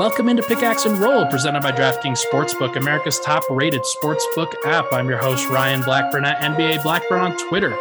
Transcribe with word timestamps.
Welcome 0.00 0.30
into 0.30 0.42
Pickaxe 0.42 0.86
and 0.86 0.96
Roll, 0.96 1.26
presented 1.26 1.62
by 1.62 1.72
DraftKings 1.72 2.24
Sportsbook, 2.24 2.76
America's 2.76 3.20
top 3.20 3.44
rated 3.50 3.82
sportsbook 3.82 4.54
app. 4.64 4.86
I'm 4.94 5.10
your 5.10 5.18
host, 5.18 5.46
Ryan 5.50 5.82
Blackburn 5.82 6.24
at 6.24 6.40
NBA 6.40 6.82
Blackburn 6.82 7.20
on 7.20 7.36
Twitter. 7.36 7.76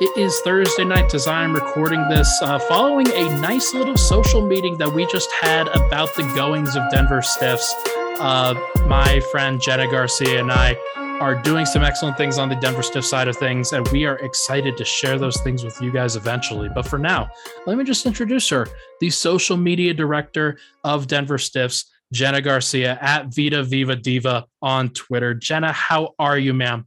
It 0.00 0.14
is 0.18 0.38
Thursday 0.40 0.84
night 0.84 1.14
as 1.14 1.26
I'm 1.26 1.54
recording 1.54 2.06
this 2.10 2.28
uh, 2.42 2.58
following 2.58 3.08
a 3.08 3.40
nice 3.40 3.72
little 3.72 3.96
social 3.96 4.46
meeting 4.46 4.76
that 4.76 4.92
we 4.92 5.06
just 5.06 5.32
had 5.32 5.68
about 5.68 6.14
the 6.14 6.24
goings 6.36 6.76
of 6.76 6.82
Denver 6.90 7.22
Stiffs. 7.22 7.74
Uh, 8.20 8.54
my 8.86 9.20
friend 9.32 9.62
Jenna 9.62 9.90
Garcia 9.90 10.38
and 10.40 10.52
I 10.52 10.76
are 11.20 11.34
doing 11.34 11.64
some 11.64 11.82
excellent 11.82 12.16
things 12.16 12.38
on 12.38 12.48
the 12.48 12.56
Denver 12.56 12.82
Stiff 12.82 13.04
side 13.04 13.28
of 13.28 13.36
things, 13.36 13.72
and 13.72 13.86
we 13.88 14.04
are 14.04 14.16
excited 14.16 14.76
to 14.76 14.84
share 14.84 15.18
those 15.18 15.40
things 15.42 15.62
with 15.62 15.80
you 15.80 15.92
guys 15.92 16.16
eventually. 16.16 16.68
But 16.68 16.86
for 16.86 16.98
now, 16.98 17.30
let 17.66 17.78
me 17.78 17.84
just 17.84 18.04
introduce 18.04 18.48
her, 18.48 18.66
the 19.00 19.10
social 19.10 19.56
media 19.56 19.94
director 19.94 20.58
of 20.82 21.06
Denver 21.06 21.38
Stiffs, 21.38 21.90
Jenna 22.12 22.40
Garcia 22.40 22.98
at 23.00 23.34
Vita 23.34 23.62
Viva 23.62 23.96
Diva 23.96 24.46
on 24.60 24.90
Twitter. 24.90 25.34
Jenna, 25.34 25.72
how 25.72 26.14
are 26.18 26.38
you, 26.38 26.52
ma'am? 26.52 26.86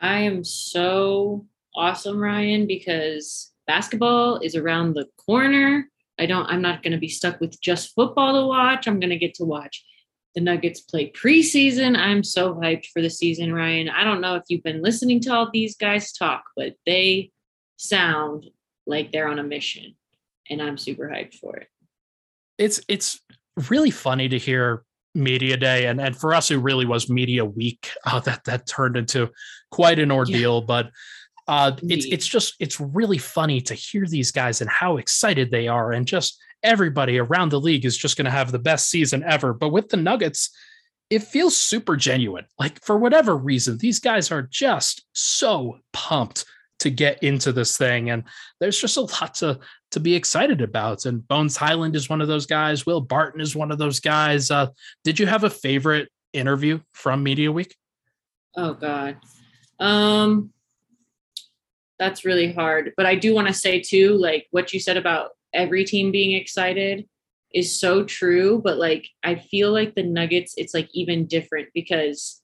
I 0.00 0.20
am 0.20 0.44
so 0.44 1.46
awesome, 1.74 2.18
Ryan, 2.18 2.66
because 2.66 3.52
basketball 3.66 4.38
is 4.38 4.54
around 4.54 4.94
the 4.94 5.06
corner. 5.16 5.88
I 6.18 6.26
don't, 6.26 6.46
I'm 6.46 6.62
not 6.62 6.82
going 6.82 6.92
to 6.92 6.98
be 6.98 7.08
stuck 7.08 7.40
with 7.40 7.60
just 7.60 7.94
football 7.94 8.40
to 8.40 8.46
watch. 8.46 8.86
I'm 8.86 9.00
going 9.00 9.10
to 9.10 9.18
get 9.18 9.34
to 9.34 9.44
watch 9.44 9.82
the 10.34 10.40
Nuggets 10.40 10.80
play 10.80 11.10
preseason. 11.10 11.96
I'm 11.96 12.24
so 12.24 12.54
hyped 12.54 12.86
for 12.86 13.02
the 13.02 13.10
season, 13.10 13.52
Ryan. 13.52 13.88
I 13.88 14.04
don't 14.04 14.20
know 14.20 14.34
if 14.36 14.44
you've 14.48 14.62
been 14.62 14.82
listening 14.82 15.20
to 15.20 15.32
all 15.32 15.50
these 15.52 15.76
guys 15.76 16.12
talk, 16.12 16.44
but 16.56 16.74
they 16.86 17.30
sound 17.76 18.46
like 18.86 19.12
they're 19.12 19.28
on 19.28 19.38
a 19.38 19.44
mission, 19.44 19.94
and 20.48 20.62
I'm 20.62 20.78
super 20.78 21.08
hyped 21.08 21.34
for 21.34 21.56
it. 21.56 21.68
It's 22.58 22.80
it's 22.88 23.20
really 23.68 23.90
funny 23.90 24.28
to 24.28 24.38
hear 24.38 24.84
media 25.14 25.56
day 25.58 25.86
and 25.86 26.00
and 26.00 26.16
for 26.16 26.32
us 26.32 26.50
it 26.50 26.56
really 26.56 26.86
was 26.86 27.10
media 27.10 27.44
week 27.44 27.90
uh, 28.06 28.20
that 28.20 28.42
that 28.44 28.66
turned 28.66 28.96
into 28.96 29.30
quite 29.70 29.98
an 29.98 30.10
ordeal 30.10 30.60
yeah. 30.60 30.66
but 30.66 30.90
uh 31.48 31.72
it's 31.82 32.06
it's 32.06 32.26
just 32.26 32.54
it's 32.60 32.80
really 32.80 33.18
funny 33.18 33.60
to 33.60 33.74
hear 33.74 34.06
these 34.06 34.30
guys 34.30 34.62
and 34.62 34.70
how 34.70 34.96
excited 34.96 35.50
they 35.50 35.68
are 35.68 35.92
and 35.92 36.06
just 36.06 36.40
everybody 36.62 37.18
around 37.18 37.50
the 37.50 37.60
league 37.60 37.84
is 37.84 37.96
just 37.96 38.16
going 38.16 38.24
to 38.26 38.30
have 38.30 38.52
the 38.52 38.58
best 38.58 38.90
season 38.90 39.22
ever. 39.24 39.52
But 39.52 39.70
with 39.70 39.88
the 39.88 39.96
Nuggets, 39.96 40.50
it 41.10 41.22
feels 41.22 41.56
super 41.56 41.96
genuine. 41.96 42.46
Like 42.58 42.82
for 42.82 42.96
whatever 42.96 43.36
reason, 43.36 43.78
these 43.78 43.98
guys 43.98 44.30
are 44.30 44.42
just 44.42 45.04
so 45.12 45.78
pumped 45.92 46.44
to 46.78 46.90
get 46.90 47.22
into 47.22 47.52
this 47.52 47.76
thing. 47.76 48.10
And 48.10 48.24
there's 48.60 48.80
just 48.80 48.96
a 48.96 49.02
lot 49.02 49.34
to 49.36 49.58
to 49.92 50.00
be 50.00 50.14
excited 50.14 50.62
about. 50.62 51.04
And 51.04 51.26
Bones 51.28 51.56
Hyland 51.56 51.94
is 51.94 52.08
one 52.08 52.20
of 52.20 52.28
those 52.28 52.46
guys. 52.46 52.86
Will 52.86 53.00
Barton 53.00 53.40
is 53.40 53.54
one 53.54 53.70
of 53.70 53.78
those 53.78 54.00
guys. 54.00 54.50
Uh, 54.50 54.68
did 55.04 55.18
you 55.18 55.26
have 55.26 55.44
a 55.44 55.50
favorite 55.50 56.08
interview 56.32 56.80
from 56.92 57.22
Media 57.22 57.52
Week? 57.52 57.76
Oh 58.56 58.74
God. 58.74 59.18
Um 59.78 60.52
that's 61.98 62.24
really 62.24 62.52
hard. 62.52 62.92
But 62.96 63.06
I 63.06 63.14
do 63.14 63.32
want 63.34 63.46
to 63.48 63.54
say 63.54 63.80
too, 63.80 64.16
like 64.16 64.46
what 64.50 64.72
you 64.72 64.80
said 64.80 64.96
about 64.96 65.30
every 65.52 65.84
team 65.84 66.10
being 66.10 66.32
excited 66.32 67.06
is 67.54 67.78
so 67.78 68.04
true. 68.04 68.60
But 68.62 68.78
like, 68.78 69.08
I 69.22 69.36
feel 69.36 69.72
like 69.72 69.94
the 69.94 70.02
Nuggets, 70.02 70.54
it's 70.56 70.74
like 70.74 70.88
even 70.92 71.26
different 71.26 71.68
because 71.74 72.40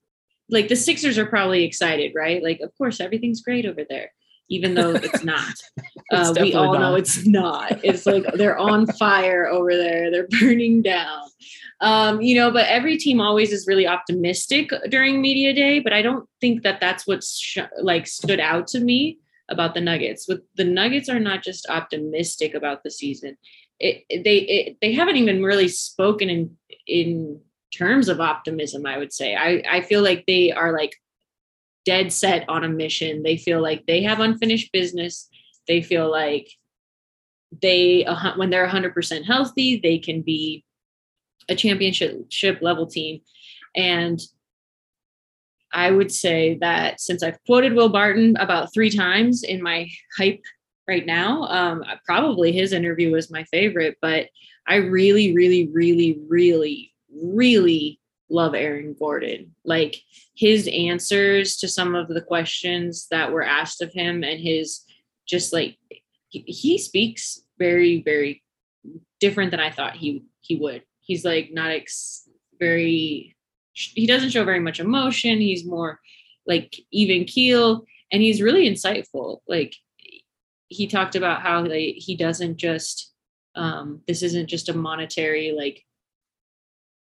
like 0.51 0.69
the 0.69 0.77
Sixers 0.77 1.19
are 1.19 1.27
probably 1.27 1.65
excited, 1.65 2.13
right? 2.15 2.43
Like, 2.43 2.61
of 2.61 2.77
course, 2.77 3.01
everything's 3.01 3.43
great 3.43 3.67
over 3.67 3.83
there, 3.89 4.13
even 4.49 4.75
though 4.75 4.95
it's 4.95 5.25
not. 5.25 5.55
it's 6.11 6.31
uh, 6.31 6.35
we 6.41 6.55
all 6.55 6.73
not. 6.73 6.81
know 6.81 6.95
it's 6.95 7.27
not. 7.27 7.85
It's 7.85 8.07
like 8.07 8.25
they're 8.35 8.59
on 8.59 8.87
fire 8.87 9.47
over 9.47 9.77
there, 9.77 10.11
they're 10.11 10.29
burning 10.41 10.83
down. 10.83 11.23
Um, 11.81 12.21
you 12.21 12.35
know, 12.35 12.51
but 12.51 12.67
every 12.67 12.97
team 12.97 13.21
always 13.21 13.53
is 13.53 13.69
really 13.69 13.87
optimistic 13.87 14.71
during 14.89 15.21
media 15.21 15.53
day. 15.53 15.79
But 15.79 15.93
I 15.93 16.03
don't 16.03 16.29
think 16.41 16.63
that 16.63 16.81
that's 16.81 17.07
what's 17.07 17.39
sh- 17.39 17.59
like 17.81 18.07
stood 18.07 18.41
out 18.41 18.67
to 18.69 18.81
me 18.81 19.19
about 19.49 19.75
the 19.75 19.81
Nuggets. 19.81 20.29
With 20.29 20.41
the 20.57 20.65
Nuggets 20.65 21.09
are 21.09 21.21
not 21.21 21.43
just 21.43 21.69
optimistic 21.69 22.55
about 22.55 22.83
the 22.83 22.91
season. 22.91 23.37
It, 23.81 24.05
they 24.11 24.39
it, 24.39 24.77
they 24.81 24.93
haven't 24.93 25.17
even 25.17 25.43
really 25.43 25.69
spoken 25.69 26.29
in 26.29 26.57
in 26.87 27.41
terms 27.73 28.09
of 28.09 28.21
optimism. 28.21 28.87
I 28.87 28.99
would 28.99 29.13
say 29.13 29.35
I 29.35 29.63
I 29.71 29.81
feel 29.83 30.03
like 30.03 30.25
they 30.27 30.53
are 30.53 30.73
like 30.73 30.97
dead 31.85 32.13
set 32.13 32.49
on 32.49 32.65
a 32.65 32.69
mission. 32.69 33.23
They 33.23 33.37
feel 33.37 33.63
like 33.63 33.87
they 33.87 34.03
have 34.03 34.21
unfinished 34.21 34.73
business. 34.73 35.29
They 35.67 35.81
feel 35.83 36.11
like 36.11 36.49
they 37.63 38.07
when 38.37 38.51
they're 38.51 38.69
100% 38.69 39.25
healthy, 39.25 39.81
they 39.83 39.99
can 39.99 40.23
be 40.23 40.65
a 41.49 41.55
championship 41.55 42.59
level 42.61 42.87
team. 42.87 43.21
And 43.75 44.21
I 45.73 45.91
would 45.91 46.11
say 46.11 46.59
that 46.61 47.01
since 47.01 47.23
I've 47.23 47.43
quoted 47.45 47.75
Will 47.75 47.89
Barton 47.89 48.37
about 48.39 48.73
three 48.73 48.91
times 48.91 49.43
in 49.43 49.63
my 49.63 49.89
hype 50.17 50.43
right 50.87 51.05
now, 51.05 51.45
um, 51.45 51.85
probably 52.05 52.53
his 52.53 52.73
interview 52.73 53.13
was 53.13 53.31
my 53.31 53.45
favorite, 53.45 53.99
but 54.01 54.29
I 54.67 54.77
really, 54.77 55.35
really, 55.35 55.69
really, 55.69 56.21
really, 56.29 56.93
really 57.11 58.01
love 58.31 58.55
Aaron 58.55 58.95
Gordon. 58.99 59.55
Like 59.65 59.97
his 60.35 60.69
answers 60.69 61.57
to 61.59 61.69
some 61.69 61.95
of 61.95 62.09
the 62.09 62.21
questions 62.21 63.07
that 63.11 63.33
were 63.33 63.43
asked 63.43 63.83
of 63.83 63.93
him 63.93 64.23
and 64.23 64.39
his 64.39 64.85
just 65.27 65.53
like 65.53 65.77
he, 66.31 66.79
speaks 66.79 67.41
very, 67.59 68.03
very 68.03 68.43
different 69.21 69.51
than 69.51 69.61
I 69.61 69.71
thought 69.71 69.97
he 69.97 70.25
he 70.41 70.57
would. 70.57 70.83
He's 71.01 71.25
like 71.25 71.51
not 71.53 71.71
ex- 71.71 72.29
very 72.59 73.35
he 73.79 74.07
doesn't 74.07 74.31
show 74.31 74.45
very 74.45 74.61
much 74.61 74.81
emotion. 74.81 75.41
He's 75.41 75.65
more 75.65 76.01
like 76.47 76.77
even 76.91 77.25
keel 77.25 77.85
and 78.13 78.23
he's 78.23 78.43
really 78.43 78.69
insightful. 78.69 79.39
Like 79.47 79.75
he 80.69 80.87
talked 80.87 81.17
about 81.17 81.43
how 81.43 81.63
like, 81.63 81.95
he 81.97 82.17
doesn't 82.17 82.57
just 82.57 83.13
um, 83.55 84.03
this 84.07 84.23
isn't 84.23 84.49
just 84.49 84.69
a 84.69 84.77
monetary 84.77 85.53
like 85.53 85.85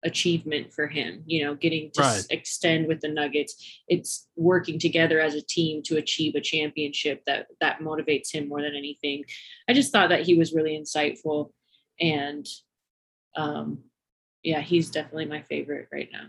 achievement 0.03 0.73
for 0.73 0.87
him 0.87 1.21
you 1.27 1.43
know 1.43 1.53
getting 1.53 1.91
to 1.91 2.01
right. 2.01 2.25
extend 2.31 2.87
with 2.87 2.99
the 3.01 3.07
nuggets 3.07 3.83
it's 3.87 4.27
working 4.35 4.79
together 4.79 5.19
as 5.19 5.35
a 5.35 5.43
team 5.43 5.83
to 5.83 5.97
achieve 5.97 6.33
a 6.33 6.41
championship 6.41 7.21
that 7.27 7.45
that 7.59 7.81
motivates 7.81 8.33
him 8.33 8.49
more 8.49 8.63
than 8.63 8.75
anything 8.75 9.23
i 9.69 9.73
just 9.73 9.91
thought 9.91 10.09
that 10.09 10.23
he 10.23 10.33
was 10.33 10.53
really 10.53 10.75
insightful 10.75 11.51
and 11.99 12.47
um 13.37 13.77
yeah 14.41 14.59
he's 14.59 14.89
definitely 14.89 15.25
my 15.25 15.43
favorite 15.43 15.87
right 15.91 16.09
now 16.11 16.25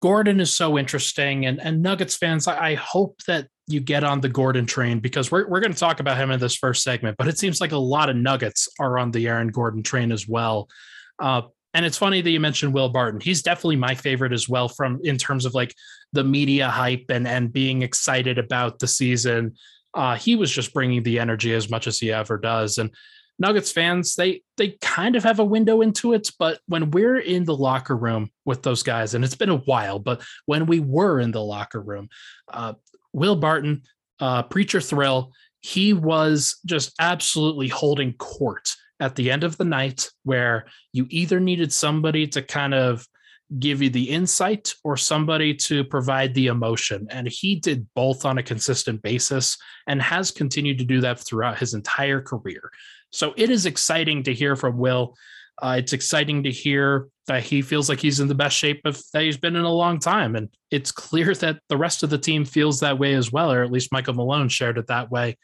Gordon 0.00 0.40
is 0.40 0.52
so 0.52 0.78
interesting, 0.78 1.46
and 1.46 1.60
and 1.60 1.82
Nuggets 1.82 2.16
fans, 2.16 2.48
I, 2.48 2.70
I 2.70 2.74
hope 2.74 3.22
that 3.26 3.48
you 3.66 3.80
get 3.80 4.02
on 4.02 4.20
the 4.20 4.28
Gordon 4.28 4.66
train 4.66 4.98
because 4.98 5.30
we're 5.30 5.48
we're 5.48 5.60
going 5.60 5.72
to 5.72 5.78
talk 5.78 6.00
about 6.00 6.16
him 6.16 6.30
in 6.30 6.40
this 6.40 6.56
first 6.56 6.82
segment. 6.82 7.16
But 7.18 7.28
it 7.28 7.38
seems 7.38 7.60
like 7.60 7.72
a 7.72 7.78
lot 7.78 8.08
of 8.08 8.16
Nuggets 8.16 8.68
are 8.78 8.98
on 8.98 9.10
the 9.10 9.28
Aaron 9.28 9.48
Gordon 9.48 9.82
train 9.82 10.10
as 10.10 10.26
well. 10.26 10.68
Uh, 11.18 11.42
and 11.74 11.86
it's 11.86 11.98
funny 11.98 12.20
that 12.20 12.30
you 12.30 12.40
mentioned 12.40 12.72
Will 12.72 12.88
Barton. 12.88 13.20
He's 13.20 13.42
definitely 13.42 13.76
my 13.76 13.94
favorite 13.94 14.32
as 14.32 14.48
well, 14.48 14.68
from 14.68 15.00
in 15.04 15.18
terms 15.18 15.44
of 15.44 15.54
like 15.54 15.74
the 16.12 16.24
media 16.24 16.68
hype 16.68 17.04
and 17.10 17.28
and 17.28 17.52
being 17.52 17.82
excited 17.82 18.38
about 18.38 18.78
the 18.78 18.88
season. 18.88 19.54
Uh, 19.92 20.16
he 20.16 20.36
was 20.36 20.50
just 20.50 20.72
bringing 20.72 21.02
the 21.02 21.18
energy 21.18 21.52
as 21.52 21.68
much 21.68 21.86
as 21.86 21.98
he 21.98 22.12
ever 22.12 22.38
does, 22.38 22.78
and 22.78 22.90
Nuggets 23.40 23.72
fans, 23.72 24.14
they 24.16 24.42
they 24.58 24.76
kind 24.82 25.16
of 25.16 25.24
have 25.24 25.38
a 25.38 25.44
window 25.44 25.80
into 25.80 26.12
it, 26.12 26.30
but 26.38 26.60
when 26.66 26.90
we're 26.90 27.18
in 27.18 27.44
the 27.44 27.56
locker 27.56 27.96
room 27.96 28.30
with 28.44 28.62
those 28.62 28.82
guys, 28.82 29.14
and 29.14 29.24
it's 29.24 29.34
been 29.34 29.48
a 29.48 29.56
while, 29.56 29.98
but 29.98 30.22
when 30.46 30.66
we 30.66 30.78
were 30.78 31.18
in 31.18 31.30
the 31.30 31.42
locker 31.42 31.80
room, 31.80 32.08
uh, 32.52 32.74
Will 33.14 33.36
Barton, 33.36 33.82
uh, 34.20 34.42
Preacher 34.42 34.80
Thrill, 34.80 35.32
he 35.60 35.94
was 35.94 36.58
just 36.66 36.92
absolutely 37.00 37.68
holding 37.68 38.12
court 38.14 38.68
at 39.00 39.16
the 39.16 39.30
end 39.30 39.42
of 39.42 39.56
the 39.56 39.64
night, 39.64 40.10
where 40.24 40.66
you 40.92 41.06
either 41.08 41.40
needed 41.40 41.72
somebody 41.72 42.26
to 42.28 42.42
kind 42.42 42.74
of 42.74 43.06
give 43.58 43.82
you 43.82 43.90
the 43.90 44.10
insight 44.10 44.74
or 44.84 44.96
somebody 44.96 45.54
to 45.54 45.82
provide 45.82 46.34
the 46.34 46.46
emotion. 46.46 47.06
And 47.10 47.26
he 47.26 47.56
did 47.56 47.86
both 47.94 48.24
on 48.24 48.38
a 48.38 48.42
consistent 48.42 49.02
basis 49.02 49.56
and 49.88 50.00
has 50.00 50.30
continued 50.30 50.78
to 50.78 50.84
do 50.84 51.00
that 51.00 51.18
throughout 51.18 51.58
his 51.58 51.74
entire 51.74 52.20
career. 52.20 52.70
So 53.10 53.34
it 53.36 53.50
is 53.50 53.66
exciting 53.66 54.22
to 54.24 54.34
hear 54.34 54.56
from 54.56 54.78
Will. 54.78 55.16
Uh, 55.60 55.76
it's 55.78 55.92
exciting 55.92 56.42
to 56.44 56.50
hear 56.50 57.08
that 57.26 57.42
he 57.42 57.62
feels 57.62 57.88
like 57.88 58.00
he's 58.00 58.20
in 58.20 58.28
the 58.28 58.34
best 58.34 58.56
shape 58.56 58.80
of 58.84 59.00
that 59.12 59.22
he's 59.22 59.36
been 59.36 59.56
in 59.56 59.64
a 59.64 59.72
long 59.72 59.98
time. 59.98 60.34
And 60.36 60.48
it's 60.70 60.90
clear 60.90 61.34
that 61.34 61.60
the 61.68 61.76
rest 61.76 62.02
of 62.02 62.10
the 62.10 62.18
team 62.18 62.44
feels 62.44 62.80
that 62.80 62.98
way 62.98 63.14
as 63.14 63.30
well, 63.30 63.52
or 63.52 63.62
at 63.62 63.70
least 63.70 63.92
Michael 63.92 64.14
Malone 64.14 64.48
shared 64.48 64.78
it 64.78 64.86
that 64.86 65.10
way. 65.10 65.36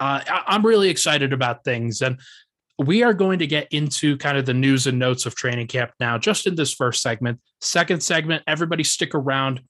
Uh, 0.00 0.20
I- 0.26 0.54
am 0.54 0.66
really 0.66 0.90
excited 0.90 1.32
about 1.32 1.64
things. 1.64 2.02
And 2.02 2.18
we 2.78 3.04
are 3.04 3.14
going 3.14 3.38
to 3.38 3.46
get 3.46 3.68
into 3.70 4.16
kind 4.16 4.36
of 4.36 4.46
the 4.46 4.54
news 4.54 4.86
and 4.86 4.98
notes 4.98 5.26
of 5.26 5.36
training 5.36 5.68
camp 5.68 5.92
now, 6.00 6.18
just 6.18 6.46
in 6.46 6.56
this 6.56 6.74
first 6.74 7.00
segment. 7.00 7.40
Second 7.60 8.02
segment, 8.02 8.42
everybody 8.46 8.82
stick 8.82 9.14
around 9.14 9.60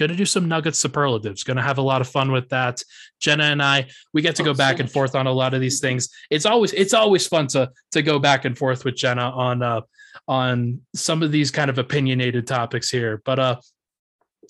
going 0.00 0.10
to 0.10 0.16
do 0.16 0.24
some 0.26 0.48
Nuggets 0.48 0.80
superlatives. 0.80 1.44
Going 1.44 1.58
to 1.58 1.62
have 1.62 1.78
a 1.78 1.82
lot 1.82 2.00
of 2.00 2.08
fun 2.08 2.32
with 2.32 2.48
that. 2.48 2.82
Jenna 3.20 3.44
and 3.44 3.62
I, 3.62 3.86
we 4.12 4.22
get 4.22 4.34
to 4.36 4.42
go 4.42 4.50
Oh, 4.50 4.54
back 4.54 4.80
and 4.80 4.90
forth 4.90 5.14
on 5.14 5.28
a 5.28 5.32
lot 5.32 5.54
of 5.54 5.60
these 5.60 5.78
things. 5.78 6.08
It's 6.30 6.46
always 6.46 6.72
it's 6.72 6.94
always 6.94 7.26
fun 7.28 7.46
to 7.48 7.70
to 7.92 8.02
go 8.02 8.18
back 8.18 8.44
and 8.46 8.58
forth 8.58 8.84
with 8.84 8.96
Jenna 8.96 9.30
on 9.30 9.62
uh 9.62 9.82
on 10.26 10.80
some 10.94 11.22
of 11.22 11.30
these 11.30 11.50
kind 11.52 11.70
of 11.70 11.78
opinionated 11.78 12.46
topics 12.46 12.90
here. 12.90 13.22
But 13.24 13.38
uh 13.38 13.56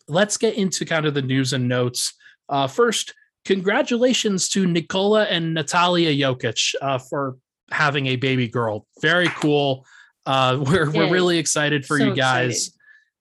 let's 0.08 0.36
get 0.38 0.54
into 0.54 0.84
kind 0.86 1.04
of 1.04 1.12
the 1.14 1.22
news 1.22 1.52
and 1.52 1.68
notes. 1.68 2.14
Uh 2.48 2.66
first, 2.66 3.12
congratulations 3.44 4.48
to 4.50 4.66
Nikola 4.66 5.24
and 5.24 5.54
Natalia 5.54 6.12
Jokic 6.12 6.74
uh, 6.80 6.98
for 6.98 7.36
having 7.70 8.06
a 8.06 8.16
baby 8.16 8.48
girl. 8.48 8.86
Very 9.02 9.28
cool. 9.28 9.84
Uh, 10.26 10.58
we're 10.66 10.90
we're 10.90 11.10
really 11.10 11.38
excited 11.38 11.84
for 11.86 11.98
So 11.98 12.04
you 12.04 12.14
guys. 12.14 12.50
excited. 12.68 12.79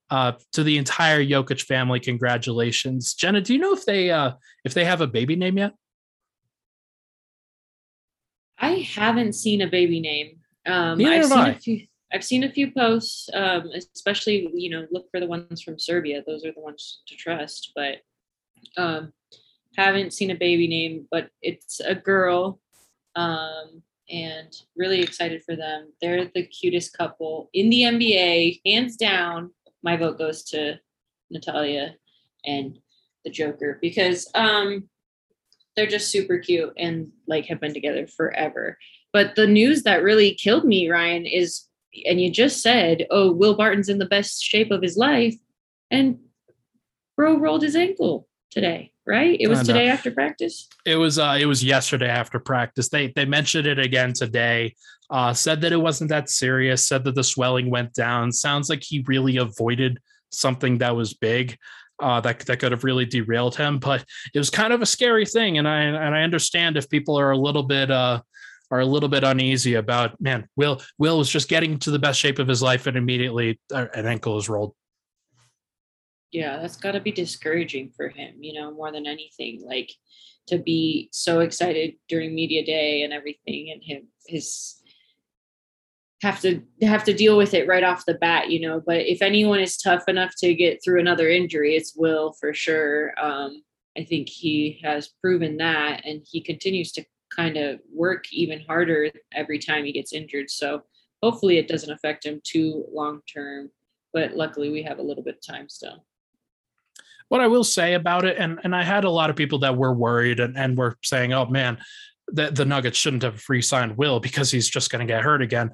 Uh, 0.09 0.31
to 0.53 0.63
the 0.63 0.77
entire 0.77 1.23
Jokic 1.23 1.61
family, 1.61 1.99
congratulations, 1.99 3.13
Jenna. 3.13 3.41
Do 3.41 3.53
you 3.53 3.59
know 3.59 3.73
if 3.73 3.85
they 3.85 4.09
uh, 4.09 4.31
if 4.65 4.73
they 4.73 4.83
have 4.83 5.01
a 5.01 5.07
baby 5.07 5.35
name 5.35 5.57
yet? 5.59 5.73
I 8.57 8.87
haven't 8.95 9.33
seen 9.33 9.61
a 9.61 9.67
baby 9.67 9.99
name. 9.99 10.39
Um, 10.65 10.97
Neither 10.97 11.11
I've 11.11 11.21
have 11.21 11.29
seen 11.29 11.39
I. 11.39 11.49
a 11.49 11.55
few. 11.55 11.85
I've 12.11 12.23
seen 12.23 12.43
a 12.43 12.51
few 12.51 12.71
posts, 12.71 13.29
um, 13.35 13.69
especially 13.93 14.49
you 14.55 14.71
know, 14.71 14.87
look 14.91 15.05
for 15.11 15.19
the 15.19 15.27
ones 15.27 15.61
from 15.61 15.77
Serbia. 15.77 16.23
Those 16.25 16.43
are 16.43 16.51
the 16.51 16.59
ones 16.59 17.01
to 17.07 17.15
trust. 17.15 17.71
But 17.75 17.97
um, 18.77 19.13
haven't 19.77 20.13
seen 20.13 20.31
a 20.31 20.35
baby 20.35 20.67
name, 20.67 21.07
but 21.11 21.29
it's 21.41 21.79
a 21.79 21.95
girl, 21.95 22.59
um, 23.15 23.83
and 24.09 24.53
really 24.75 25.01
excited 25.01 25.43
for 25.43 25.55
them. 25.55 25.93
They're 26.01 26.29
the 26.33 26.45
cutest 26.47 26.97
couple 26.97 27.49
in 27.53 27.69
the 27.69 27.83
NBA, 27.83 28.61
hands 28.65 28.97
down. 28.97 29.51
My 29.83 29.97
vote 29.97 30.17
goes 30.17 30.43
to 30.45 30.79
Natalia 31.29 31.95
and 32.45 32.79
the 33.23 33.31
Joker 33.31 33.79
because 33.81 34.29
um, 34.35 34.89
they're 35.75 35.87
just 35.87 36.11
super 36.11 36.37
cute 36.37 36.73
and 36.77 37.11
like 37.27 37.45
have 37.45 37.59
been 37.59 37.73
together 37.73 38.07
forever. 38.07 38.77
But 39.13 39.35
the 39.35 39.47
news 39.47 39.83
that 39.83 40.03
really 40.03 40.33
killed 40.33 40.65
me, 40.65 40.89
Ryan, 40.89 41.25
is 41.25 41.65
and 42.05 42.21
you 42.21 42.29
just 42.31 42.61
said, 42.61 43.07
oh, 43.09 43.31
Will 43.31 43.55
Barton's 43.55 43.89
in 43.89 43.97
the 43.97 44.05
best 44.05 44.43
shape 44.43 44.71
of 44.71 44.81
his 44.81 44.97
life. 44.97 45.35
And 45.89 46.19
bro 47.15 47.37
rolled 47.37 47.63
his 47.63 47.75
ankle 47.75 48.27
today, 48.51 48.93
right? 49.09 49.35
It 49.39 49.47
was 49.47 49.65
today 49.65 49.89
after 49.89 50.11
practice. 50.11 50.69
It 50.85 50.95
was 50.95 51.17
uh, 51.17 51.37
it 51.39 51.47
was 51.47 51.63
yesterday 51.63 52.07
after 52.07 52.39
practice. 52.39 52.89
They 52.89 53.07
they 53.07 53.25
mentioned 53.25 53.67
it 53.67 53.79
again 53.79 54.13
today. 54.13 54.75
Uh, 55.09 55.33
said 55.33 55.61
that 55.61 55.73
it 55.73 55.81
wasn't 55.81 56.11
that 56.11 56.29
serious. 56.29 56.87
Said 56.87 57.03
that 57.05 57.15
the 57.15 57.23
swelling 57.23 57.71
went 57.71 57.93
down. 57.93 58.31
Sounds 58.31 58.69
like 58.69 58.83
he 58.83 59.03
really 59.07 59.37
avoided 59.37 59.99
something 60.29 60.77
that 60.77 60.95
was 60.95 61.15
big. 61.15 61.57
Uh, 61.99 62.21
that 62.21 62.39
that 62.41 62.59
could 62.59 62.71
have 62.71 62.85
really 62.85 63.05
derailed 63.05 63.55
him, 63.57 63.79
but 63.79 64.05
it 64.33 64.37
was 64.37 64.49
kind 64.49 64.71
of 64.71 64.81
a 64.81 64.85
scary 64.85 65.25
thing, 65.25 65.57
and 65.57 65.67
I 65.67 65.81
and 65.81 66.15
I 66.15 66.21
understand 66.21 66.77
if 66.77 66.87
people 66.87 67.19
are 67.19 67.31
a 67.31 67.37
little 67.37 67.63
bit 67.63 67.91
uh 67.91 68.21
are 68.71 68.81
a 68.81 68.85
little 68.85 69.09
bit 69.09 69.23
uneasy 69.23 69.73
about 69.73 70.21
man. 70.21 70.47
Will 70.55 70.81
Will 70.99 71.17
was 71.17 71.29
just 71.29 71.49
getting 71.49 71.79
to 71.79 71.91
the 71.91 71.99
best 71.99 72.19
shape 72.19 72.39
of 72.39 72.47
his 72.47 72.61
life, 72.61 72.87
and 72.87 72.95
immediately 72.95 73.59
uh, 73.73 73.87
an 73.95 74.05
ankle 74.05 74.37
is 74.37 74.47
rolled. 74.47 74.75
Yeah, 76.31 76.59
that's 76.59 76.77
got 76.77 76.91
to 76.91 76.99
be 76.99 77.11
discouraging 77.11 77.91
for 77.95 78.09
him, 78.09 78.35
you 78.39 78.53
know, 78.53 78.71
more 78.71 78.91
than 78.91 79.07
anything. 79.07 79.63
Like 79.65 79.91
to 80.47 80.57
be 80.59 81.09
so 81.11 81.39
excited 81.39 81.95
during 82.07 82.35
media 82.35 82.65
day 82.65 83.03
and 83.03 83.13
everything, 83.13 83.71
and 83.71 83.83
him 83.83 84.07
his 84.27 84.79
have 86.21 86.41
to 86.41 86.61
have 86.81 87.03
to 87.05 87.13
deal 87.13 87.37
with 87.37 87.53
it 87.53 87.67
right 87.67 87.83
off 87.83 88.05
the 88.05 88.15
bat, 88.15 88.49
you 88.49 88.59
know. 88.59 88.81
But 88.85 89.07
if 89.07 89.21
anyone 89.21 89.59
is 89.59 89.77
tough 89.77 90.03
enough 90.07 90.33
to 90.39 90.53
get 90.53 90.83
through 90.83 90.99
another 90.99 91.29
injury, 91.29 91.75
it's 91.75 91.95
Will 91.95 92.33
for 92.33 92.53
sure. 92.53 93.13
Um, 93.19 93.63
I 93.97 94.03
think 94.03 94.29
he 94.29 94.79
has 94.83 95.09
proven 95.21 95.57
that, 95.57 96.05
and 96.05 96.21
he 96.29 96.41
continues 96.41 96.91
to 96.93 97.05
kind 97.35 97.57
of 97.57 97.79
work 97.93 98.25
even 98.31 98.61
harder 98.61 99.11
every 99.33 99.59
time 99.59 99.85
he 99.85 99.93
gets 99.93 100.13
injured. 100.13 100.49
So 100.49 100.83
hopefully, 101.23 101.57
it 101.57 101.67
doesn't 101.67 101.91
affect 101.91 102.25
him 102.25 102.41
too 102.43 102.85
long 102.91 103.21
term. 103.33 103.71
But 104.11 104.35
luckily, 104.35 104.69
we 104.69 104.83
have 104.83 104.99
a 104.99 105.03
little 105.03 105.23
bit 105.23 105.35
of 105.35 105.53
time 105.53 105.69
still. 105.69 106.05
What 107.29 107.41
I 107.41 107.47
will 107.47 107.63
say 107.63 107.93
about 107.93 108.25
it, 108.25 108.37
and 108.37 108.59
and 108.63 108.75
I 108.75 108.83
had 108.83 109.05
a 109.05 109.09
lot 109.09 109.29
of 109.29 109.35
people 109.35 109.59
that 109.59 109.77
were 109.77 109.93
worried 109.93 110.39
and, 110.39 110.57
and 110.57 110.77
were 110.77 110.97
saying, 111.03 111.31
"Oh 111.31 111.45
man, 111.45 111.77
the 112.27 112.51
the 112.51 112.65
Nuggets 112.65 112.97
shouldn't 112.97 113.23
have 113.23 113.41
re-signed 113.47 113.97
Will 113.97 114.19
because 114.19 114.51
he's 114.51 114.67
just 114.67 114.91
going 114.91 115.07
to 115.07 115.11
get 115.11 115.23
hurt 115.23 115.41
again." 115.41 115.71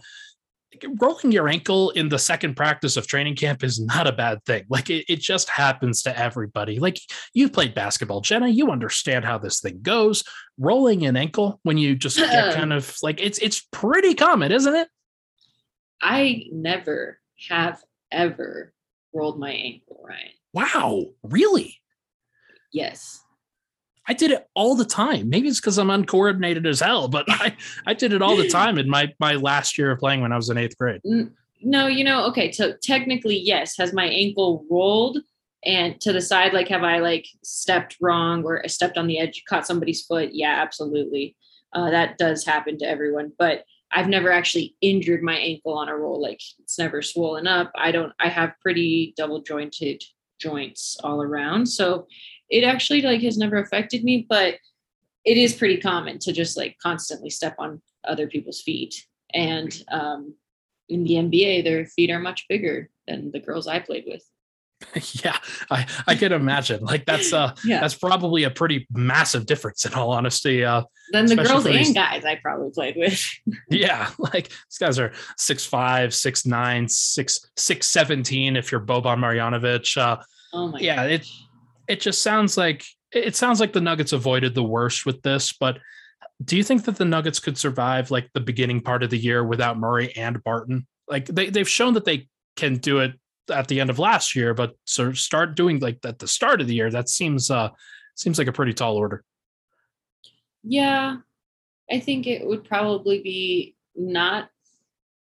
Rolling 0.99 1.31
your 1.31 1.47
ankle 1.47 1.91
in 1.91 2.09
the 2.09 2.19
second 2.19 2.55
practice 2.55 2.97
of 2.97 3.07
training 3.07 3.37
camp 3.37 3.63
is 3.63 3.79
not 3.79 4.07
a 4.07 4.11
bad 4.11 4.43
thing. 4.43 4.65
Like 4.69 4.89
it, 4.89 5.05
it 5.07 5.21
just 5.21 5.47
happens 5.49 6.03
to 6.03 6.19
everybody. 6.19 6.79
Like 6.79 6.99
you've 7.33 7.53
played 7.53 7.73
basketball, 7.73 8.19
Jenna. 8.19 8.49
You 8.49 8.71
understand 8.71 9.23
how 9.23 9.37
this 9.37 9.61
thing 9.61 9.79
goes. 9.81 10.25
Rolling 10.57 11.05
an 11.05 11.15
ankle 11.15 11.61
when 11.63 11.77
you 11.77 11.95
just 11.95 12.17
get 12.17 12.53
kind 12.55 12.73
of 12.73 12.93
like 13.01 13.21
it's 13.21 13.39
it's 13.39 13.65
pretty 13.71 14.13
common, 14.13 14.51
isn't 14.51 14.75
it? 14.75 14.89
I 16.01 16.43
never 16.51 17.19
have 17.47 17.81
ever 18.11 18.73
rolled 19.15 19.39
my 19.39 19.51
ankle, 19.51 20.01
Ryan. 20.03 20.29
Wow, 20.53 21.05
really? 21.23 21.79
Yes. 22.71 23.21
I 24.07 24.13
did 24.13 24.31
it 24.31 24.47
all 24.53 24.75
the 24.75 24.85
time. 24.85 25.29
Maybe 25.29 25.47
it's 25.47 25.59
because 25.59 25.77
I'm 25.77 25.89
uncoordinated 25.89 26.67
as 26.67 26.79
hell, 26.79 27.07
but 27.07 27.25
I, 27.27 27.55
I 27.87 27.93
did 27.93 28.13
it 28.13 28.21
all 28.21 28.35
the 28.35 28.49
time 28.61 28.77
in 28.77 28.89
my 28.89 29.11
my 29.19 29.33
last 29.33 29.77
year 29.77 29.91
of 29.91 29.99
playing 29.99 30.21
when 30.21 30.31
I 30.31 30.35
was 30.35 30.49
in 30.49 30.57
eighth 30.57 30.77
grade. 30.77 31.01
No, 31.61 31.87
you 31.87 32.03
know, 32.03 32.25
okay, 32.27 32.51
so 32.51 32.73
technically, 32.83 33.37
yes. 33.37 33.75
Has 33.77 33.93
my 33.93 34.05
ankle 34.05 34.65
rolled 34.69 35.17
and 35.65 35.99
to 36.01 36.13
the 36.13 36.21
side? 36.21 36.53
Like, 36.53 36.67
have 36.67 36.83
I 36.83 36.99
like 36.99 37.25
stepped 37.43 37.97
wrong 37.99 38.43
or 38.43 38.61
I 38.63 38.67
stepped 38.67 38.97
on 38.97 39.07
the 39.07 39.17
edge, 39.17 39.43
caught 39.49 39.65
somebody's 39.65 40.03
foot? 40.03 40.29
Yeah, 40.33 40.61
absolutely. 40.61 41.35
Uh, 41.73 41.89
that 41.89 42.17
does 42.17 42.45
happen 42.45 42.77
to 42.77 42.85
everyone, 42.85 43.33
but 43.39 43.63
I've 43.95 44.09
never 44.09 44.29
actually 44.29 44.75
injured 44.81 45.23
my 45.23 45.35
ankle 45.35 45.73
on 45.73 45.87
a 45.87 45.95
roll. 45.95 46.21
Like, 46.21 46.41
it's 46.59 46.77
never 46.77 47.01
swollen 47.01 47.47
up. 47.47 47.71
I 47.75 47.91
don't, 47.91 48.11
I 48.19 48.27
have 48.27 48.59
pretty 48.61 49.13
double 49.15 49.41
jointed 49.41 50.03
joints 50.37 50.97
all 51.01 51.21
around. 51.21 51.65
So 51.65 52.05
it 52.49 52.65
actually 52.65 53.01
like 53.01 53.21
has 53.21 53.37
never 53.37 53.55
affected 53.55 54.03
me, 54.03 54.25
but 54.27 54.55
it 55.23 55.37
is 55.37 55.55
pretty 55.55 55.77
common 55.77 56.19
to 56.19 56.33
just 56.33 56.57
like 56.57 56.75
constantly 56.83 57.29
step 57.29 57.55
on 57.57 57.81
other 58.05 58.27
people's 58.27 58.61
feet. 58.61 59.07
And 59.33 59.73
um, 59.89 60.35
in 60.89 61.05
the 61.05 61.13
NBA, 61.13 61.63
their 61.63 61.85
feet 61.85 62.11
are 62.11 62.19
much 62.19 62.45
bigger 62.49 62.89
than 63.07 63.31
the 63.31 63.39
girls 63.39 63.65
I 63.65 63.79
played 63.79 64.03
with. 64.05 64.23
yeah, 65.23 65.37
I 65.71 65.85
I 66.05 66.15
can 66.15 66.31
imagine. 66.33 66.83
Like 66.83 67.05
that's 67.05 67.31
uh 67.33 67.53
Yeah. 67.65 67.79
that's 67.79 67.95
probably 67.95 68.43
a 68.43 68.49
pretty 68.49 68.87
massive 68.91 69.45
difference 69.45 69.85
in 69.85 69.93
all 69.93 70.11
honesty. 70.11 70.63
Uh 70.65 70.83
Then 71.11 71.25
the 71.27 71.37
girls 71.37 71.65
and 71.65 71.75
these- 71.75 71.93
guys 71.93 72.25
I 72.25 72.35
probably 72.35 72.71
played 72.71 72.95
with. 72.97 73.23
yeah, 73.69 74.09
like 74.17 74.49
these 74.49 74.77
guys 74.79 74.99
are 74.99 75.13
six 75.37 75.65
five, 75.65 76.13
six 76.13 76.45
nine, 76.45 76.87
six 76.89 77.49
six 77.55 77.87
seventeen 77.87 78.55
if 78.57 78.71
you're 78.71 78.81
Boban 78.81 79.19
Marjanovic. 79.19 79.95
Uh 79.97 80.17
Oh 80.53 80.69
my 80.69 80.79
yeah, 80.79 81.03
it 81.03 81.25
it 81.87 81.99
just 82.01 82.21
sounds 82.21 82.57
like 82.57 82.83
it 83.11 83.35
sounds 83.35 83.59
like 83.59 83.71
the 83.73 83.81
Nuggets 83.81 84.11
avoided 84.13 84.55
the 84.55 84.63
worst 84.63 85.05
with 85.05 85.21
this, 85.21 85.53
but 85.53 85.79
do 86.43 86.57
you 86.57 86.63
think 86.63 86.83
that 86.83 86.97
the 86.97 87.05
Nuggets 87.05 87.39
could 87.39 87.57
survive 87.57 88.11
like 88.11 88.29
the 88.33 88.41
beginning 88.41 88.81
part 88.81 89.03
of 89.03 89.09
the 89.09 89.17
year 89.17 89.43
without 89.43 89.77
Murray 89.77 90.13
and 90.17 90.43
Barton? 90.43 90.85
Like 91.07 91.27
they 91.27 91.49
they've 91.49 91.69
shown 91.69 91.93
that 91.93 92.03
they 92.03 92.27
can 92.57 92.75
do 92.75 92.99
it 92.99 93.13
at 93.51 93.67
the 93.67 93.79
end 93.79 93.89
of 93.89 93.99
last 93.99 94.35
year, 94.35 94.53
but 94.53 94.75
sort 94.85 95.09
of 95.09 95.19
start 95.19 95.55
doing 95.55 95.79
like 95.79 95.99
at 96.05 96.19
the 96.19 96.27
start 96.27 96.61
of 96.61 96.67
the 96.67 96.75
year, 96.75 96.89
that 96.89 97.09
seems 97.09 97.51
uh 97.51 97.69
seems 98.15 98.37
like 98.37 98.47
a 98.47 98.53
pretty 98.53 98.73
tall 98.73 98.95
order. 98.95 99.23
Yeah, 100.63 101.17
I 101.91 101.99
think 101.99 102.25
it 102.27 102.45
would 102.45 102.63
probably 102.63 103.21
be 103.21 103.75
not 103.95 104.49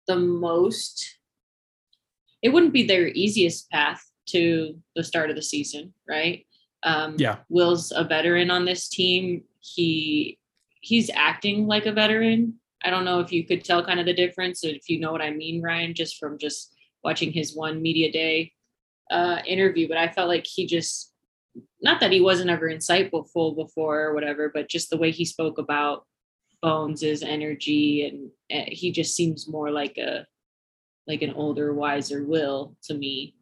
the 0.06 0.16
most, 0.16 1.18
it 2.42 2.48
wouldn't 2.48 2.72
be 2.72 2.86
their 2.86 3.08
easiest 3.08 3.70
path 3.70 4.04
to 4.30 4.78
the 4.96 5.04
start 5.04 5.30
of 5.30 5.36
the 5.36 5.42
season, 5.42 5.92
right? 6.08 6.46
Um, 6.82 7.16
Yeah. 7.18 7.38
Will's 7.48 7.92
a 7.92 8.04
veteran 8.04 8.50
on 8.50 8.64
this 8.64 8.88
team. 8.88 9.44
He 9.60 10.38
he's 10.80 11.10
acting 11.10 11.66
like 11.66 11.86
a 11.86 11.92
veteran. 11.92 12.54
I 12.82 12.90
don't 12.90 13.04
know 13.04 13.20
if 13.20 13.32
you 13.32 13.44
could 13.44 13.64
tell 13.64 13.84
kind 13.84 14.00
of 14.00 14.06
the 14.06 14.14
difference, 14.14 14.62
if 14.62 14.88
you 14.88 15.00
know 15.00 15.10
what 15.12 15.22
I 15.22 15.30
mean, 15.30 15.60
Ryan, 15.60 15.94
just 15.94 16.18
from 16.18 16.38
just 16.38 16.74
watching 17.08 17.32
his 17.32 17.56
one 17.56 17.80
media 17.80 18.12
day 18.12 18.52
uh, 19.10 19.38
interview. 19.46 19.88
But 19.88 19.96
I 19.96 20.08
felt 20.08 20.28
like 20.28 20.46
he 20.46 20.66
just 20.66 21.14
not 21.80 22.00
that 22.00 22.12
he 22.12 22.20
wasn't 22.20 22.50
ever 22.50 22.68
insightful 22.68 23.30
full 23.32 23.54
before 23.54 24.02
or 24.02 24.14
whatever, 24.14 24.50
but 24.52 24.68
just 24.68 24.90
the 24.90 24.98
way 24.98 25.10
he 25.10 25.24
spoke 25.24 25.56
about 25.58 26.04
Bones' 26.60 27.02
is 27.02 27.22
energy 27.22 28.06
and 28.06 28.30
uh, 28.52 28.68
he 28.68 28.92
just 28.92 29.16
seems 29.16 29.48
more 29.48 29.70
like 29.70 29.96
a 29.96 30.26
like 31.06 31.22
an 31.22 31.32
older, 31.32 31.72
wiser 31.72 32.22
Will 32.22 32.76
to 32.84 32.94
me, 32.94 33.34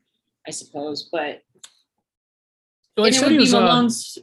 I 0.46 0.52
suppose. 0.52 1.08
But 1.11 1.42
he 2.94 3.02
and 3.02 3.16
it 3.16 3.23
would 3.23 3.30
be 3.30 3.38
was 3.38 3.54
uh, 3.54 3.61
Malone's 3.61 4.18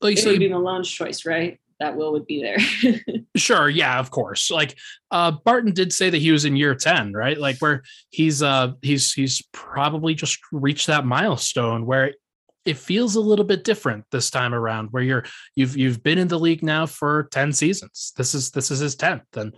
like 0.00 0.18
it 0.18 0.20
said 0.20 0.30
would 0.30 0.38
be 0.38 0.48
Malone's 0.48 0.90
choice, 0.90 1.26
right? 1.26 1.58
That 1.80 1.96
Will 1.96 2.12
would 2.12 2.26
be 2.26 2.42
there. 2.42 2.58
Sure, 3.34 3.66
yeah, 3.66 3.98
of 3.98 4.10
course. 4.10 4.50
Like 4.50 4.76
uh 5.10 5.30
Barton 5.30 5.72
did 5.72 5.90
say 5.90 6.10
that 6.10 6.18
he 6.18 6.32
was 6.32 6.44
in 6.44 6.54
year 6.54 6.74
10, 6.74 7.14
right? 7.14 7.38
Like 7.38 7.56
where 7.60 7.82
he's 8.10 8.42
uh 8.42 8.72
he's 8.82 9.10
he's 9.14 9.42
probably 9.52 10.14
just 10.14 10.38
reached 10.52 10.88
that 10.88 11.06
milestone 11.06 11.86
where 11.86 12.12
it 12.64 12.76
feels 12.76 13.16
a 13.16 13.20
little 13.20 13.44
bit 13.44 13.64
different 13.64 14.04
this 14.12 14.30
time 14.30 14.54
around 14.54 14.88
where 14.90 15.02
you're 15.02 15.24
you've 15.56 15.76
you've 15.76 16.02
been 16.02 16.18
in 16.18 16.28
the 16.28 16.38
league 16.38 16.62
now 16.62 16.86
for 16.86 17.28
10 17.32 17.52
seasons 17.52 18.12
this 18.16 18.34
is 18.34 18.50
this 18.50 18.70
is 18.70 18.78
his 18.78 18.96
10th 18.96 19.22
and 19.34 19.54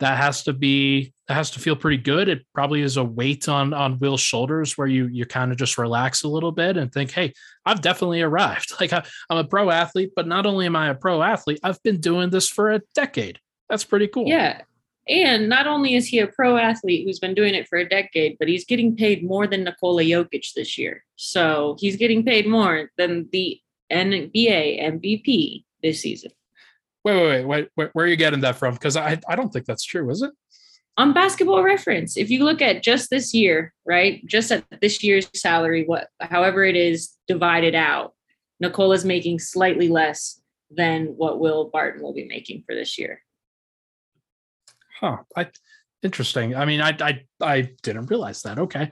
that 0.00 0.16
has 0.16 0.42
to 0.42 0.52
be 0.52 1.12
that 1.28 1.34
has 1.34 1.50
to 1.50 1.58
feel 1.58 1.76
pretty 1.76 1.96
good 1.96 2.28
it 2.28 2.44
probably 2.54 2.82
is 2.82 2.96
a 2.96 3.04
weight 3.04 3.48
on 3.48 3.72
on 3.72 3.98
will's 3.98 4.20
shoulders 4.20 4.76
where 4.76 4.86
you 4.86 5.06
you 5.06 5.24
kind 5.24 5.50
of 5.50 5.58
just 5.58 5.78
relax 5.78 6.22
a 6.22 6.28
little 6.28 6.52
bit 6.52 6.76
and 6.76 6.92
think 6.92 7.10
hey 7.10 7.32
i've 7.64 7.80
definitely 7.80 8.22
arrived 8.22 8.72
like 8.80 8.92
I, 8.92 9.04
i'm 9.30 9.38
a 9.38 9.44
pro 9.44 9.70
athlete 9.70 10.12
but 10.14 10.26
not 10.26 10.46
only 10.46 10.66
am 10.66 10.76
i 10.76 10.88
a 10.90 10.94
pro 10.94 11.22
athlete 11.22 11.60
i've 11.62 11.82
been 11.82 12.00
doing 12.00 12.30
this 12.30 12.48
for 12.48 12.72
a 12.72 12.80
decade 12.94 13.38
that's 13.68 13.84
pretty 13.84 14.08
cool 14.08 14.26
Yeah. 14.26 14.62
And 15.08 15.48
not 15.48 15.68
only 15.68 15.94
is 15.94 16.08
he 16.08 16.18
a 16.18 16.26
pro 16.26 16.56
athlete 16.56 17.06
who's 17.06 17.20
been 17.20 17.34
doing 17.34 17.54
it 17.54 17.68
for 17.68 17.78
a 17.78 17.88
decade, 17.88 18.36
but 18.38 18.48
he's 18.48 18.64
getting 18.64 18.96
paid 18.96 19.24
more 19.24 19.46
than 19.46 19.62
Nikola 19.62 20.02
Jokic 20.02 20.52
this 20.54 20.76
year. 20.76 21.04
So 21.14 21.76
he's 21.78 21.96
getting 21.96 22.24
paid 22.24 22.48
more 22.48 22.90
than 22.98 23.28
the 23.30 23.60
NBA 23.92 24.82
MVP 24.82 25.64
this 25.82 26.02
season. 26.02 26.32
Wait 27.06 27.14
wait 27.14 27.28
wait 27.28 27.46
wait 27.46 27.68
where, 27.76 27.90
where 27.92 28.04
are 28.04 28.08
you 28.08 28.16
getting 28.16 28.40
that 28.40 28.56
from 28.56 28.74
because 28.74 28.96
i 28.96 29.16
i 29.28 29.36
don't 29.36 29.52
think 29.52 29.64
that's 29.64 29.84
true 29.84 30.10
is 30.10 30.22
it 30.22 30.32
On 30.98 31.12
basketball 31.12 31.62
reference, 31.62 32.16
if 32.16 32.30
you 32.30 32.42
look 32.42 32.62
at 32.62 32.82
just 32.82 33.10
this 33.10 33.34
year, 33.34 33.74
right? 33.84 34.26
Just 34.26 34.50
at 34.50 34.64
this 34.80 35.04
year's 35.04 35.28
salary, 35.34 35.84
what 35.84 36.08
however 36.20 36.64
it 36.64 36.74
is 36.74 37.12
divided 37.28 37.74
out, 37.74 38.14
Nikola's 38.60 39.04
making 39.04 39.38
slightly 39.38 39.88
less 39.88 40.40
than 40.70 41.08
what 41.18 41.38
Will 41.38 41.68
Barton 41.70 42.02
will 42.02 42.14
be 42.14 42.26
making 42.26 42.64
for 42.66 42.74
this 42.74 42.98
year. 42.98 43.20
huh 45.00 45.18
i 45.36 45.46
interesting 46.02 46.56
i 46.56 46.64
mean 46.64 46.80
i 46.80 46.96
i, 47.00 47.12
I 47.40 47.56
didn't 47.82 48.06
realize 48.06 48.42
that 48.42 48.58
okay 48.58 48.90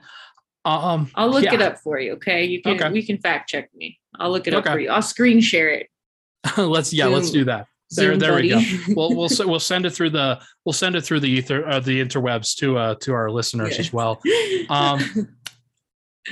um 0.63 1.09
I'll 1.15 1.29
look 1.29 1.43
yeah. 1.43 1.55
it 1.55 1.61
up 1.61 1.77
for 1.79 1.99
you. 1.99 2.13
Okay. 2.13 2.45
You 2.45 2.61
can 2.61 2.73
Okay. 2.73 2.91
we 2.91 3.03
can 3.05 3.17
fact 3.19 3.49
check 3.49 3.69
me. 3.75 3.99
I'll 4.19 4.31
look 4.31 4.47
it 4.47 4.53
up 4.55 4.65
for 4.65 4.79
you. 4.79 4.89
I'll 4.89 5.01
screen 5.13 5.39
share 5.41 5.69
it. 5.69 5.87
let's 6.57 6.91
yeah 6.93 7.07
let's 7.07 7.29
do 7.29 7.43
that 7.45 7.67
there 7.95 8.11
Zoom 8.11 8.19
there 8.19 8.35
we 8.35 8.49
go 8.49 8.55
buddy. 8.55 8.79
we'll 8.95 9.15
we'll 9.15 9.29
we'll 9.47 9.59
send 9.59 9.85
it 9.85 9.91
through 9.91 10.09
the 10.11 10.39
we'll 10.65 10.73
send 10.73 10.95
it 10.95 11.01
through 11.01 11.19
the 11.19 11.29
ether 11.29 11.67
uh, 11.67 11.79
the 11.79 11.99
interwebs 12.03 12.55
to 12.57 12.77
uh 12.77 12.95
to 12.95 13.13
our 13.13 13.29
listeners 13.31 13.73
Yeah. 13.73 13.79
as 13.79 13.93
well 13.93 14.21
um 14.69 15.27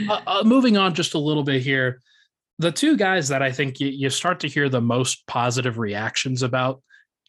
uh, 0.09 0.21
uh, 0.25 0.43
moving 0.45 0.77
on 0.77 0.93
just 0.93 1.13
a 1.13 1.19
little 1.19 1.43
bit 1.43 1.61
here 1.61 1.99
the 2.59 2.71
two 2.71 2.97
guys 2.97 3.27
that 3.29 3.41
i 3.41 3.51
think 3.51 3.79
you, 3.79 3.87
you 3.87 4.09
start 4.09 4.39
to 4.41 4.47
hear 4.47 4.69
the 4.69 4.81
most 4.81 5.25
positive 5.27 5.77
reactions 5.77 6.41
about 6.43 6.81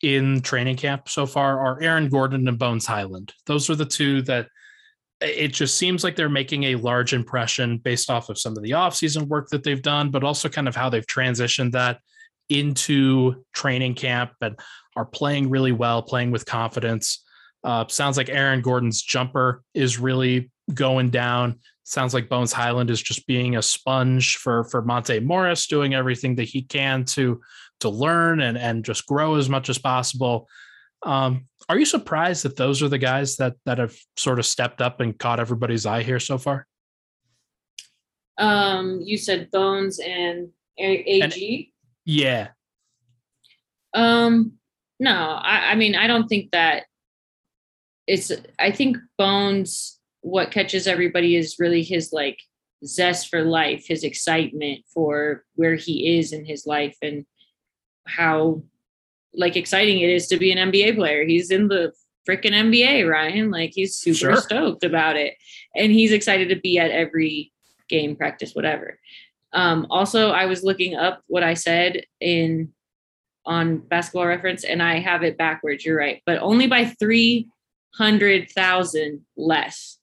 in 0.03 0.41
training 0.41 0.77
camp 0.77 1.09
so 1.09 1.25
far 1.27 1.61
are 1.61 1.81
aaron 1.83 2.09
gordon 2.09 2.47
and 2.49 2.59
bones 2.59 2.87
hyland 2.87 3.33
those 3.47 3.69
are 3.71 3.75
the 3.77 3.85
two 3.85 4.23
that 4.23 4.49
it 5.21 5.49
just 5.55 5.77
seems 5.79 6.05
like 6.05 6.17
they're 6.17 6.29
making 6.29 6.65
a 6.65 6.75
large 6.75 7.13
impression 7.15 7.79
based 7.79 8.11
off 8.11 8.29
of 8.29 8.39
some 8.39 8.57
of 8.57 8.63
the 8.63 8.73
offseason 8.73 9.27
work 9.29 9.49
that 9.49 9.63
they've 9.63 9.83
done 9.83 10.11
but 10.11 10.25
also 10.25 10.49
kind 10.49 10.69
of 10.69 10.77
how 10.77 10.89
they've 10.91 11.07
transitioned 11.07 11.73
that 11.73 12.01
into 12.49 13.45
training 13.55 13.95
camp 13.95 14.33
and 14.41 14.59
are 14.97 15.05
playing 15.05 15.51
really 15.51 15.73
well 15.73 16.03
playing 16.03 16.31
with 16.31 16.47
confidence 16.47 17.25
uh, 17.65 17.87
sounds 17.89 18.17
like 18.17 18.29
aaron 18.29 18.61
gordon's 18.61 19.03
jumper 19.03 19.63
is 19.75 19.99
really 19.99 20.51
going 20.73 21.11
down 21.11 21.59
sounds 21.87 22.15
like 22.15 22.31
Bones 22.31 22.53
Hyland 22.53 22.89
is 22.89 23.03
just 23.03 23.27
being 23.27 23.57
a 23.57 23.63
sponge 23.63 24.37
for 24.39 24.65
for 24.65 24.81
Monte 24.81 25.21
Morris, 25.21 25.67
doing 25.67 25.95
everything 25.95 26.35
that 26.37 26.45
he 26.45 26.63
can 26.63 27.05
to 27.05 27.41
to 27.81 27.91
learn 27.91 28.41
and 28.41 28.57
and 28.59 28.85
just 28.85 29.07
grow 29.07 29.37
as 29.37 29.49
much 29.49 29.69
as 29.69 29.77
possible. 29.79 30.49
Um, 31.03 31.47
are 31.69 31.79
you 31.79 31.85
surprised 31.85 32.45
that 32.45 32.57
those 32.57 32.83
are 32.83 32.89
the 32.89 32.99
guys 32.99 33.37
that 33.37 33.55
that 33.67 33.77
have 33.77 33.95
sort 34.17 34.39
of 34.39 34.47
stepped 34.47 34.81
up 34.81 35.01
and 35.01 35.19
caught 35.19 35.41
everybody's 35.41 35.85
eye 35.85 36.03
here 36.03 36.21
so 36.21 36.39
far? 36.39 36.67
um, 38.39 39.01
you 39.03 39.17
said 39.17 39.51
Bones 39.51 40.01
and 40.01 40.49
AG. 40.79 41.73
Yeah, 42.05 42.49
Um, 43.95 44.53
no, 45.01 45.11
I, 45.13 45.73
I 45.73 45.75
mean, 45.75 45.95
I 45.95 46.07
don't 46.07 46.29
think 46.29 46.51
that 46.53 46.85
it's, 48.07 48.31
I 48.59 48.71
think 48.71 48.97
Bones, 49.19 49.99
what 50.21 50.51
catches 50.51 50.87
everybody 50.87 51.37
is 51.37 51.57
really 51.59 51.83
his 51.83 52.13
like 52.13 52.39
zest 52.85 53.29
for 53.29 53.43
life, 53.43 53.87
his 53.87 54.05
excitement 54.05 54.85
for 54.93 55.45
where 55.55 55.75
he 55.75 56.19
is 56.19 56.33
in 56.33 56.45
his 56.45 56.67
life 56.67 56.97
and 57.03 57.25
how 58.07 58.63
like 59.35 59.57
exciting 59.57 60.01
it 60.01 60.11
is 60.11 60.27
to 60.29 60.37
be 60.39 60.53
an 60.53 60.71
NBA 60.71 60.97
player. 60.97 61.25
He's 61.25 61.51
in 61.51 61.69
the 61.69 61.93
freaking 62.29 62.53
NBA, 62.53 63.09
Ryan. 63.11 63.51
Like 63.51 63.71
he's 63.75 63.97
super 63.97 64.17
Sure. 64.17 64.37
stoked 64.37 64.85
about 64.85 65.17
it. 65.17 65.35
And 65.75 65.93
he's 65.93 66.13
excited 66.13 66.49
to 66.51 66.57
be 66.57 66.79
at 66.79 66.91
every 66.91 67.53
game, 67.89 68.17
practice, 68.17 68.55
whatever. 68.55 68.99
Um, 69.55 69.87
also, 69.89 70.31
I 70.31 70.47
was 70.47 70.65
looking 70.65 70.97
up 70.97 71.23
what 71.29 71.45
I 71.45 71.55
said 71.55 72.03
in 72.21 72.73
on 73.47 73.79
basketball 73.79 74.27
reference 74.27 74.65
and 74.65 74.83
I 74.83 74.99
have 74.99 75.23
it 75.23 75.39
backwards. 75.39 75.85
You're 75.85 75.97
right, 75.99 76.21
but 76.27 76.39
only 76.39 76.67
by 76.67 76.87
300,000 76.87 79.21
less. 79.37 79.99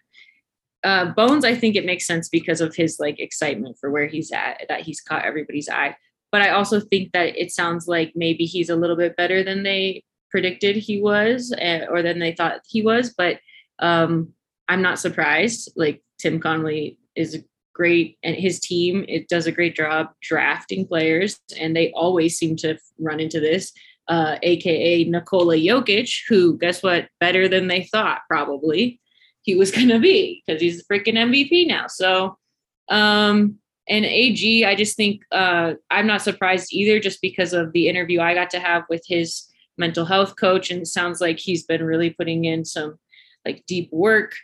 Uh, 0.84 1.06
Bones, 1.12 1.44
I 1.44 1.54
think 1.54 1.76
it 1.76 1.84
makes 1.86 2.06
sense 2.06 2.28
because 2.28 2.60
of 2.60 2.74
his 2.74 2.98
like 2.98 3.20
excitement 3.20 3.76
for 3.78 3.90
where 3.90 4.06
he's 4.06 4.32
at, 4.32 4.64
that 4.68 4.80
he's 4.82 5.00
caught 5.00 5.24
everybody's 5.24 5.68
eye. 5.68 5.94
But 6.32 6.40
I 6.42 6.50
also 6.50 6.80
think 6.80 7.12
that 7.12 7.36
it 7.36 7.52
sounds 7.52 7.86
like 7.86 8.12
maybe 8.16 8.44
he's 8.44 8.70
a 8.70 8.76
little 8.76 8.96
bit 8.96 9.14
better 9.16 9.42
than 9.44 9.62
they 9.62 10.02
predicted 10.30 10.76
he 10.76 11.00
was, 11.00 11.52
uh, 11.52 11.86
or 11.90 12.02
than 12.02 12.18
they 12.18 12.32
thought 12.32 12.60
he 12.66 12.82
was. 12.82 13.14
But 13.16 13.38
um, 13.78 14.32
I'm 14.68 14.82
not 14.82 14.98
surprised. 14.98 15.72
Like 15.76 16.02
Tim 16.18 16.40
Connelly 16.40 16.98
is 17.14 17.44
great, 17.72 18.18
and 18.22 18.36
his 18.36 18.60
team 18.60 19.04
it 19.08 19.28
does 19.28 19.46
a 19.46 19.52
great 19.52 19.76
job 19.76 20.08
drafting 20.20 20.86
players, 20.86 21.38
and 21.58 21.74
they 21.74 21.90
always 21.92 22.36
seem 22.36 22.56
to 22.56 22.78
run 22.98 23.20
into 23.20 23.40
this 23.40 23.72
uh, 24.08 24.36
aka 24.42 25.04
Nikola 25.04 25.56
Jokic, 25.56 26.22
who 26.28 26.58
guess 26.58 26.82
what, 26.82 27.08
better 27.20 27.48
than 27.48 27.68
they 27.68 27.84
thought 27.84 28.22
probably 28.28 29.00
he 29.42 29.54
was 29.54 29.70
going 29.76 29.88
to 29.88 29.98
be 29.98 30.42
because 30.46 30.60
he's 30.60 30.80
a 30.80 30.84
freaking 30.84 31.14
MVP 31.14 31.66
now. 31.66 31.86
So, 31.86 32.36
um, 32.88 33.58
and 33.88 34.04
AG, 34.04 34.64
I 34.64 34.74
just 34.74 34.96
think 34.96 35.22
uh, 35.32 35.74
I'm 35.90 36.06
not 36.06 36.22
surprised 36.22 36.72
either, 36.72 37.00
just 37.00 37.20
because 37.20 37.52
of 37.52 37.72
the 37.72 37.88
interview 37.88 38.20
I 38.20 38.34
got 38.34 38.50
to 38.50 38.60
have 38.60 38.84
with 38.88 39.02
his 39.06 39.48
mental 39.76 40.04
health 40.04 40.36
coach, 40.36 40.70
and 40.70 40.82
it 40.82 40.86
sounds 40.86 41.20
like 41.20 41.38
he's 41.38 41.64
been 41.64 41.82
really 41.82 42.10
putting 42.10 42.44
in 42.44 42.64
some 42.64 42.98
like 43.44 43.64
deep 43.66 43.88
work, 43.92 44.34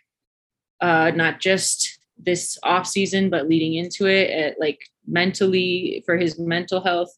uh, 0.80 1.12
not 1.14 1.40
just 1.40 1.98
this 2.18 2.58
off 2.62 2.87
season, 2.87 3.30
but 3.30 3.48
leading 3.48 3.75
into 3.75 4.06
it, 4.06 4.30
at, 4.30 4.60
like 4.60 4.80
mentally 5.06 6.02
for 6.06 6.16
his 6.16 6.38
mental 6.38 6.80
health, 6.80 7.14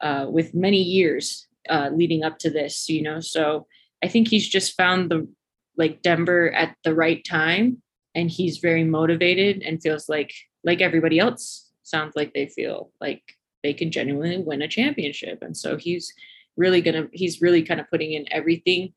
uh, 0.00 0.26
with 0.28 0.54
many 0.54 0.80
years 0.80 1.46
uh, 1.68 1.90
leading 1.92 2.24
up 2.24 2.38
to 2.38 2.50
this, 2.50 2.88
you 2.88 3.02
know. 3.02 3.20
So 3.20 3.66
I 4.02 4.08
think 4.08 4.28
he's 4.28 4.48
just 4.48 4.76
found 4.76 5.10
the 5.10 5.28
like 5.76 6.02
Denver 6.02 6.50
at 6.52 6.76
the 6.84 6.94
right 6.94 7.24
time, 7.24 7.82
and 8.14 8.30
he's 8.30 8.58
very 8.58 8.84
motivated 8.84 9.62
and 9.62 9.82
feels 9.82 10.08
like 10.08 10.32
like 10.64 10.80
everybody 10.80 11.18
else 11.18 11.70
sounds 11.82 12.14
like 12.16 12.34
they 12.34 12.46
feel 12.46 12.90
like 13.00 13.22
they 13.62 13.72
can 13.72 13.90
genuinely 13.90 14.38
win 14.38 14.62
a 14.62 14.68
championship, 14.68 15.38
and 15.42 15.56
so 15.56 15.76
he's 15.76 16.12
really 16.56 16.80
gonna 16.80 17.06
he's 17.12 17.40
really 17.40 17.62
kind 17.62 17.80
of 17.80 17.88
putting 17.90 18.12
in 18.12 18.26
everything 18.32 18.92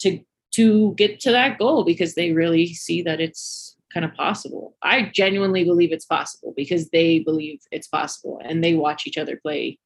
to 0.00 0.20
to 0.52 0.94
get 0.94 1.20
to 1.20 1.30
that 1.30 1.58
goal 1.58 1.84
because 1.84 2.14
they 2.14 2.32
really 2.32 2.74
see 2.74 3.02
that 3.02 3.20
it's 3.20 3.76
kind 3.92 4.04
of 4.04 4.14
possible. 4.14 4.76
I 4.82 5.10
genuinely 5.14 5.64
believe 5.64 5.92
it's 5.92 6.06
possible 6.06 6.54
because 6.56 6.88
they 6.90 7.18
believe 7.18 7.60
it's 7.70 7.88
possible 7.88 8.40
and 8.44 8.62
they 8.62 8.74
watch 8.74 9.06
each 9.06 9.18
other 9.18 9.38
play 9.42 9.78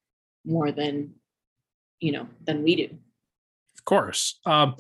more 0.44 0.70
than 0.70 1.14
you 2.00 2.12
know, 2.12 2.28
than 2.44 2.62
we 2.62 2.76
do. 2.76 2.88
Of 3.78 3.84
course. 3.84 4.38
Um, 4.44 4.76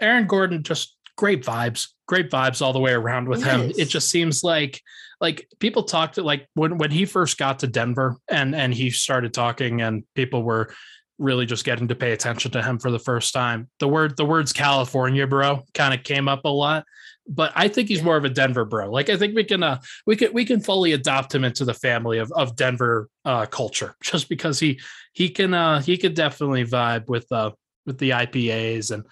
Aaron 0.00 0.26
Gordon 0.26 0.62
just 0.62 0.96
great 1.16 1.44
vibes, 1.44 1.88
great 2.06 2.30
vibes 2.30 2.60
all 2.60 2.72
the 2.72 2.80
way 2.80 2.92
around 2.92 3.28
with 3.28 3.42
him. 3.42 3.72
It 3.76 3.86
just 3.86 4.10
seems 4.10 4.44
like 4.44 4.80
like 5.20 5.48
people 5.60 5.82
talked 5.82 6.18
like 6.18 6.46
when 6.54 6.78
when 6.78 6.90
he 6.90 7.06
first 7.06 7.38
got 7.38 7.60
to 7.60 7.66
Denver 7.66 8.16
and 8.28 8.54
and 8.54 8.74
he 8.74 8.90
started 8.90 9.32
talking 9.32 9.80
and 9.80 10.04
people 10.14 10.42
were 10.42 10.72
really 11.18 11.46
just 11.46 11.64
getting 11.64 11.88
to 11.88 11.94
pay 11.94 12.12
attention 12.12 12.50
to 12.50 12.62
him 12.62 12.78
for 12.78 12.90
the 12.90 12.98
first 12.98 13.32
time. 13.32 13.70
The 13.80 13.88
word 13.88 14.16
the 14.16 14.26
words 14.26 14.52
California 14.52 15.26
bro 15.26 15.64
kind 15.72 15.94
of 15.94 16.02
came 16.02 16.28
up 16.28 16.44
a 16.44 16.48
lot, 16.48 16.84
but 17.28 17.52
I 17.54 17.68
think 17.68 17.88
he's 17.88 18.02
more 18.02 18.16
of 18.16 18.24
a 18.24 18.28
Denver 18.28 18.64
bro. 18.64 18.90
Like 18.90 19.08
I 19.08 19.16
think 19.16 19.34
we 19.34 19.44
can 19.44 19.62
uh 19.62 19.80
we 20.06 20.16
can 20.16 20.32
we 20.32 20.44
can 20.44 20.60
fully 20.60 20.92
adopt 20.92 21.34
him 21.34 21.44
into 21.44 21.64
the 21.64 21.74
family 21.74 22.18
of 22.18 22.30
of 22.32 22.56
Denver 22.56 23.08
uh 23.24 23.46
culture 23.46 23.96
just 24.02 24.28
because 24.28 24.60
he 24.60 24.80
he 25.12 25.28
can 25.28 25.54
uh 25.54 25.80
he 25.80 25.96
could 25.98 26.14
definitely 26.14 26.64
vibe 26.64 27.08
with 27.08 27.30
uh 27.32 27.50
with 27.84 27.98
the 27.98 28.10
IPAs 28.10 28.90
and 28.90 29.04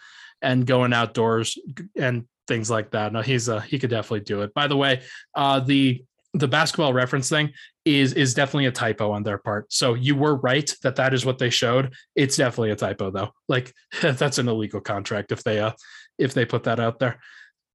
and 0.42 0.66
going 0.66 0.92
outdoors 0.92 1.58
and 1.96 2.26
things 2.46 2.70
like 2.70 2.90
that. 2.90 3.12
No, 3.12 3.22
he's 3.22 3.48
uh 3.48 3.60
he 3.60 3.78
could 3.78 3.90
definitely 3.90 4.20
do 4.20 4.42
it. 4.42 4.54
By 4.54 4.66
the 4.66 4.76
way, 4.76 5.02
uh 5.34 5.60
the 5.60 6.04
the 6.34 6.48
basketball 6.48 6.92
reference 6.92 7.28
thing 7.28 7.52
is 7.84 8.12
is 8.14 8.34
definitely 8.34 8.66
a 8.66 8.72
typo 8.72 9.12
on 9.12 9.22
their 9.22 9.38
part. 9.38 9.72
So 9.72 9.94
you 9.94 10.16
were 10.16 10.36
right 10.36 10.72
that 10.82 10.96
that 10.96 11.14
is 11.14 11.24
what 11.24 11.38
they 11.38 11.50
showed. 11.50 11.94
It's 12.16 12.36
definitely 12.36 12.70
a 12.70 12.76
typo 12.76 13.10
though. 13.10 13.30
Like 13.48 13.72
that's 14.02 14.38
an 14.38 14.48
illegal 14.48 14.80
contract 14.80 15.32
if 15.32 15.42
they 15.42 15.60
uh 15.60 15.72
if 16.18 16.34
they 16.34 16.44
put 16.44 16.64
that 16.64 16.80
out 16.80 16.98
there. 16.98 17.20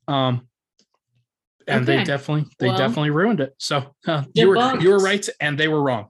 Um 0.09 0.47
and 1.67 1.87
okay. 1.87 1.97
they 1.97 2.03
definitely 2.03 2.49
they 2.59 2.67
well, 2.69 2.77
definitely 2.77 3.11
ruined 3.11 3.39
it. 3.39 3.53
So 3.57 3.95
uh, 4.07 4.23
you 4.33 4.49
were 4.49 4.79
you 4.79 4.89
were 4.89 4.99
right 4.99 5.27
and 5.39 5.57
they 5.57 5.67
were 5.67 5.81
wrong. 5.81 6.07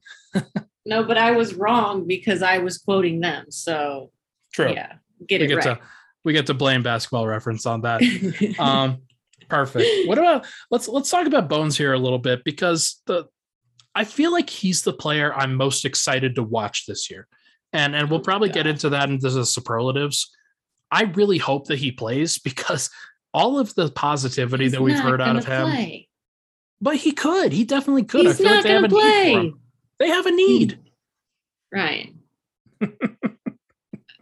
no, 0.86 1.04
but 1.04 1.18
I 1.18 1.32
was 1.32 1.54
wrong 1.54 2.08
because 2.08 2.42
I 2.42 2.60
was 2.60 2.78
quoting 2.78 3.20
them. 3.20 3.46
So 3.50 4.12
true. 4.54 4.72
Yeah, 4.72 4.94
get 5.28 5.42
we 5.42 5.46
it 5.46 5.48
get 5.50 5.66
right. 5.66 5.78
To, 5.78 5.80
we 6.24 6.34
get 6.34 6.48
to 6.48 6.54
blame 6.54 6.82
basketball 6.82 7.28
reference 7.28 7.66
on 7.66 7.82
that. 7.82 8.02
um 8.60 9.00
Perfect. 9.50 10.08
What 10.08 10.20
about 10.20 10.46
let's 10.70 10.88
let's 10.88 11.10
talk 11.10 11.26
about 11.26 11.50
Bones 11.50 11.76
here 11.76 11.94
a 11.94 12.00
little 12.00 12.20
bit 12.20 12.44
because 12.44 13.02
the 13.08 13.26
I 13.96 14.04
feel 14.04 14.32
like 14.32 14.50
he's 14.50 14.84
the 14.84 14.94
player 14.94 15.34
I'm 15.34 15.56
most 15.56 15.86
excited 15.86 16.36
to 16.36 16.44
watch 16.44 16.86
this 16.86 17.10
year. 17.10 17.28
And 17.74 17.96
and 17.96 18.10
we'll 18.10 18.20
probably 18.20 18.50
yeah. 18.50 18.56
get 18.56 18.68
into 18.68 18.90
that 18.90 19.10
into 19.10 19.30
the 19.30 19.46
superlatives. 19.46 20.30
I 20.92 21.04
really 21.04 21.40
hope 21.40 21.68
that 21.68 21.80
he 21.80 21.92
plays 21.92 22.38
because 22.44 22.90
all 23.34 23.60
of 23.60 23.76
the 23.76 23.90
positivity 23.92 24.66
he's 24.66 24.74
that 24.74 24.82
we've 24.82 25.00
heard 25.00 25.22
out 25.22 25.38
of 25.38 25.46
him. 25.46 25.70
Play. 25.70 26.08
But 26.82 26.96
he 26.96 27.12
could. 27.12 27.52
He 27.52 27.66
definitely 27.66 28.04
could. 28.04 28.26
He's 28.26 28.40
not 28.40 28.56
like 28.56 28.64
they 28.64 28.74
have 28.74 28.84
a 28.84 28.90
play. 28.90 29.36
need. 29.36 29.54
They 30.00 30.08
have 30.08 30.26
a 30.26 30.32
need. 30.32 30.80
Right. 31.74 32.14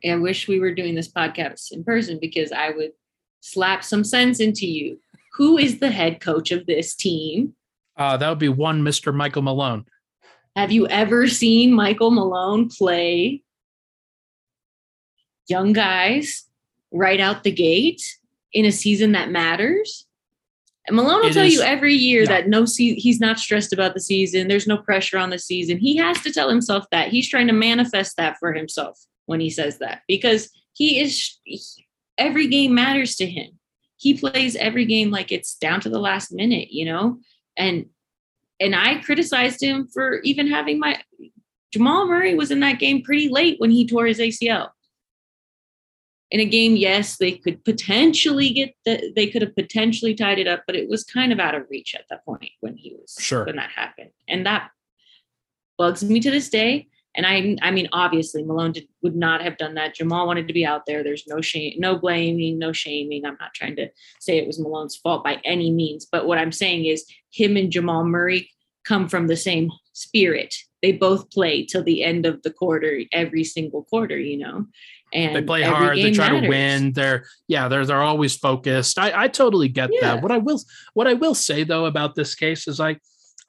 I 0.05 0.15
wish 0.15 0.47
we 0.47 0.59
were 0.59 0.73
doing 0.73 0.95
this 0.95 1.11
podcast 1.11 1.71
in 1.71 1.83
person 1.83 2.17
because 2.19 2.51
I 2.51 2.71
would 2.71 2.91
slap 3.41 3.83
some 3.83 4.03
sense 4.03 4.39
into 4.39 4.65
you 4.65 4.99
who 5.37 5.57
is 5.57 5.79
the 5.79 5.91
head 5.91 6.19
coach 6.19 6.51
of 6.51 6.65
this 6.65 6.95
team? 6.95 7.53
Uh, 7.95 8.17
that 8.17 8.27
would 8.27 8.39
be 8.39 8.49
one 8.49 8.81
Mr. 8.81 9.13
Michael 9.13 9.43
Malone. 9.43 9.85
Have 10.55 10.71
you 10.71 10.87
ever 10.87 11.27
seen 11.27 11.71
Michael 11.71 12.09
Malone 12.09 12.69
play 12.69 13.43
young 15.47 15.73
guys 15.73 16.45
right 16.91 17.19
out 17.19 17.43
the 17.43 17.51
gate 17.51 18.16
in 18.53 18.65
a 18.65 18.71
season 18.71 19.13
that 19.13 19.31
matters? 19.31 20.05
And 20.87 20.95
Malone 20.95 21.21
will 21.21 21.29
it 21.29 21.33
tell 21.33 21.45
is, 21.45 21.53
you 21.53 21.61
every 21.61 21.93
year 21.93 22.21
yeah. 22.21 22.29
that 22.29 22.47
no 22.47 22.65
se- 22.65 22.95
he's 22.95 23.19
not 23.19 23.39
stressed 23.39 23.73
about 23.73 23.93
the 23.93 23.99
season. 23.99 24.47
There's 24.47 24.67
no 24.67 24.77
pressure 24.77 25.17
on 25.17 25.29
the 25.29 25.39
season. 25.39 25.77
He 25.77 25.97
has 25.97 26.21
to 26.21 26.31
tell 26.31 26.49
himself 26.49 26.85
that. 26.91 27.09
He's 27.09 27.29
trying 27.29 27.47
to 27.47 27.53
manifest 27.53 28.15
that 28.17 28.37
for 28.39 28.53
himself 28.53 28.99
when 29.25 29.41
he 29.41 29.49
says 29.49 29.79
that 29.79 30.03
because 30.07 30.49
he 30.73 31.01
is 31.01 31.37
he, 31.43 31.59
every 32.17 32.47
game 32.47 32.73
matters 32.73 33.15
to 33.17 33.25
him 33.25 33.57
he 33.97 34.13
plays 34.13 34.55
every 34.55 34.85
game 34.85 35.11
like 35.11 35.31
it's 35.31 35.55
down 35.55 35.81
to 35.81 35.89
the 35.89 35.99
last 35.99 36.31
minute, 36.31 36.71
you 36.71 36.85
know? 36.85 37.19
And 37.57 37.87
and 38.59 38.75
I 38.75 39.01
criticized 39.01 39.61
him 39.61 39.87
for 39.87 40.19
even 40.21 40.47
having 40.47 40.79
my 40.79 41.01
Jamal 41.73 42.07
Murray 42.07 42.33
was 42.33 42.49
in 42.49 42.59
that 42.61 42.79
game 42.79 43.03
pretty 43.03 43.29
late 43.29 43.59
when 43.59 43.71
he 43.71 43.85
tore 43.85 44.05
his 44.05 44.19
ACL. 44.19 44.69
In 46.29 46.41
a 46.41 46.45
game, 46.45 46.75
yes, 46.75 47.17
they 47.17 47.31
could 47.31 47.63
potentially 47.63 48.49
get 48.49 48.75
the 48.85 49.13
they 49.15 49.27
could 49.27 49.41
have 49.41 49.55
potentially 49.55 50.13
tied 50.13 50.39
it 50.39 50.47
up, 50.47 50.63
but 50.67 50.75
it 50.75 50.89
was 50.89 51.03
kind 51.03 51.31
of 51.31 51.39
out 51.39 51.55
of 51.55 51.65
reach 51.69 51.95
at 51.95 52.05
that 52.09 52.25
point 52.25 52.49
when 52.59 52.75
he 52.75 52.95
was 52.99 53.15
sure 53.19 53.45
when 53.45 53.55
that 53.55 53.69
happened. 53.71 54.11
And 54.27 54.45
that 54.45 54.71
bugs 55.77 56.03
me 56.03 56.19
to 56.19 56.31
this 56.31 56.49
day. 56.49 56.87
And 57.15 57.25
I, 57.25 57.57
I 57.63 57.71
mean, 57.71 57.89
obviously 57.93 58.43
Malone 58.43 58.73
did, 58.73 58.87
would 59.01 59.15
not 59.15 59.41
have 59.41 59.57
done 59.57 59.73
that. 59.73 59.95
Jamal 59.95 60.27
wanted 60.27 60.47
to 60.47 60.53
be 60.53 60.65
out 60.65 60.85
there. 60.85 61.03
There's 61.03 61.25
no 61.25 61.41
shame, 61.41 61.73
no 61.79 61.97
blaming, 61.97 62.59
no 62.59 62.71
shaming. 62.71 63.25
I'm 63.25 63.37
not 63.39 63.55
trying 63.55 63.75
to 63.77 63.89
say 64.19 64.37
it 64.37 64.45
was 64.45 64.59
Malone's 64.59 64.95
fault 64.95 65.23
by 65.23 65.41
any 65.43 65.71
means, 65.71 66.05
but 66.05 66.27
what 66.27 66.37
I'm 66.37 66.51
saying 66.51 66.85
is 66.85 67.11
him 67.31 67.57
and 67.57 67.71
Jamal 67.71 68.03
Murray 68.03 68.51
come 68.85 69.09
from 69.09 69.27
the 69.27 69.35
same 69.35 69.71
spirit. 69.93 70.53
They 70.83 70.91
both 70.91 71.31
play 71.31 71.65
till 71.65 71.83
the 71.83 72.03
end 72.03 72.27
of 72.27 72.43
the 72.43 72.51
quarter, 72.51 73.01
every 73.11 73.43
single 73.43 73.83
quarter, 73.85 74.17
you 74.19 74.37
know. 74.37 74.67
And 75.13 75.35
they 75.35 75.41
play 75.41 75.63
hard. 75.63 75.97
They 75.97 76.11
try 76.11 76.29
matters. 76.29 76.41
to 76.41 76.49
win. 76.49 76.91
They're 76.91 77.25
yeah. 77.47 77.69
They're 77.69 77.85
they're 77.85 78.01
always 78.01 78.35
focused. 78.35 78.99
I 78.99 79.23
I 79.23 79.27
totally 79.29 79.69
get 79.69 79.89
yeah. 79.93 80.15
that. 80.15 80.23
What 80.23 80.31
I 80.31 80.37
will 80.37 80.61
what 80.93 81.07
I 81.07 81.13
will 81.13 81.35
say 81.35 81.63
though 81.63 81.85
about 81.85 82.15
this 82.15 82.35
case 82.35 82.67
is 82.67 82.79
I 82.79 82.97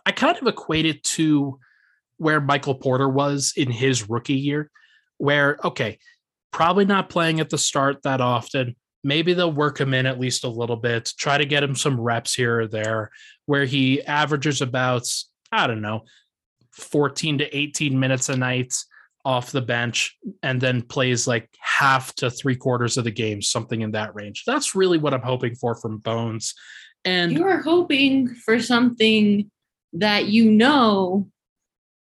I 0.06 0.12
kind 0.12 0.38
of 0.38 0.46
equate 0.46 0.86
it 0.86 1.02
to 1.04 1.58
where 2.18 2.40
Michael 2.40 2.74
Porter 2.74 3.08
was 3.08 3.54
in 3.56 3.70
his 3.70 4.08
rookie 4.08 4.34
year, 4.34 4.70
where, 5.16 5.58
okay, 5.64 5.98
probably 6.50 6.84
not 6.84 7.08
playing 7.10 7.40
at 7.40 7.50
the 7.50 7.58
start 7.58 8.02
that 8.02 8.20
often. 8.20 8.76
Maybe 9.04 9.32
they'll 9.32 9.52
work 9.52 9.80
him 9.80 9.94
in 9.94 10.06
at 10.06 10.18
least 10.18 10.44
a 10.44 10.48
little 10.48 10.76
bit, 10.76 11.12
try 11.16 11.38
to 11.38 11.46
get 11.46 11.62
him 11.62 11.76
some 11.76 12.00
reps 12.00 12.34
here 12.34 12.60
or 12.60 12.66
there, 12.66 13.10
where 13.46 13.64
he 13.64 14.02
averages 14.02 14.60
about, 14.60 15.06
I 15.52 15.66
don't 15.66 15.82
know, 15.82 16.04
14 16.72 17.38
to 17.38 17.56
18 17.56 17.98
minutes 17.98 18.28
a 18.28 18.36
night 18.36 18.74
off 19.28 19.52
the 19.52 19.60
bench 19.60 20.16
and 20.42 20.58
then 20.58 20.80
plays 20.80 21.28
like 21.28 21.50
half 21.60 22.14
to 22.14 22.30
three 22.30 22.56
quarters 22.56 22.96
of 22.96 23.04
the 23.04 23.10
game, 23.10 23.42
something 23.42 23.82
in 23.82 23.90
that 23.90 24.14
range. 24.14 24.44
That's 24.46 24.74
really 24.74 24.96
what 24.96 25.12
I'm 25.12 25.20
hoping 25.20 25.54
for 25.54 25.74
from 25.74 25.98
Bones. 25.98 26.54
And 27.04 27.32
you 27.32 27.44
are 27.46 27.60
hoping 27.60 28.28
for 28.28 28.58
something 28.58 29.50
that 29.92 30.28
you 30.28 30.50
know 30.50 31.28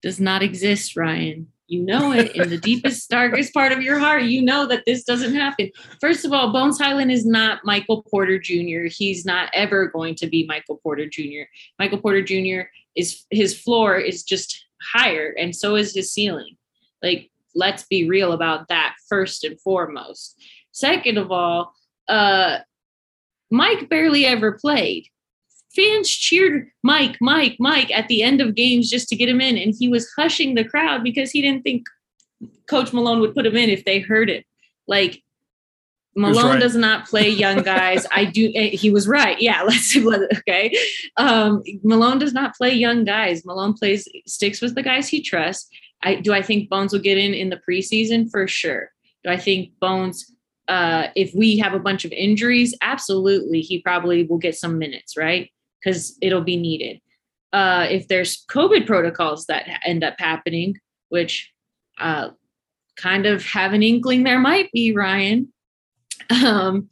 does 0.03 0.21
not 0.21 0.43
exist, 0.43 0.97
Ryan. 0.97 1.49
You 1.67 1.81
know 1.81 2.13
it 2.13 2.37
in 2.37 2.51
the 2.51 2.59
deepest, 2.71 3.09
darkest 3.09 3.55
part 3.55 3.73
of 3.73 3.81
your 3.81 3.99
heart. 3.99 4.25
You 4.25 4.43
know 4.43 4.67
that 4.67 4.83
this 4.85 5.03
doesn't 5.05 5.35
happen. 5.35 5.71
First 6.03 6.27
of 6.27 6.35
all, 6.35 6.53
Bones 6.53 6.79
Hyland 6.79 7.11
is 7.11 7.25
not 7.25 7.65
Michael 7.65 8.03
Porter 8.03 8.39
Jr. 8.39 8.85
He's 8.91 9.25
not 9.25 9.49
ever 9.55 9.87
going 9.87 10.15
to 10.17 10.27
be 10.27 10.45
Michael 10.47 10.77
Porter 10.83 11.09
Jr. 11.09 11.49
Michael 11.79 12.03
Porter 12.03 12.23
Jr. 12.23 12.69
is 12.95 13.25
his 13.31 13.59
floor 13.59 13.97
is 13.97 14.25
just 14.25 14.67
higher, 14.93 15.35
and 15.39 15.57
so 15.57 15.75
is 15.75 15.95
his 15.95 16.13
ceiling. 16.13 16.59
Like, 17.05 17.31
let's 17.55 17.85
be 17.85 18.09
real 18.09 18.33
about 18.33 18.69
that 18.69 18.97
first 19.09 19.45
and 19.45 19.61
foremost. 19.61 20.43
Second 20.73 21.19
of 21.19 21.31
all, 21.31 21.73
uh, 22.09 22.59
Mike 23.51 23.89
barely 23.89 24.27
ever 24.27 24.53
played 24.53 25.07
fans 25.75 26.09
cheered 26.09 26.71
Mike, 26.83 27.17
Mike, 27.21 27.57
Mike 27.59 27.91
at 27.91 28.09
the 28.09 28.23
end 28.23 28.41
of 28.41 28.55
games 28.55 28.91
just 28.91 29.09
to 29.09 29.17
get 29.17 29.29
him 29.29 29.41
in. 29.41 29.59
And 29.59 29.75
he 29.77 29.89
was 29.89 30.11
hushing 30.17 30.55
the 30.55 30.65
crowd 30.65 31.03
because 31.03 31.31
he 31.31 31.43
didn't 31.43 31.63
think 31.63 31.87
Coach 32.69 32.93
Malone 32.93 33.21
would 33.21 33.35
put 33.35 33.47
him 33.47 33.57
in 33.57 33.71
if 33.71 33.85
they 33.85 34.01
heard 34.01 34.31
it. 34.31 34.47
Like, 34.87 35.23
Malone 36.17 36.53
right. 36.53 36.61
does 36.61 36.77
not 36.77 37.09
play 37.09 37.29
young 37.29 37.63
guys. 37.63 38.07
I 38.13 38.25
do. 38.25 38.53
Eh, 38.55 38.69
he 38.69 38.91
was 38.93 39.09
right. 39.09 39.41
Yeah. 39.41 39.63
Let's 39.67 39.87
see. 39.87 40.07
okay. 40.07 40.73
Um, 41.17 41.63
Malone 41.83 42.19
does 42.19 42.33
not 42.33 42.55
play 42.55 42.73
young 42.73 43.05
guys. 43.05 43.45
Malone 43.45 43.75
plays 43.75 44.07
sticks 44.25 44.61
with 44.61 44.77
the 44.77 44.83
guys 44.83 45.09
he 45.09 45.23
trusts. 45.23 45.69
I 46.03 46.17
do. 46.17 46.33
I 46.33 46.43
think 46.43 46.69
Bones 46.69 46.93
will 46.93 47.01
get 47.01 47.19
in 47.19 47.33
in 47.35 47.51
the 47.51 47.61
preseason 47.69 48.31
for 48.31 48.47
sure. 48.47 48.91
Do 49.25 49.31
I 49.31 49.37
think 49.37 49.71
Bones? 49.81 50.31
Uh, 50.67 51.09
if 51.15 51.35
we 51.35 51.59
have 51.59 51.75
a 51.75 51.79
bunch 51.79 52.07
of 52.07 52.13
injuries, 52.13 52.75
absolutely, 52.81 53.61
he 53.61 53.83
probably 53.83 54.25
will 54.25 54.39
get 54.39 54.57
some 54.57 54.79
minutes. 54.79 55.17
Right 55.17 55.51
because 55.85 56.17
it'll 56.21 56.43
be 56.43 56.57
needed. 56.57 57.01
Uh, 57.53 57.87
if 57.89 58.09
there's 58.09 58.45
COVID 58.47 58.87
protocols 58.87 59.47
that 59.47 59.67
end 59.85 60.03
up 60.03 60.15
happening, 60.19 60.77
which 61.09 61.53
uh, 61.99 62.31
kind 62.97 63.27
of 63.27 63.45
have 63.45 63.73
an 63.73 63.83
inkling 63.83 64.25
there 64.25 64.41
might 64.41 64.73
be, 64.73 64.93
Ryan, 64.93 65.53
um, 66.45 66.89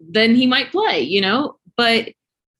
then 0.00 0.34
he 0.34 0.46
might 0.46 0.70
play, 0.70 1.00
you 1.00 1.20
know. 1.20 1.56
But 1.76 2.10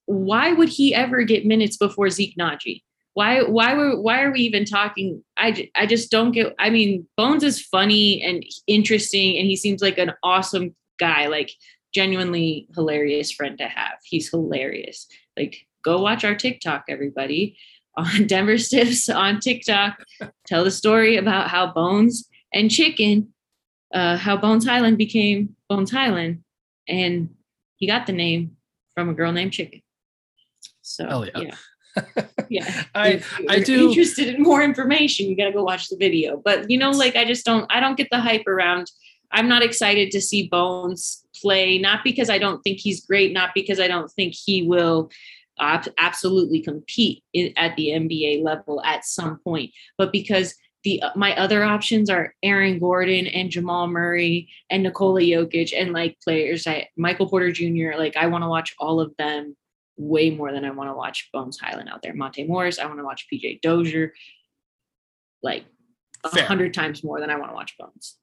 why 0.05 0.53
would 0.53 0.69
he 0.69 0.95
ever 0.95 1.23
get 1.23 1.47
minutes 1.47 1.77
before 1.77 2.11
Zeke 2.11 2.37
Nnaji? 2.37 2.83
Why 3.17 3.41
why 3.45 3.73
were 3.73 3.99
why 3.99 4.21
are 4.21 4.31
we 4.31 4.41
even 4.41 4.67
talking? 4.67 5.25
I, 5.39 5.71
I 5.75 5.87
just 5.87 6.11
don't 6.11 6.33
get. 6.33 6.55
I 6.59 6.69
mean, 6.69 7.09
Bones 7.17 7.43
is 7.43 7.63
funny 7.63 8.23
and 8.23 8.45
interesting, 8.67 9.39
and 9.39 9.47
he 9.47 9.57
seems 9.57 9.81
like 9.81 9.97
an 9.97 10.13
awesome 10.23 10.77
guy, 11.01 11.27
like 11.27 11.51
genuinely 11.95 12.69
hilarious 12.75 13.33
friend 13.33 13.57
to 13.57 13.69
have. 13.69 13.95
He's 14.05 14.29
hilarious. 14.29 15.09
Like, 15.35 15.67
go 15.83 16.03
watch 16.03 16.27
our 16.27 16.35
TikTok, 16.35 16.85
everybody, 16.91 17.57
on 17.97 18.27
Denver 18.27 18.59
Stiffs 18.59 19.09
on 19.09 19.41
TikTok. 19.41 19.97
Tell 20.47 20.63
the 20.63 20.71
story 20.71 21.17
about 21.17 21.49
how 21.49 21.73
Bones 21.73 22.29
and 22.53 22.71
chicken, 22.71 23.33
uh, 23.95 24.19
how 24.19 24.37
Bones 24.37 24.67
Hyland 24.67 24.99
became 24.99 25.57
Bones 25.71 25.91
Hyland, 25.91 26.45
and 26.87 27.31
he 27.77 27.87
got 27.87 28.07
the 28.07 28.13
name 28.13 28.59
from 28.95 29.09
a 29.09 29.15
girl 29.15 29.33
named 29.33 29.55
Chicken. 29.55 29.81
So 30.83 31.09
Hell 31.09 31.25
yeah. 31.25 31.41
yeah. 31.41 31.55
Yeah. 32.49 32.85
I 32.95 33.09
If 33.09 33.41
I 33.49 33.57
you're 33.57 33.65
do 33.65 33.89
interested 33.89 34.35
in 34.35 34.43
more 34.43 34.63
information, 34.63 35.27
you 35.27 35.37
gotta 35.37 35.53
go 35.53 35.63
watch 35.63 35.89
the 35.89 35.97
video. 35.97 36.41
But 36.45 36.71
you 36.71 36.79
know, 36.79 36.91
like 36.91 37.17
I 37.17 37.25
just 37.25 37.45
don't 37.45 37.67
I 37.71 37.81
don't 37.81 37.97
get 37.97 38.09
the 38.11 38.21
hype 38.21 38.47
around. 38.47 38.91
I'm 39.33 39.49
not 39.49 39.63
excited 39.63 40.11
to 40.13 40.21
see 40.21 40.49
Bones 40.49 41.25
play, 41.41 41.79
not 41.79 42.05
because 42.05 42.31
I 42.31 42.39
don't 42.39 42.63
think 42.63 42.79
he's 42.79 43.05
great, 43.05 43.33
not 43.33 43.51
because 43.55 43.81
I 43.81 43.89
don't 43.89 44.11
think 44.13 44.35
he 44.35 44.63
will 44.63 45.11
ab- 45.59 45.93
absolutely 45.99 46.61
compete 46.61 47.23
in, 47.33 47.53
at 47.57 47.77
the 47.77 47.89
NBA 47.89 48.43
level 48.43 48.83
at 48.85 49.05
some 49.05 49.39
point, 49.39 49.73
but 49.99 50.13
because 50.13 50.55
the 50.85 51.03
uh, 51.03 51.11
my 51.17 51.37
other 51.37 51.65
options 51.65 52.09
are 52.09 52.35
Aaron 52.43 52.79
Gordon 52.79 53.27
and 53.27 53.51
Jamal 53.51 53.89
Murray 53.89 54.49
and 54.71 54.85
Nikola 54.85 55.21
Jokic 55.21 55.73
and 55.77 55.93
like 55.93 56.17
players 56.23 56.65
like 56.65 56.91
Michael 56.97 57.29
Porter 57.29 57.51
Jr. 57.51 57.99
Like 57.99 58.17
I 58.17 58.29
want 58.29 58.45
to 58.45 58.49
watch 58.49 58.75
all 58.79 59.01
of 59.01 59.13
them 59.19 59.57
way 59.97 60.31
more 60.31 60.53
than 60.53 60.65
I 60.65 60.71
want 60.71 60.91
to 60.91 60.95
watch 60.95 61.31
Bones 61.33 61.59
Hyland 61.59 61.89
out 61.89 62.03
there. 62.03 62.15
Monte 62.15 62.45
Morris, 62.45 62.79
I 62.79 62.87
want 62.87 62.99
to 62.99 63.05
watch 63.05 63.27
PJ 63.33 63.61
Dozier, 63.63 64.13
like 65.43 65.65
a 66.25 66.43
hundred 66.43 66.75
times 66.75 67.03
more 67.05 67.21
than 67.21 67.31
I 67.31 67.37
want 67.37 67.51
to 67.51 67.55
watch 67.55 67.75
Bones. 67.79 68.17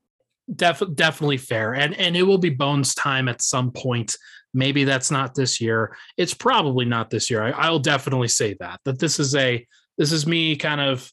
def- 0.56 0.96
definitely 0.96 1.38
fair 1.38 1.74
and 1.74 1.94
and 1.96 2.18
it 2.18 2.24
will 2.24 2.38
be 2.38 2.50
bones 2.50 2.94
time 2.96 3.28
at 3.30 3.42
some 3.42 3.72
point. 3.72 4.16
Maybe 4.54 4.84
that's 4.84 5.10
not 5.10 5.34
this 5.34 5.60
year. 5.62 5.96
It's 6.18 6.34
probably 6.34 6.86
not 6.86 7.10
this 7.10 7.30
year. 7.30 7.42
I, 7.44 7.52
i'll 7.52 7.80
definitely 7.80 8.28
say 8.28 8.56
that 8.60 8.80
that 8.86 9.00
this 9.00 9.20
is 9.20 9.36
a 9.36 9.66
this 9.98 10.12
is 10.12 10.28
me 10.28 10.56
kind 10.56 10.82
of 10.82 11.10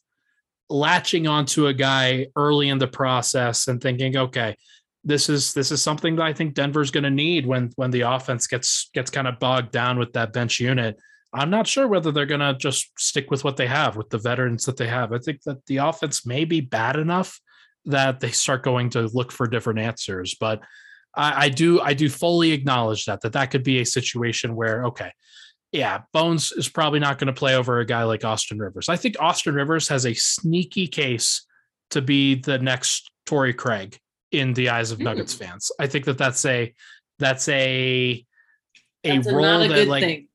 latching 0.69 1.27
onto 1.27 1.67
a 1.67 1.73
guy 1.73 2.27
early 2.35 2.69
in 2.69 2.77
the 2.77 2.87
process 2.87 3.67
and 3.67 3.81
thinking 3.81 4.15
okay 4.17 4.55
this 5.03 5.29
is 5.29 5.53
this 5.53 5.71
is 5.71 5.81
something 5.81 6.15
that 6.15 6.25
i 6.25 6.33
think 6.33 6.53
denver's 6.53 6.91
going 6.91 7.03
to 7.03 7.09
need 7.09 7.45
when 7.45 7.71
when 7.75 7.91
the 7.91 8.01
offense 8.01 8.47
gets 8.47 8.89
gets 8.93 9.09
kind 9.09 9.27
of 9.27 9.39
bogged 9.39 9.71
down 9.71 9.97
with 9.97 10.13
that 10.13 10.31
bench 10.31 10.59
unit 10.59 10.95
i'm 11.33 11.49
not 11.49 11.65
sure 11.65 11.87
whether 11.87 12.11
they're 12.11 12.25
going 12.25 12.39
to 12.39 12.53
just 12.53 12.91
stick 12.99 13.31
with 13.31 13.43
what 13.43 13.57
they 13.57 13.67
have 13.67 13.95
with 13.95 14.09
the 14.09 14.17
veterans 14.17 14.63
that 14.65 14.77
they 14.77 14.87
have 14.87 15.11
i 15.11 15.17
think 15.17 15.41
that 15.43 15.57
the 15.65 15.77
offense 15.77 16.25
may 16.25 16.45
be 16.45 16.61
bad 16.61 16.95
enough 16.97 17.39
that 17.85 18.19
they 18.19 18.31
start 18.31 18.63
going 18.63 18.89
to 18.91 19.09
look 19.13 19.31
for 19.31 19.47
different 19.47 19.79
answers. 19.79 20.35
But 20.39 20.61
I, 21.15 21.45
I 21.45 21.49
do 21.49 21.81
I 21.81 21.93
do 21.93 22.09
fully 22.09 22.51
acknowledge 22.51 23.05
that 23.05 23.21
that 23.21 23.33
that 23.33 23.51
could 23.51 23.63
be 23.63 23.79
a 23.79 23.85
situation 23.85 24.55
where 24.55 24.85
okay, 24.85 25.11
yeah, 25.71 26.01
Bones 26.13 26.51
is 26.51 26.69
probably 26.69 26.99
not 26.99 27.17
going 27.17 27.27
to 27.27 27.33
play 27.33 27.55
over 27.55 27.79
a 27.79 27.85
guy 27.85 28.03
like 28.03 28.23
Austin 28.23 28.59
Rivers. 28.59 28.89
I 28.89 28.97
think 28.97 29.15
Austin 29.19 29.55
Rivers 29.55 29.87
has 29.87 30.05
a 30.05 30.13
sneaky 30.13 30.87
case 30.87 31.45
to 31.91 32.01
be 32.01 32.35
the 32.35 32.59
next 32.59 33.11
Torrey 33.25 33.53
Craig 33.53 33.97
in 34.31 34.53
the 34.53 34.69
eyes 34.69 34.91
of 34.91 34.99
Mm. 34.99 35.03
Nuggets 35.05 35.33
fans. 35.33 35.71
I 35.79 35.87
think 35.87 36.05
that 36.05 36.17
that's 36.17 36.45
a 36.45 36.73
that's 37.19 37.47
a 37.49 38.25
a 39.03 39.15
That's 39.17 39.31
role 39.31 39.61
a 39.63 39.67
that 39.67 39.87
like 39.87 40.03
thing. 40.03 40.27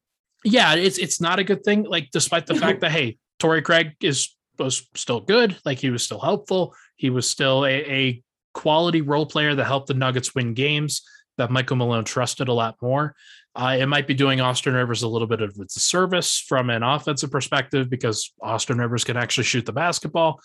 yeah, 0.45 0.75
it's 0.75 0.99
it's 0.99 1.21
not 1.21 1.39
a 1.39 1.45
good 1.45 1.63
thing. 1.65 1.85
Like, 1.85 2.11
despite 2.13 2.47
the 2.47 2.55
fact 2.55 2.81
that 2.81 2.93
hey, 2.93 3.19
Torrey 3.39 3.63
Craig 3.63 3.93
is 4.03 4.35
was 4.59 4.89
still 4.95 5.21
good, 5.21 5.57
like 5.65 5.79
he 5.79 5.91
was 5.91 6.03
still 6.03 6.21
helpful. 6.21 6.75
He 6.97 7.11
was 7.11 7.29
still 7.29 7.65
a, 7.65 7.71
a 7.71 8.23
quality 8.55 9.03
role 9.03 9.27
player 9.27 9.55
that 9.55 9.65
helped 9.65 9.89
the 9.89 9.95
Nuggets 9.95 10.35
win 10.35 10.55
games 10.55 11.03
that 11.37 11.51
Michael 11.51 11.77
Malone 11.77 12.05
trusted 12.05 12.49
a 12.49 12.53
lot 12.53 12.77
more. 12.81 13.15
Uh, 13.55 13.77
it 13.79 13.87
might 13.87 14.07
be 14.07 14.15
doing 14.15 14.41
Austin 14.41 14.75
Rivers 14.75 15.03
a 15.03 15.09
little 15.09 15.29
bit 15.29 15.43
of 15.43 15.51
a 15.61 15.65
disservice 15.65 16.39
from 16.39 16.71
an 16.71 16.83
offensive 16.83 17.31
perspective 17.31 17.89
because 17.91 18.33
Austin 18.43 18.79
Rivers 18.79 19.05
can 19.05 19.17
actually 19.17 19.45
shoot 19.45 19.65
the 19.67 19.73
basketball. 19.73 20.41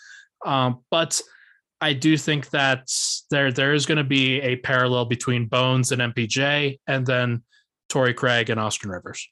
Um, 0.46 0.84
but 0.92 1.22
I 1.82 1.94
do 1.94 2.15
think 2.15 2.50
that 2.52 2.88
there 3.32 3.52
there 3.52 3.74
is 3.74 3.86
going 3.88 3.98
to 3.98 4.04
be 4.04 4.39
a 4.41 4.56
parallel 4.58 5.06
between 5.06 5.48
Bones 5.48 5.91
and 5.91 6.02
MPJ, 6.02 6.80
and 6.88 7.06
then 7.06 7.44
Torrey 7.89 8.13
Craig 8.13 8.50
and 8.52 8.60
Austin 8.60 8.91
Rivers, 8.91 9.28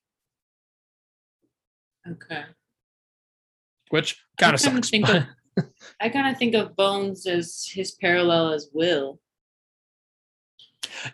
Okay. 2.10 2.44
which 3.90 4.22
kind 4.40 4.54
of 4.54 4.60
sucks. 4.60 4.90
think 4.90 5.08
of- 5.10 5.26
I 6.02 6.10
kind 6.10 6.28
of 6.34 6.38
think 6.40 6.56
of 6.56 6.76
Bones 6.76 7.26
as 7.28 7.68
his 7.72 7.92
parallel 7.92 8.54
as 8.54 8.70
Will. 8.74 9.20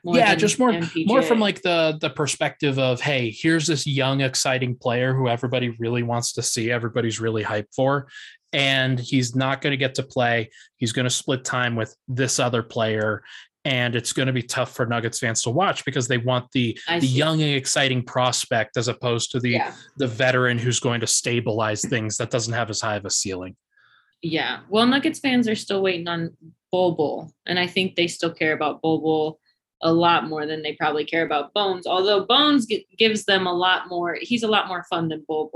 More 0.04 0.16
yeah, 0.18 0.34
just 0.36 0.58
more 0.58 0.72
MPJ. 0.72 1.06
more 1.06 1.22
from 1.22 1.40
like 1.40 1.62
the 1.62 1.98
the 2.02 2.10
perspective 2.10 2.80
of 2.80 3.02
hey, 3.02 3.30
here's 3.30 3.68
this 3.68 3.86
young 3.86 4.22
exciting 4.22 4.76
player 4.76 5.14
who 5.14 5.28
everybody 5.28 5.70
really 5.80 6.02
wants 6.02 6.34
to 6.34 6.42
see, 6.42 6.72
everybody's 6.72 7.20
really 7.20 7.44
hyped 7.44 7.74
for, 7.76 8.08
and 8.56 8.98
he's 8.98 9.36
not 9.36 9.62
going 9.62 9.72
to 9.72 9.78
get 9.78 9.96
to 9.96 10.04
play. 10.04 10.50
He's 10.78 10.94
going 10.94 11.04
to 11.04 11.10
split 11.10 11.44
time 11.44 11.76
with 11.76 11.94
this 12.08 12.40
other 12.40 12.64
player. 12.64 13.22
And 13.66 13.96
it's 13.96 14.14
going 14.14 14.28
to 14.28 14.34
be 14.34 14.44
tough 14.44 14.74
for 14.74 14.86
Nuggets 14.86 15.20
fans 15.20 15.42
to 15.42 15.50
watch 15.50 15.84
because 15.84 16.08
they 16.08 16.20
want 16.20 16.50
the 16.54 16.78
I 16.88 17.00
the 17.00 17.08
see. 17.08 17.18
young 17.18 17.42
and 17.42 17.54
exciting 17.56 18.04
prospect 18.04 18.78
as 18.78 18.88
opposed 18.88 19.32
to 19.32 19.40
the 19.40 19.52
yeah. 19.52 19.74
the 19.98 20.08
veteran 20.08 20.58
who's 20.58 20.80
going 20.80 21.02
to 21.02 21.08
stabilize 21.08 21.82
things 21.82 22.16
that 22.18 22.30
doesn't 22.30 22.54
have 22.54 22.70
as 22.70 22.80
high 22.80 22.96
of 22.96 23.06
a 23.06 23.10
ceiling. 23.10 23.56
Yeah. 24.22 24.60
Well, 24.70 24.86
Nuggets 24.86 25.20
fans 25.20 25.48
are 25.48 25.56
still 25.56 25.82
waiting 25.82 26.08
on 26.08 26.38
Bol, 26.72 27.32
and 27.48 27.58
I 27.58 27.66
think 27.66 27.96
they 27.96 28.08
still 28.08 28.32
care 28.32 28.54
about 28.54 28.82
Bol 28.82 29.40
a 29.82 29.92
lot 29.92 30.28
more 30.28 30.46
than 30.46 30.62
they 30.62 30.74
probably 30.74 31.04
care 31.04 31.26
about 31.26 31.52
Bones. 31.54 31.88
Although 31.88 32.26
Bones 32.26 32.68
gi- 32.68 32.88
gives 33.00 33.26
them 33.26 33.48
a 33.48 33.54
lot 33.54 33.90
more. 33.90 34.18
He's 34.22 34.44
a 34.44 34.48
lot 34.48 34.68
more 34.68 34.86
fun 34.90 35.10
than 35.10 35.26
Bol 35.28 35.50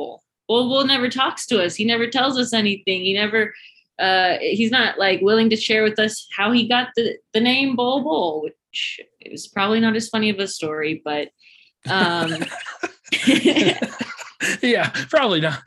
Bol 0.49 0.85
never 0.85 1.09
talks 1.09 1.45
to 1.47 1.63
us. 1.63 1.75
He 1.75 1.85
never 1.85 2.07
tells 2.07 2.37
us 2.37 2.53
anything. 2.53 3.01
He 3.01 3.13
never. 3.13 3.53
Uh, 3.97 4.37
he's 4.39 4.71
not 4.71 4.97
like 4.97 5.19
willing 5.21 5.49
to 5.49 5.57
share 5.57 5.83
with 5.83 5.99
us 5.99 6.25
how 6.35 6.51
he 6.51 6.67
got 6.67 6.87
the 6.95 7.17
the 7.33 7.41
name 7.41 7.75
Bol 7.75 8.03
Bol, 8.03 8.41
which 8.41 8.99
is 9.21 9.47
probably 9.47 9.79
not 9.79 9.95
as 9.95 10.09
funny 10.09 10.29
of 10.29 10.39
a 10.39 10.47
story, 10.47 11.01
but. 11.03 11.29
Um, 11.89 12.33
yeah, 14.61 14.89
probably 15.09 15.39
not. 15.39 15.61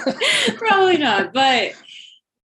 Probably 0.56 0.98
not, 0.98 1.32
but 1.32 1.72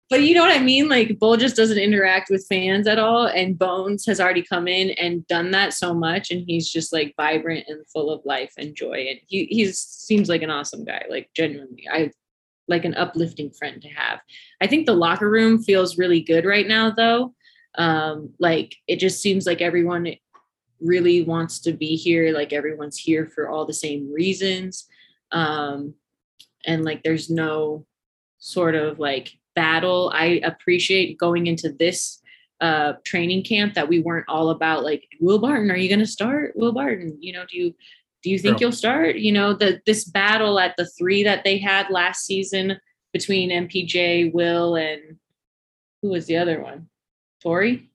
but 0.10 0.24
you 0.24 0.34
know 0.34 0.42
what 0.42 0.56
I 0.56 0.64
mean? 0.64 0.88
Like 0.88 1.20
Bol 1.20 1.36
just 1.36 1.56
doesn't 1.56 1.78
interact 1.78 2.30
with 2.30 2.48
fans 2.48 2.88
at 2.88 2.98
all. 2.98 3.28
And 3.28 3.60
Bones 3.60 4.06
has 4.06 4.22
already 4.22 4.42
come 4.42 4.68
in 4.68 4.92
and 4.92 5.28
done 5.28 5.52
that 5.52 5.74
so 5.74 5.94
much. 5.94 6.32
And 6.32 6.46
he's 6.48 6.72
just 6.72 6.94
like 6.94 7.14
vibrant 7.18 7.66
and 7.68 7.86
full 7.88 8.10
of 8.10 8.26
life 8.26 8.54
and 8.58 8.76
joy. 8.76 9.08
And 9.10 9.20
he 9.28 9.46
he's 9.46 9.80
seems 9.80 10.30
like 10.30 10.44
an 10.44 10.50
awesome 10.50 10.86
guy, 10.86 11.04
like 11.10 11.30
genuinely. 11.34 11.88
I 11.92 12.12
like 12.70 12.86
an 12.86 12.96
uplifting 12.96 13.52
friend 13.52 13.82
to 13.82 13.90
have. 13.90 14.20
I 14.62 14.68
think 14.68 14.86
the 14.86 14.94
locker 14.94 15.30
room 15.30 15.62
feels 15.62 15.98
really 15.98 16.22
good 16.22 16.46
right 16.46 16.68
now 16.68 16.92
though. 16.92 17.34
Um, 17.76 18.34
like 18.40 18.76
it 18.88 18.98
just 18.98 19.22
seems 19.22 19.46
like 19.46 19.62
everyone 19.62 20.08
really 20.80 21.24
wants 21.24 21.60
to 21.60 21.74
be 21.74 21.96
here, 21.96 22.32
like 22.32 22.54
everyone's 22.54 22.98
here 22.98 23.26
for 23.26 23.50
all 23.50 23.66
the 23.66 23.74
same 23.74 24.12
reasons. 24.12 24.86
Um, 25.32 25.96
and 26.66 26.86
like 26.86 27.04
there's 27.04 27.30
no 27.30 27.86
sort 28.40 28.76
of 28.76 29.00
like 29.00 29.32
battle. 29.58 30.12
I 30.14 30.40
appreciate 30.44 31.18
going 31.18 31.48
into 31.48 31.72
this 31.72 32.22
uh 32.62 32.94
training 33.04 33.44
camp 33.44 33.74
that 33.74 33.90
we 33.90 34.00
weren't 34.00 34.30
all 34.30 34.50
about 34.52 34.84
like 34.84 35.04
Will 35.20 35.40
Barton, 35.40 35.72
are 35.72 35.78
you 35.78 35.90
gonna 35.90 36.06
start? 36.06 36.54
Will 36.56 36.72
Barton, 36.72 37.18
you 37.20 37.34
know, 37.34 37.44
do 37.50 37.58
you 37.58 37.74
do 38.24 38.30
you 38.30 38.40
think 38.40 38.60
you'll 38.60 38.72
start? 38.72 39.18
You 39.18 39.32
know, 39.32 39.54
the 39.54 39.82
this 39.86 40.04
battle 40.04 40.60
at 40.60 40.76
the 40.78 40.86
three 40.86 41.24
that 41.24 41.44
they 41.44 41.58
had 41.58 41.90
last 41.90 42.26
season 42.26 42.80
between 43.14 43.50
MPJ, 43.50 44.34
Will, 44.34 44.76
and 44.76 45.18
who 46.02 46.10
was 46.10 46.26
the 46.26 46.38
other 46.38 46.62
one? 46.62 46.90
Torrey? 47.42 47.90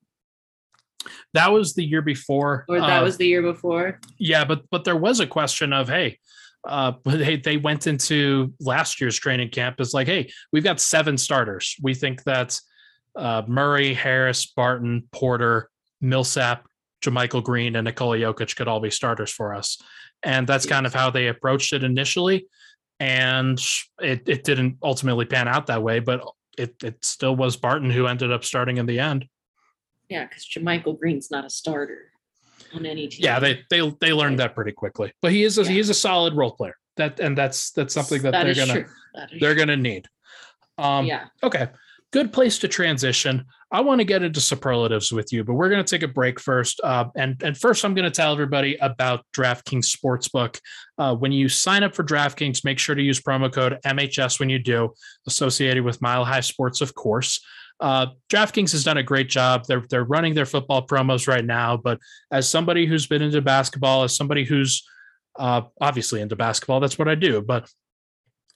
That 1.35 1.53
was 1.53 1.75
the 1.75 1.85
year 1.85 2.03
before. 2.03 2.65
Or 2.69 2.81
that 2.81 3.03
uh, 3.03 3.05
was 3.05 3.17
the 3.17 3.27
year 3.27 3.43
before? 3.43 4.01
Yeah, 4.19 4.45
but 4.45 4.63
but 4.71 4.85
there 4.85 4.97
was 4.97 5.21
a 5.21 5.27
question 5.27 5.73
of 5.73 5.89
hey, 5.89 6.19
uh, 6.65 6.93
but 7.05 7.19
they 7.19 7.37
they 7.37 7.57
went 7.57 7.87
into 7.87 8.53
last 8.61 9.01
year's 9.01 9.19
training 9.19 9.51
camp 9.51 9.81
as 9.81 9.95
like 9.95 10.07
hey, 10.07 10.31
we've 10.53 10.65
got 10.65 10.81
seven 10.81 11.19
starters. 11.19 11.77
We 11.83 11.95
think 11.95 12.23
that 12.25 12.59
uh, 13.17 13.43
Murray, 13.47 13.95
Harris, 13.95 14.47
Barton, 14.47 15.09
Porter, 15.13 15.69
Millsap, 16.01 16.67
JaMychal 17.05 17.43
Green, 17.43 17.77
and 17.77 17.85
Nikola 17.85 18.17
Jokic 18.17 18.57
could 18.57 18.69
all 18.69 18.81
be 18.81 18.91
starters 18.91 19.31
for 19.31 19.55
us, 19.55 19.79
and 20.23 20.47
that's 20.47 20.67
kind 20.67 20.87
of 20.87 20.95
how 20.95 21.11
they 21.11 21.29
approached 21.29 21.73
it 21.73 21.85
initially, 21.85 22.47
and 23.01 23.61
it 24.01 24.29
it 24.29 24.45
didn't 24.45 24.79
ultimately 24.83 25.25
pan 25.25 25.49
out 25.49 25.67
that 25.67 25.83
way, 25.83 25.99
but 25.99 26.23
it 26.57 26.75
it 26.83 27.05
still 27.05 27.35
was 27.35 27.57
Barton 27.57 27.91
who 27.91 28.07
ended 28.07 28.31
up 28.31 28.45
starting 28.45 28.77
in 28.77 28.87
the 28.87 29.01
end. 29.01 29.27
Yeah, 30.09 30.27
because 30.27 30.47
JaMychal 30.47 30.99
Green's 30.99 31.31
not 31.31 31.45
a 31.45 31.51
starter 31.51 32.12
on 32.75 32.87
any 32.87 33.09
team. 33.09 33.21
Yeah, 33.23 33.39
they 33.39 33.63
they 33.71 33.93
they 34.01 34.13
learned 34.13 34.39
that 34.39 34.55
pretty 34.55 34.73
quickly. 34.73 35.13
But 35.21 35.33
he 35.33 35.43
is 35.45 35.59
a, 35.59 35.65
he 35.65 35.79
is 35.79 35.91
a 35.91 35.95
solid 35.95 36.35
role 36.35 36.53
player. 36.53 36.77
That 36.97 37.21
and 37.21 37.37
that's 37.37 37.71
that's 37.73 37.95
something 37.95 38.23
that, 38.23 38.33
That 38.33 38.45
they're 38.45 38.67
gonna. 38.67 38.85
They're 39.41 39.55
true. 39.55 39.59
gonna 39.59 39.77
need. 39.77 40.07
Um 40.79 41.07
yeah. 41.07 41.27
okay. 41.43 41.69
Good 42.13 42.33
place 42.33 42.59
to 42.59 42.69
transition. 42.69 43.47
I 43.71 43.81
want 43.81 44.01
to 44.01 44.05
get 44.05 44.23
into 44.23 44.39
superlatives 44.39 45.13
with 45.13 45.33
you, 45.33 45.45
but 45.45 45.55
we're 45.55 45.71
going 45.71 45.83
to 45.83 45.91
take 45.91 46.03
a 46.03 46.13
break 46.13 46.39
first. 46.39 46.79
Uh, 46.85 47.07
and 47.17 47.43
and 47.43 47.57
first, 47.57 47.87
I'm 47.87 47.95
going 47.95 48.05
to 48.05 48.11
tell 48.15 48.31
everybody 48.33 48.77
about 48.77 49.25
DraftKings 49.35 49.87
Sportsbook. 49.87 50.59
Uh, 50.99 51.15
when 51.17 51.33
you 51.33 51.49
sign 51.49 51.83
up 51.83 51.95
for 51.95 52.05
DraftKings, 52.05 52.67
make 52.67 52.79
sure 52.79 52.95
to 52.95 53.03
use 53.03 53.19
promo 53.19 53.51
code 53.51 53.79
MHS 53.87 54.39
when 54.39 54.51
you 54.51 54.59
do, 54.59 54.93
associated 55.27 55.85
with 55.85 56.03
Mile 56.03 56.27
High 56.27 56.41
Sports, 56.41 56.83
of 56.83 56.95
course. 56.95 57.43
Uh, 57.83 58.07
DraftKings 58.31 58.71
has 58.71 58.85
done 58.85 58.99
a 58.99 59.03
great 59.03 59.29
job. 59.29 59.65
They're 59.67 59.83
they're 59.91 60.05
running 60.05 60.35
their 60.35 60.47
football 60.47 60.87
promos 60.87 61.27
right 61.27 61.45
now, 61.45 61.77
but 61.77 61.99
as 62.31 62.49
somebody 62.49 62.87
who's 62.87 63.09
been 63.09 63.23
into 63.23 63.43
basketball, 63.43 64.05
as 64.05 64.17
somebody 64.17 64.45
who's 64.45 64.87
uh, 65.37 65.63
obviously 65.81 66.21
into 66.21 66.37
basketball, 66.37 66.79
that's 66.79 66.97
what 66.97 67.09
I 67.09 67.17
do. 67.17 67.43
But 67.43 67.69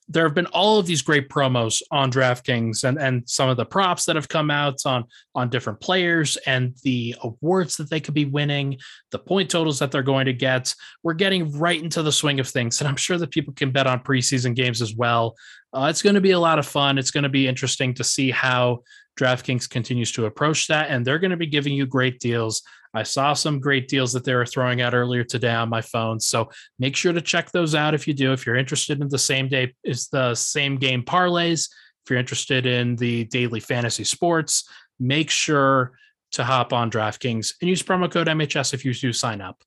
there 0.08 0.22
have 0.24 0.34
been 0.34 0.46
all 0.46 0.78
of 0.78 0.86
these 0.86 1.02
great 1.02 1.28
promos 1.28 1.82
on 1.90 2.12
DraftKings 2.12 2.84
and 2.84 2.98
and 3.00 3.28
some 3.28 3.48
of 3.48 3.56
the 3.56 3.66
props 3.66 4.04
that 4.04 4.14
have 4.14 4.28
come 4.28 4.48
out 4.48 4.86
on 4.86 5.04
on 5.34 5.50
different 5.50 5.80
players 5.80 6.36
and 6.46 6.76
the 6.84 7.16
awards 7.22 7.76
that 7.78 7.90
they 7.90 7.98
could 7.98 8.14
be 8.14 8.26
winning, 8.26 8.78
the 9.10 9.18
point 9.18 9.50
totals 9.50 9.80
that 9.80 9.90
they're 9.90 10.04
going 10.04 10.26
to 10.26 10.32
get. 10.32 10.72
We're 11.02 11.14
getting 11.14 11.50
right 11.58 11.82
into 11.82 12.04
the 12.04 12.12
swing 12.12 12.38
of 12.38 12.46
things, 12.46 12.80
and 12.80 12.86
I'm 12.86 12.94
sure 12.94 13.18
that 13.18 13.32
people 13.32 13.54
can 13.54 13.72
bet 13.72 13.88
on 13.88 14.04
preseason 14.04 14.54
games 14.54 14.80
as 14.80 14.94
well. 14.94 15.34
Uh, 15.72 15.88
it's 15.90 16.02
going 16.02 16.14
to 16.14 16.20
be 16.20 16.30
a 16.30 16.38
lot 16.38 16.60
of 16.60 16.66
fun. 16.66 16.96
It's 16.96 17.10
going 17.10 17.24
to 17.24 17.28
be 17.28 17.48
interesting 17.48 17.92
to 17.94 18.04
see 18.04 18.30
how 18.30 18.82
DraftKings 19.18 19.68
continues 19.68 20.12
to 20.12 20.26
approach 20.26 20.66
that, 20.68 20.90
and 20.90 21.04
they're 21.04 21.18
going 21.18 21.30
to 21.30 21.36
be 21.36 21.46
giving 21.46 21.72
you 21.72 21.86
great 21.86 22.20
deals. 22.20 22.62
I 22.94 23.02
saw 23.02 23.32
some 23.34 23.60
great 23.60 23.88
deals 23.88 24.12
that 24.12 24.24
they 24.24 24.34
were 24.34 24.46
throwing 24.46 24.80
out 24.80 24.94
earlier 24.94 25.24
today 25.24 25.54
on 25.54 25.68
my 25.68 25.82
phone. 25.82 26.20
So 26.20 26.50
make 26.78 26.96
sure 26.96 27.12
to 27.12 27.20
check 27.20 27.50
those 27.50 27.74
out 27.74 27.94
if 27.94 28.06
you 28.06 28.14
do. 28.14 28.32
If 28.32 28.46
you're 28.46 28.56
interested 28.56 29.00
in 29.00 29.08
the 29.08 29.18
same 29.18 29.48
day, 29.48 29.74
is 29.84 30.08
the 30.08 30.34
same 30.34 30.76
game 30.76 31.02
parlays. 31.02 31.68
If 32.04 32.10
you're 32.10 32.18
interested 32.18 32.66
in 32.66 32.96
the 32.96 33.24
daily 33.24 33.60
fantasy 33.60 34.04
sports, 34.04 34.68
make 34.98 35.30
sure 35.30 35.92
to 36.32 36.44
hop 36.44 36.72
on 36.72 36.90
DraftKings 36.90 37.54
and 37.60 37.68
use 37.68 37.82
promo 37.82 38.10
code 38.10 38.28
MHS 38.28 38.74
if 38.74 38.84
you 38.84 38.94
do 38.94 39.12
sign 39.12 39.40
up. 39.40 39.62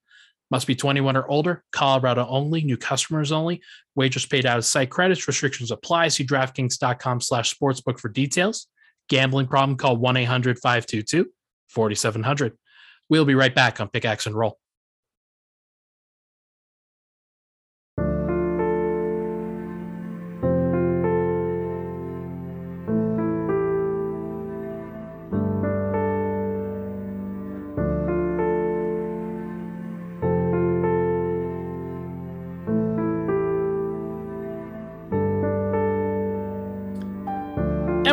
Must 0.51 0.65
be 0.65 0.75
21 0.75 1.15
or 1.15 1.27
older, 1.27 1.63
Colorado 1.71 2.25
only, 2.27 2.61
new 2.63 2.77
customers 2.77 3.31
only. 3.31 3.61
Wagers 3.95 4.25
paid 4.25 4.47
out 4.47 4.57
of 4.57 4.65
site 4.65 4.89
credits, 4.89 5.27
restrictions 5.27 5.69
apply. 5.69 6.07
See 6.07 6.25
DraftKings.com 6.25 7.21
slash 7.21 7.53
sportsbook 7.53 7.99
for 7.99 8.09
details. 8.09 8.67
Gambling 9.09 9.47
problem, 9.47 9.77
call 9.77 9.97
1 9.97 10.17
800 10.17 10.59
522 10.59 11.29
4700. 11.67 12.57
We'll 13.09 13.25
be 13.25 13.35
right 13.35 13.53
back 13.53 13.81
on 13.81 13.89
Pickaxe 13.89 14.27
and 14.27 14.35
Roll. 14.35 14.59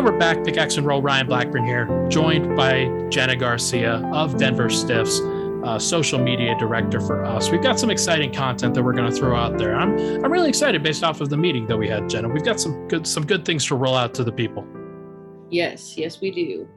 We're 0.06 0.16
back. 0.16 0.44
Pickaxe 0.44 0.76
and 0.76 0.86
Roll. 0.86 1.02
Ryan 1.02 1.26
Blackburn 1.26 1.64
here, 1.64 2.06
joined 2.08 2.56
by 2.56 2.86
Jenna 3.08 3.34
Garcia 3.34 3.94
of 4.14 4.38
Denver 4.38 4.70
Stiffs, 4.70 5.18
uh, 5.64 5.80
social 5.80 6.20
media 6.20 6.56
director 6.56 7.00
for 7.00 7.24
us. 7.24 7.50
We've 7.50 7.60
got 7.60 7.80
some 7.80 7.90
exciting 7.90 8.32
content 8.32 8.72
that 8.74 8.84
we're 8.84 8.92
going 8.92 9.10
to 9.10 9.16
throw 9.16 9.34
out 9.34 9.58
there. 9.58 9.74
I'm 9.74 9.98
I'm 10.24 10.30
really 10.30 10.48
excited 10.48 10.80
based 10.84 11.02
off 11.02 11.20
of 11.20 11.28
the 11.28 11.36
meeting 11.36 11.66
that 11.66 11.76
we 11.76 11.88
had, 11.88 12.08
Jenna. 12.08 12.28
We've 12.28 12.44
got 12.44 12.60
some 12.60 12.86
good 12.86 13.04
some 13.04 13.26
good 13.26 13.44
things 13.44 13.66
to 13.66 13.74
roll 13.74 13.96
out 13.96 14.14
to 14.14 14.22
the 14.22 14.30
people. 14.30 14.64
Yes, 15.50 15.98
yes, 15.98 16.20
we 16.20 16.30
do. 16.30 16.68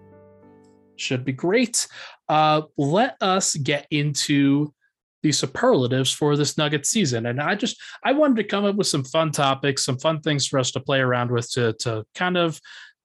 Should 0.95 1.23
be 1.23 1.33
great. 1.33 1.87
Uh, 2.29 2.63
let 2.77 3.15
us 3.21 3.55
get 3.57 3.85
into 3.91 4.73
the 5.21 5.31
superlatives 5.31 6.11
for 6.11 6.35
this 6.35 6.57
Nugget 6.57 6.85
season. 6.85 7.27
And 7.27 7.39
I 7.39 7.53
just 7.53 7.79
I 8.03 8.13
wanted 8.13 8.37
to 8.37 8.43
come 8.45 8.65
up 8.65 8.75
with 8.75 8.87
some 8.87 9.03
fun 9.03 9.31
topics, 9.31 9.85
some 9.85 9.99
fun 9.99 10.21
things 10.21 10.47
for 10.47 10.57
us 10.57 10.71
to 10.71 10.79
play 10.79 10.99
around 10.99 11.29
with 11.29 11.51
to 11.51 11.73
to 11.81 12.05
kind 12.15 12.37
of 12.37 12.59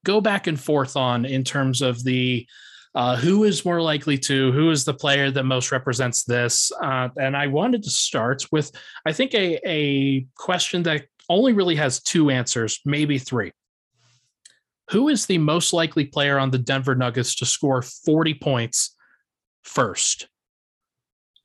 go 0.05 0.21
back 0.21 0.47
and 0.47 0.61
forth 0.61 0.97
on 0.97 1.25
in 1.25 1.43
terms 1.43 1.83
of 1.83 2.05
the 2.05 2.47
uh, 2.95 3.17
who 3.17 3.43
is 3.43 3.65
more 3.65 3.83
likely 3.83 4.17
to, 4.17 4.53
who 4.53 4.71
is 4.71 4.85
the 4.85 4.95
player 4.95 5.31
that 5.31 5.43
most 5.43 5.73
represents 5.73 6.23
this. 6.23 6.71
Uh, 6.81 7.09
and 7.17 7.37
I 7.37 7.49
wanted 7.49 7.83
to 7.83 7.91
start 7.91 8.47
with, 8.53 8.71
I 9.05 9.13
think, 9.13 9.35
a, 9.35 9.59
a 9.67 10.27
question 10.37 10.85
that 10.85 11.07
only 11.29 11.53
really 11.53 11.75
has 11.75 12.01
two 12.01 12.31
answers, 12.31 12.81
maybe 12.85 13.19
three. 13.19 13.51
Who 14.91 15.09
is 15.09 15.27
the 15.27 15.39
most 15.39 15.73
likely 15.73 16.05
player 16.05 16.39
on 16.39 16.53
the 16.53 16.59
Denver 16.59 16.95
Nuggets 16.95 17.35
to 17.37 17.47
score 17.47 17.83
40 17.83 18.35
points 18.35 18.95
first? 19.65 20.29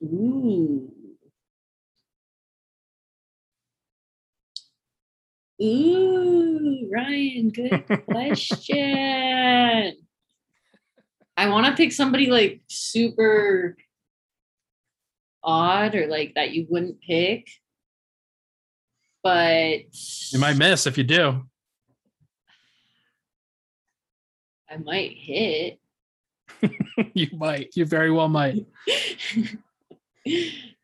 Ooh. 0.03 0.91
Ooh, 5.61 6.89
Ryan, 6.91 7.49
good 7.49 7.83
question. 8.05 9.97
I 11.35 11.49
want 11.49 11.65
to 11.67 11.75
pick 11.75 11.91
somebody 11.91 12.27
like 12.27 12.61
super 12.67 13.75
odd 15.43 15.95
or 15.95 16.07
like 16.07 16.35
that 16.35 16.51
you 16.51 16.65
wouldn't 16.69 17.01
pick. 17.01 17.47
But 19.21 19.81
You 20.31 20.39
might 20.39 20.57
miss 20.57 20.87
if 20.87 20.97
you 20.97 21.03
do. 21.03 21.43
I 24.69 24.77
might 24.77 25.11
hit. 25.11 25.79
you 27.13 27.27
might. 27.33 27.75
You 27.75 27.85
very 27.85 28.11
well 28.11 28.29
might. 28.29 28.65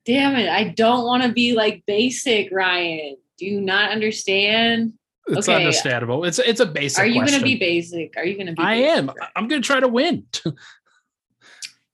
Damn 0.05 0.35
it. 0.35 0.49
I 0.49 0.69
don't 0.69 1.05
want 1.05 1.23
to 1.23 1.31
be 1.31 1.53
like 1.53 1.83
basic, 1.85 2.51
Ryan. 2.51 3.17
Do 3.37 3.45
you 3.45 3.61
not 3.61 3.91
understand? 3.91 4.93
It's 5.27 5.49
Okay. 5.49 5.55
understandable. 5.57 6.23
It's 6.23 6.39
it's 6.39 6.59
a 6.59 6.65
basic. 6.65 6.99
Are 6.99 7.05
you 7.07 7.15
going 7.15 7.33
to 7.39 7.41
be 7.43 7.57
basic? 7.57 8.13
Are 8.15 8.23
you 8.25 8.35
going 8.35 8.47
to 8.47 8.53
be 8.53 8.61
I 8.61 8.75
basic, 8.75 8.97
am. 8.97 9.11
I'm 9.35 9.47
going 9.47 9.61
to 9.61 9.65
try 9.65 9.79
to 9.79 9.87
win. 9.87 10.25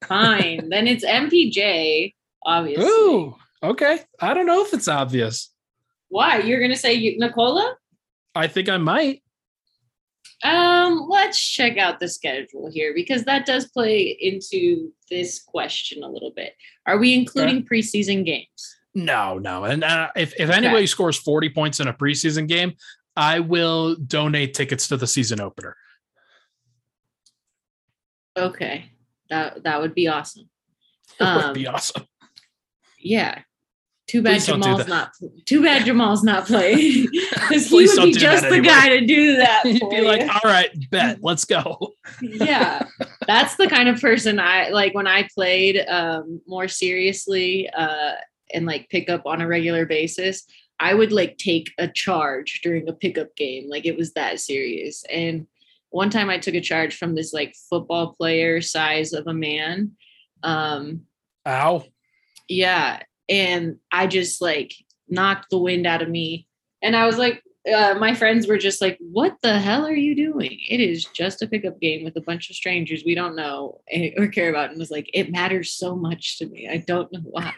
Fine. 0.06 0.70
then 0.70 0.88
it's 0.88 1.06
MPJ, 1.24 2.14
obviously. 2.46 2.86
Ooh, 2.86 3.36
okay. 3.64 4.00
I 4.20 4.34
don't 4.34 4.46
know 4.46 4.64
if 4.66 4.74
it's 4.74 4.88
obvious. 4.88 5.50
Why? 6.10 6.40
You're 6.40 6.60
going 6.60 6.72
to 6.72 6.78
say 6.78 6.94
you- 6.94 7.18
Nikola? 7.20 7.76
I 8.36 8.48
think 8.48 8.68
I 8.70 8.78
might. 8.78 9.24
Um, 10.44 11.06
let's 11.08 11.40
check 11.40 11.78
out 11.78 12.00
the 12.00 12.08
schedule 12.08 12.70
here 12.72 12.94
because 12.96 13.24
that 13.26 13.46
does 13.46 13.68
play 13.70 14.18
into 14.20 14.92
this 15.10 15.40
question 15.42 16.02
a 16.04 16.10
little 16.10 16.32
bit. 16.36 16.54
Are 16.88 16.98
we 16.98 17.14
including 17.14 17.64
preseason 17.66 18.26
games? 18.26 18.76
No, 18.94 19.38
no. 19.38 19.64
And 19.64 19.84
uh, 19.84 20.10
if 20.16 20.34
if 20.40 20.50
anybody 20.50 20.86
scores 20.88 21.18
40 21.18 21.50
points 21.50 21.80
in 21.80 21.88
a 21.88 21.94
preseason 21.94 22.48
game, 22.48 22.74
I 23.16 23.40
will 23.40 23.96
donate 23.96 24.54
tickets 24.54 24.88
to 24.90 24.98
the 24.98 25.08
season 25.08 25.40
opener. 25.40 25.76
Okay. 28.38 28.92
That 29.30 29.64
that 29.64 29.82
would 29.82 29.94
be 29.96 30.08
awesome. 30.08 30.50
It 31.20 31.24
would 31.24 31.44
Um, 31.46 31.54
be 31.54 31.68
awesome. 31.68 32.06
Yeah. 33.00 33.40
Too 34.08 34.22
bad 34.22 34.32
Please 34.42 34.46
Jamal's 34.48 34.88
not 34.88 35.12
too 35.46 35.62
bad 35.62 35.86
Jamal's 35.86 36.24
not 36.24 36.46
playing. 36.48 37.08
Because 37.32 37.68
he 37.70 37.76
would 37.86 37.96
be 38.06 38.12
just 38.14 38.44
the 38.44 38.48
anyway. 38.56 38.66
guy 38.66 38.90
to 38.90 39.06
do 39.06 39.36
that. 39.38 39.64
For 39.80 39.90
be 39.90 40.02
like, 40.02 40.22
all 40.22 40.50
right, 40.50 40.70
bet, 40.90 41.20
let's 41.22 41.44
go. 41.46 41.94
yeah 42.22 42.82
that's 43.28 43.56
the 43.58 43.68
kind 43.68 43.88
of 43.90 44.00
person 44.02 44.40
i 44.40 44.70
like 44.70 44.94
when 44.96 45.06
i 45.08 45.28
played 45.36 45.78
um 45.88 46.42
more 46.48 46.68
seriously 46.68 47.70
uh 47.70 48.14
and 48.54 48.66
like 48.66 48.90
pick 48.90 49.10
up 49.10 49.26
on 49.26 49.42
a 49.42 49.48
regular 49.48 49.86
basis 49.86 50.44
i 50.80 50.94
would 50.94 51.12
like 51.12 51.38
take 51.38 51.72
a 51.78 51.88
charge 51.88 52.62
during 52.64 52.88
a 52.88 52.94
pickup 52.94 53.36
game 53.36 53.70
like 53.70 53.86
it 53.86 53.98
was 53.98 54.14
that 54.14 54.40
serious. 54.40 55.04
And 55.10 55.48
one 55.90 56.10
time 56.10 56.30
i 56.30 56.38
took 56.38 56.56
a 56.56 56.62
charge 56.62 56.98
from 56.98 57.16
this 57.16 57.34
like 57.34 57.56
football 57.70 58.14
player 58.14 58.62
size 58.62 59.14
of 59.14 59.28
a 59.28 59.34
man 59.34 59.92
um 60.44 61.02
Ow. 61.48 61.84
yeah 62.48 63.02
and 63.30 63.78
i 63.92 64.08
just 64.08 64.42
like 64.42 64.74
knocked 65.10 65.50
the 65.50 65.58
wind 65.58 65.86
out 65.86 66.02
of 66.02 66.10
me. 66.10 66.48
And 66.82 66.96
i 66.96 67.06
was 67.06 67.18
like 67.18 67.44
uh, 67.72 67.94
my 68.00 68.16
friends 68.16 68.48
were 68.48 68.58
just 68.58 68.82
like 68.82 68.98
what 69.00 69.38
the 69.44 69.60
hell 69.60 69.86
are 69.86 69.96
you 69.96 70.16
doing? 70.16 70.60
It 70.68 70.80
is 70.80 71.06
just 71.06 71.42
a 71.42 71.48
pickup 71.48 71.80
game 71.80 72.04
with 72.04 72.16
a 72.16 72.22
bunch 72.22 72.50
of 72.50 72.56
strangers. 72.56 73.04
We 73.06 73.14
don't 73.14 73.36
know 73.36 73.82
eh, 73.90 74.12
or 74.18 74.28
care 74.28 74.50
about. 74.50 74.72
And 74.72 74.80
was 74.80 74.90
like 74.90 75.10
it 75.14 75.32
matters 75.32 75.72
so 75.72 75.96
much 75.96 76.40
to 76.40 76.48
me. 76.48 76.68
I 76.68 76.78
don't 76.78 77.12
know 77.12 77.22
why 77.24 77.54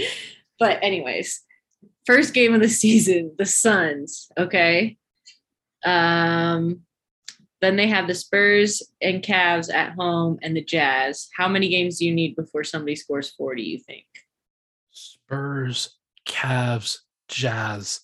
but 0.58 0.78
anyways 0.82 1.42
first 2.06 2.34
game 2.34 2.54
of 2.54 2.60
the 2.60 2.68
season 2.68 3.32
the 3.38 3.46
suns 3.46 4.30
okay 4.38 4.96
um 5.84 6.80
then 7.60 7.76
they 7.76 7.86
have 7.86 8.08
the 8.08 8.14
spurs 8.14 8.82
and 9.00 9.22
Cavs 9.22 9.72
at 9.72 9.92
home 9.92 10.38
and 10.42 10.56
the 10.56 10.64
jazz 10.64 11.28
how 11.36 11.48
many 11.48 11.68
games 11.68 11.98
do 11.98 12.06
you 12.06 12.14
need 12.14 12.36
before 12.36 12.64
somebody 12.64 12.96
scores 12.96 13.30
40 13.30 13.62
you 13.62 13.78
think 13.78 14.06
Spurs, 14.92 15.96
Cavs, 16.26 16.98
Jazz. 17.28 18.00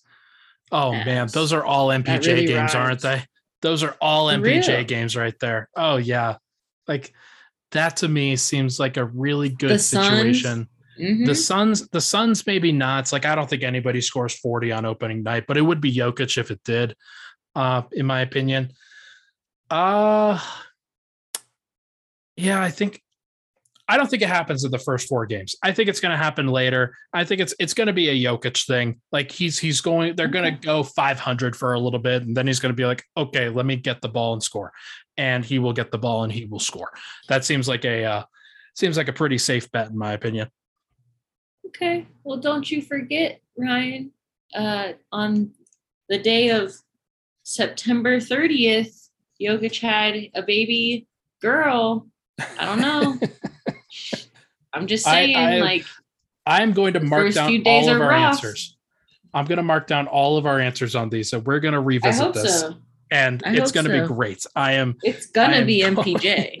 Oh 0.71 0.91
man, 0.91 1.27
those 1.27 1.53
are 1.53 1.63
all 1.63 1.87
MPJ 1.87 2.25
really 2.25 2.45
games, 2.45 2.75
aren't 2.75 3.01
they? 3.01 3.23
Those 3.61 3.83
are 3.83 3.95
all 4.01 4.27
MPJ 4.27 4.67
real. 4.67 4.83
games 4.83 5.15
right 5.15 5.37
there. 5.39 5.69
Oh 5.75 5.97
yeah. 5.97 6.37
Like 6.87 7.13
that 7.71 7.97
to 7.97 8.07
me 8.07 8.35
seems 8.35 8.79
like 8.79 8.97
a 8.97 9.05
really 9.05 9.49
good 9.49 9.71
The 9.71 9.79
Suns? 9.79 10.67
Mhm. 10.99 11.25
The 11.25 11.35
Suns, 11.35 11.87
the 11.89 12.01
Suns 12.01 12.45
maybe 12.45 12.71
not. 12.71 13.01
It's 13.01 13.13
like 13.13 13.25
I 13.25 13.35
don't 13.35 13.49
think 13.49 13.63
anybody 13.63 14.01
scores 14.01 14.33
40 14.35 14.71
on 14.71 14.85
opening 14.85 15.23
night, 15.23 15.45
but 15.47 15.57
it 15.57 15.61
would 15.61 15.81
be 15.81 15.93
Jokic 15.95 16.37
if 16.37 16.51
it 16.51 16.61
did, 16.65 16.95
uh, 17.55 17.83
in 17.91 18.05
my 18.05 18.21
opinion. 18.21 18.71
Uh 19.69 20.39
Yeah, 22.35 22.61
I 22.61 22.69
think 22.71 23.01
I 23.91 23.97
don't 23.97 24.07
think 24.07 24.21
it 24.21 24.29
happens 24.29 24.63
in 24.63 24.69
the 24.69 24.77
first 24.77 25.07
four 25.07 25.25
games. 25.25 25.55
I 25.63 25.71
think 25.71 25.89
it's 25.89 25.99
going 25.99 26.11
to 26.11 26.17
happen 26.17 26.47
later. 26.47 26.95
I 27.11 27.23
think 27.23 27.41
it's 27.41 27.55
it's 27.59 27.73
going 27.73 27.87
to 27.87 27.93
be 27.93 28.09
a 28.09 28.13
Jokic 28.31 28.67
thing. 28.67 29.01
Like 29.11 29.31
he's 29.31 29.57
he's 29.57 29.81
going 29.81 30.15
they're 30.15 30.27
going 30.27 30.45
to 30.55 30.61
go 30.61 30.83
500 30.83 31.55
for 31.55 31.73
a 31.73 31.79
little 31.79 31.99
bit 31.99 32.21
and 32.23 32.37
then 32.37 32.45
he's 32.45 32.59
going 32.59 32.71
to 32.71 32.75
be 32.75 32.85
like, 32.85 33.03
"Okay, 33.17 33.49
let 33.49 33.65
me 33.65 33.75
get 33.77 34.01
the 34.01 34.09
ball 34.09 34.33
and 34.33 34.43
score." 34.43 34.71
And 35.17 35.43
he 35.43 35.57
will 35.59 35.73
get 35.73 35.91
the 35.91 35.97
ball 35.97 36.23
and 36.23 36.31
he 36.31 36.45
will 36.45 36.59
score. 36.59 36.91
That 37.29 37.45
seems 37.45 37.67
like 37.67 37.83
a 37.83 38.05
uh, 38.05 38.23
seems 38.75 38.95
like 38.95 39.07
a 39.07 39.13
pretty 39.13 39.39
safe 39.39 39.71
bet 39.71 39.89
in 39.89 39.97
my 39.97 40.13
opinion. 40.13 40.49
Okay. 41.67 42.07
Well, 42.23 42.37
don't 42.37 42.69
you 42.69 42.81
forget, 42.81 43.41
Ryan, 43.57 44.11
uh, 44.53 44.93
on 45.11 45.51
the 46.07 46.17
day 46.17 46.49
of 46.49 46.73
September 47.43 48.17
30th, 48.17 49.09
Jokic 49.41 49.79
had 49.79 50.29
a 50.33 50.43
baby 50.43 51.07
girl. 51.41 52.07
I 52.59 52.65
don't 52.65 52.81
know. 52.81 53.19
I'm 54.73 54.87
just 54.87 55.03
saying, 55.03 55.35
I, 55.35 55.57
I, 55.57 55.59
like, 55.59 55.85
I'm 56.45 56.73
going 56.73 56.93
to 56.93 56.99
mark 56.99 57.33
down 57.33 57.61
all 57.65 57.89
of 57.89 58.01
our 58.01 58.09
rough. 58.09 58.33
answers. 58.35 58.77
I'm 59.33 59.45
going 59.45 59.57
to 59.57 59.63
mark 59.63 59.87
down 59.87 60.07
all 60.07 60.37
of 60.37 60.45
our 60.45 60.59
answers 60.59 60.95
on 60.95 61.09
these. 61.09 61.29
So 61.29 61.39
we're 61.39 61.59
going 61.59 61.73
to 61.73 61.81
revisit 61.81 62.33
this. 62.33 62.61
So. 62.61 62.75
And 63.11 63.41
I 63.45 63.53
it's 63.53 63.71
going 63.71 63.85
to 63.85 63.91
so. 63.91 64.01
be 64.01 64.07
great. 64.07 64.45
I 64.55 64.73
am. 64.73 64.95
It's 65.03 65.27
going 65.27 65.51
to 65.59 65.65
be 65.65 65.81
MPJ. 65.81 66.59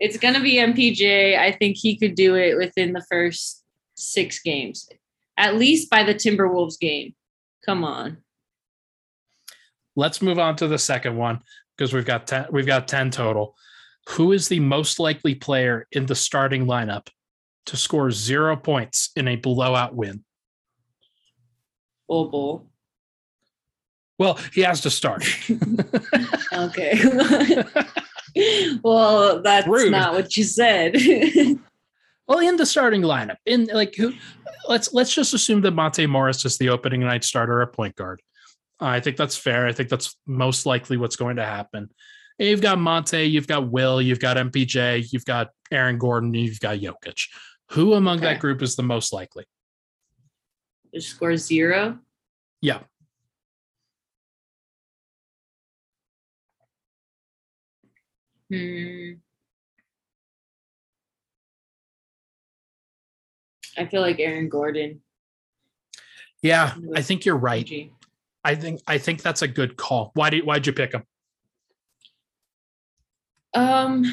it's 0.00 0.18
going 0.18 0.34
to 0.34 0.40
be 0.40 0.54
MPJ. 0.54 1.38
I 1.38 1.52
think 1.52 1.76
he 1.76 1.96
could 1.96 2.14
do 2.14 2.36
it 2.36 2.56
within 2.56 2.92
the 2.92 3.04
first 3.10 3.64
six 3.98 4.40
games, 4.40 4.88
at 5.36 5.56
least 5.56 5.90
by 5.90 6.04
the 6.04 6.14
Timberwolves 6.14 6.78
game. 6.78 7.14
Come 7.64 7.84
on. 7.84 8.18
Let's 9.96 10.22
move 10.22 10.38
on 10.38 10.56
to 10.56 10.68
the 10.68 10.78
second 10.78 11.16
one 11.16 11.40
because 11.76 11.92
we've 11.92 12.06
got 12.06 12.26
10, 12.26 12.46
we've 12.50 12.66
got 12.66 12.88
10 12.88 13.10
total. 13.10 13.56
Who 14.10 14.32
is 14.32 14.48
the 14.48 14.60
most 14.60 14.98
likely 14.98 15.34
player 15.34 15.86
in 15.92 16.06
the 16.06 16.14
starting 16.14 16.66
lineup 16.66 17.08
to 17.66 17.76
score 17.76 18.10
zero 18.10 18.56
points 18.56 19.10
in 19.16 19.28
a 19.28 19.36
blowout 19.36 19.94
win? 19.94 20.24
Bol 22.08 22.30
Bol. 22.30 22.66
Well, 24.18 24.38
he 24.52 24.62
has 24.62 24.80
to 24.80 24.90
start. 24.90 25.24
okay. 26.52 26.98
well, 28.82 29.42
that's 29.42 29.68
Rude. 29.68 29.92
not 29.92 30.14
what 30.14 30.36
you 30.36 30.44
said. 30.44 30.96
well, 32.28 32.40
in 32.40 32.56
the 32.56 32.66
starting 32.66 33.02
lineup, 33.02 33.36
in 33.46 33.68
like 33.72 33.94
who 33.94 34.12
let's 34.68 34.92
let's 34.92 35.14
just 35.14 35.32
assume 35.32 35.62
that 35.62 35.70
Monte 35.70 36.06
Morris 36.06 36.44
is 36.44 36.58
the 36.58 36.68
opening 36.68 37.00
night 37.00 37.24
starter 37.24 37.62
at 37.62 37.72
point 37.72 37.96
guard. 37.96 38.20
I 38.78 39.00
think 39.00 39.16
that's 39.16 39.36
fair. 39.36 39.66
I 39.66 39.72
think 39.72 39.88
that's 39.88 40.16
most 40.26 40.66
likely 40.66 40.98
what's 40.98 41.16
going 41.16 41.36
to 41.36 41.44
happen. 41.44 41.88
And 42.38 42.48
you've 42.48 42.60
got 42.60 42.78
Monte, 42.78 43.24
you've 43.24 43.48
got 43.48 43.68
Will, 43.70 44.00
you've 44.00 44.20
got 44.20 44.36
MPJ, 44.36 45.12
you've 45.12 45.24
got 45.24 45.48
Aaron 45.72 45.98
Gordon, 45.98 46.34
you've 46.34 46.60
got 46.60 46.78
Jokic. 46.78 47.26
Who 47.70 47.94
among 47.94 48.18
okay. 48.18 48.26
that 48.26 48.40
group 48.40 48.62
is 48.62 48.76
the 48.76 48.82
most 48.82 49.12
likely? 49.12 49.44
Score 50.98 51.36
zero? 51.36 51.98
Yeah. 52.60 52.80
Hmm. 58.50 59.14
I 63.78 63.86
feel 63.86 64.00
like 64.00 64.18
Aaron 64.18 64.48
Gordon. 64.48 65.00
Yeah, 66.42 66.74
I 66.94 67.02
think 67.02 67.24
you're 67.24 67.36
right. 67.36 67.90
I 68.44 68.54
think 68.54 68.80
I 68.86 68.98
think 68.98 69.22
that's 69.22 69.42
a 69.42 69.48
good 69.48 69.76
call. 69.76 70.12
Why 70.14 70.30
did 70.30 70.46
why'd 70.46 70.66
you 70.66 70.72
pick 70.72 70.92
him? 70.92 71.04
Um, 73.54 74.04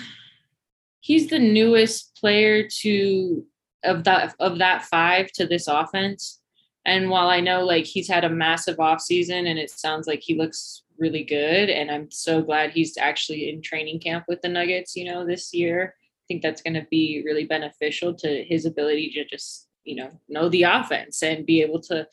he's 1.02 1.30
the 1.30 1.40
newest 1.40 2.16
player 2.20 2.68
to 2.82 3.46
of 3.84 4.04
that 4.06 4.36
of 4.40 4.58
that 4.58 4.84
five 4.84 5.32
to 5.34 5.46
this 5.46 5.68
offense. 5.68 6.42
And 6.86 7.10
while 7.10 7.30
I 7.30 7.40
know 7.40 7.64
like 7.64 7.86
he's 7.86 8.08
had 8.08 8.24
a 8.24 8.30
massive 8.30 8.78
offseason 8.78 9.48
and 9.50 9.58
it 9.58 9.70
sounds 9.70 10.08
like 10.08 10.22
he 10.22 10.36
looks 10.36 10.84
really 10.98 11.24
good, 11.24 11.70
and 11.70 11.92
I'm 11.92 12.10
so 12.10 12.42
glad 12.42 12.72
he's 12.72 12.98
actually 12.98 13.50
in 13.50 13.62
training 13.62 14.00
camp 14.00 14.26
with 14.28 14.42
the 14.42 14.50
Nuggets, 14.50 14.96
you 14.96 15.06
know, 15.06 15.26
this 15.26 15.54
year. 15.54 15.96
I 16.26 16.28
think 16.28 16.42
that's 16.42 16.62
going 16.62 16.74
to 16.74 16.88
be 16.90 17.22
really 17.24 17.46
beneficial 17.46 18.14
to 18.16 18.44
his 18.44 18.66
ability 18.66 19.12
to 19.12 19.26
just, 19.26 19.68
you 19.84 19.96
know, 19.96 20.10
know 20.28 20.50
the 20.50 20.64
offense 20.64 21.22
and 21.22 21.46
be 21.46 21.62
able 21.62 21.82
to 21.84 22.08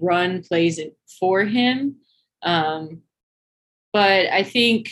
run 0.00 0.42
plays 0.42 0.78
for 1.18 1.44
him. 1.44 1.96
Um, 2.42 3.02
but 3.92 4.26
I 4.32 4.44
think 4.44 4.90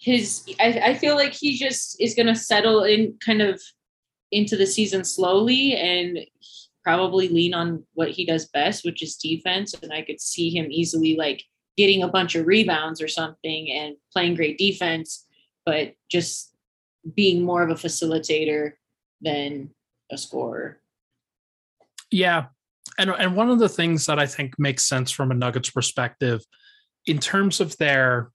his 0.00 0.44
I, 0.58 0.80
I 0.84 0.94
feel 0.94 1.14
like 1.14 1.34
he 1.34 1.56
just 1.58 2.00
is 2.00 2.14
going 2.14 2.26
to 2.26 2.34
settle 2.34 2.84
in 2.84 3.16
kind 3.24 3.42
of 3.42 3.60
into 4.32 4.56
the 4.56 4.66
season 4.66 5.04
slowly 5.04 5.74
and 5.74 6.20
probably 6.82 7.28
lean 7.28 7.52
on 7.52 7.84
what 7.92 8.10
he 8.10 8.24
does 8.24 8.48
best 8.48 8.84
which 8.84 9.02
is 9.02 9.16
defense 9.16 9.74
and 9.74 9.92
i 9.92 10.00
could 10.00 10.18
see 10.18 10.48
him 10.48 10.68
easily 10.70 11.16
like 11.16 11.42
getting 11.76 12.02
a 12.02 12.08
bunch 12.08 12.34
of 12.34 12.46
rebounds 12.46 13.02
or 13.02 13.08
something 13.08 13.70
and 13.70 13.96
playing 14.12 14.34
great 14.34 14.56
defense 14.56 15.26
but 15.64 15.94
just 16.10 16.54
being 17.14 17.42
more 17.42 17.62
of 17.62 17.70
a 17.70 17.74
facilitator 17.74 18.72
than 19.20 19.70
a 20.10 20.18
scorer 20.18 20.80
yeah 22.10 22.46
and 22.98 23.10
and 23.10 23.36
one 23.36 23.50
of 23.50 23.58
the 23.58 23.68
things 23.68 24.06
that 24.06 24.18
i 24.18 24.26
think 24.26 24.58
makes 24.58 24.84
sense 24.84 25.10
from 25.10 25.30
a 25.30 25.34
nuggets 25.34 25.70
perspective 25.70 26.42
in 27.06 27.18
terms 27.18 27.60
of 27.60 27.76
their 27.78 28.30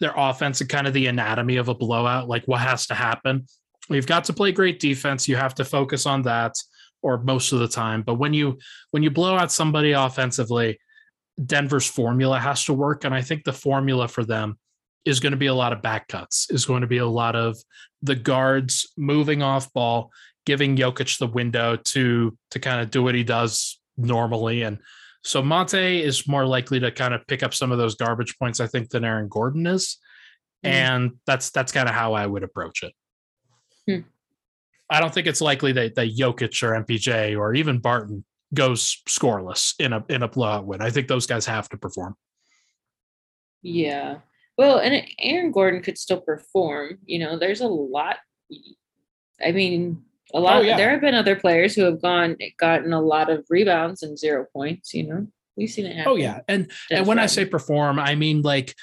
their 0.00 0.14
offense 0.16 0.60
and 0.60 0.70
kind 0.70 0.86
of 0.86 0.92
the 0.92 1.06
anatomy 1.06 1.56
of 1.56 1.68
a 1.68 1.74
blowout, 1.74 2.28
like 2.28 2.44
what 2.44 2.60
has 2.60 2.86
to 2.86 2.94
happen. 2.94 3.46
We've 3.88 4.06
got 4.06 4.24
to 4.24 4.32
play 4.32 4.52
great 4.52 4.80
defense. 4.80 5.28
You 5.28 5.36
have 5.36 5.54
to 5.56 5.64
focus 5.64 6.06
on 6.06 6.22
that, 6.22 6.54
or 7.02 7.18
most 7.18 7.52
of 7.52 7.58
the 7.58 7.68
time. 7.68 8.02
But 8.02 8.14
when 8.14 8.34
you 8.34 8.58
when 8.90 9.02
you 9.02 9.10
blow 9.10 9.36
out 9.36 9.50
somebody 9.50 9.92
offensively, 9.92 10.78
Denver's 11.44 11.86
formula 11.86 12.38
has 12.38 12.64
to 12.66 12.74
work, 12.74 13.04
and 13.04 13.14
I 13.14 13.22
think 13.22 13.44
the 13.44 13.52
formula 13.52 14.08
for 14.08 14.24
them 14.24 14.58
is 15.04 15.20
going 15.20 15.32
to 15.32 15.38
be 15.38 15.46
a 15.46 15.54
lot 15.54 15.72
of 15.72 15.82
back 15.82 16.08
cuts. 16.08 16.50
Is 16.50 16.64
going 16.64 16.82
to 16.82 16.86
be 16.86 16.98
a 16.98 17.06
lot 17.06 17.36
of 17.36 17.56
the 18.02 18.14
guards 18.14 18.92
moving 18.96 19.42
off 19.42 19.72
ball, 19.72 20.10
giving 20.46 20.76
Jokic 20.76 21.18
the 21.18 21.26
window 21.26 21.76
to 21.76 22.36
to 22.50 22.58
kind 22.58 22.80
of 22.80 22.90
do 22.90 23.02
what 23.02 23.14
he 23.14 23.24
does 23.24 23.80
normally, 23.96 24.62
and 24.62 24.78
so 25.24 25.42
Monte 25.42 26.02
is 26.02 26.28
more 26.28 26.46
likely 26.46 26.80
to 26.80 26.90
kind 26.90 27.12
of 27.12 27.26
pick 27.26 27.42
up 27.42 27.54
some 27.54 27.72
of 27.72 27.78
those 27.78 27.96
garbage 27.96 28.38
points, 28.38 28.60
I 28.60 28.66
think, 28.66 28.90
than 28.90 29.04
Aaron 29.04 29.28
Gordon 29.28 29.66
is. 29.66 29.98
Mm. 30.64 30.70
And 30.70 31.10
that's 31.26 31.50
that's 31.50 31.72
kind 31.72 31.88
of 31.88 31.94
how 31.94 32.14
I 32.14 32.26
would 32.26 32.42
approach 32.42 32.82
it. 32.82 32.92
Hmm. 33.86 34.08
I 34.90 35.00
don't 35.00 35.12
think 35.12 35.26
it's 35.26 35.40
likely 35.40 35.72
that, 35.72 35.96
that 35.96 36.16
Jokic 36.16 36.62
or 36.62 36.82
MPJ 36.82 37.38
or 37.38 37.54
even 37.54 37.78
Barton 37.78 38.24
goes 38.54 39.02
scoreless 39.06 39.74
in 39.78 39.92
a 39.92 40.04
in 40.08 40.22
a 40.22 40.28
blowout 40.28 40.66
win. 40.66 40.80
I 40.80 40.90
think 40.90 41.08
those 41.08 41.26
guys 41.26 41.46
have 41.46 41.68
to 41.70 41.76
perform. 41.76 42.16
Yeah. 43.60 44.18
Well, 44.58 44.78
and 44.78 45.06
Aaron 45.20 45.52
Gordon 45.52 45.82
could 45.82 45.96
still 45.96 46.20
perform. 46.20 46.98
You 47.06 47.20
know, 47.20 47.38
there's 47.38 47.60
a 47.60 47.68
lot. 47.68 48.16
I 49.42 49.52
mean, 49.52 50.02
a 50.34 50.40
lot. 50.40 50.56
Oh, 50.56 50.60
yeah. 50.60 50.76
There 50.76 50.90
have 50.90 51.00
been 51.00 51.14
other 51.14 51.36
players 51.36 51.76
who 51.76 51.84
have 51.84 52.02
gone 52.02 52.36
gotten 52.58 52.92
a 52.92 53.00
lot 53.00 53.30
of 53.30 53.46
rebounds 53.48 54.02
and 54.02 54.18
zero 54.18 54.46
points. 54.52 54.92
You 54.92 55.06
know, 55.06 55.26
we've 55.56 55.70
seen 55.70 55.86
it 55.86 55.92
oh, 55.92 55.96
happen. 55.96 56.12
Oh 56.12 56.16
yeah, 56.16 56.40
and 56.48 56.70
and 56.90 57.06
when 57.06 57.20
I 57.20 57.26
say 57.26 57.44
perform, 57.44 58.00
I 58.00 58.16
mean 58.16 58.42
like 58.42 58.74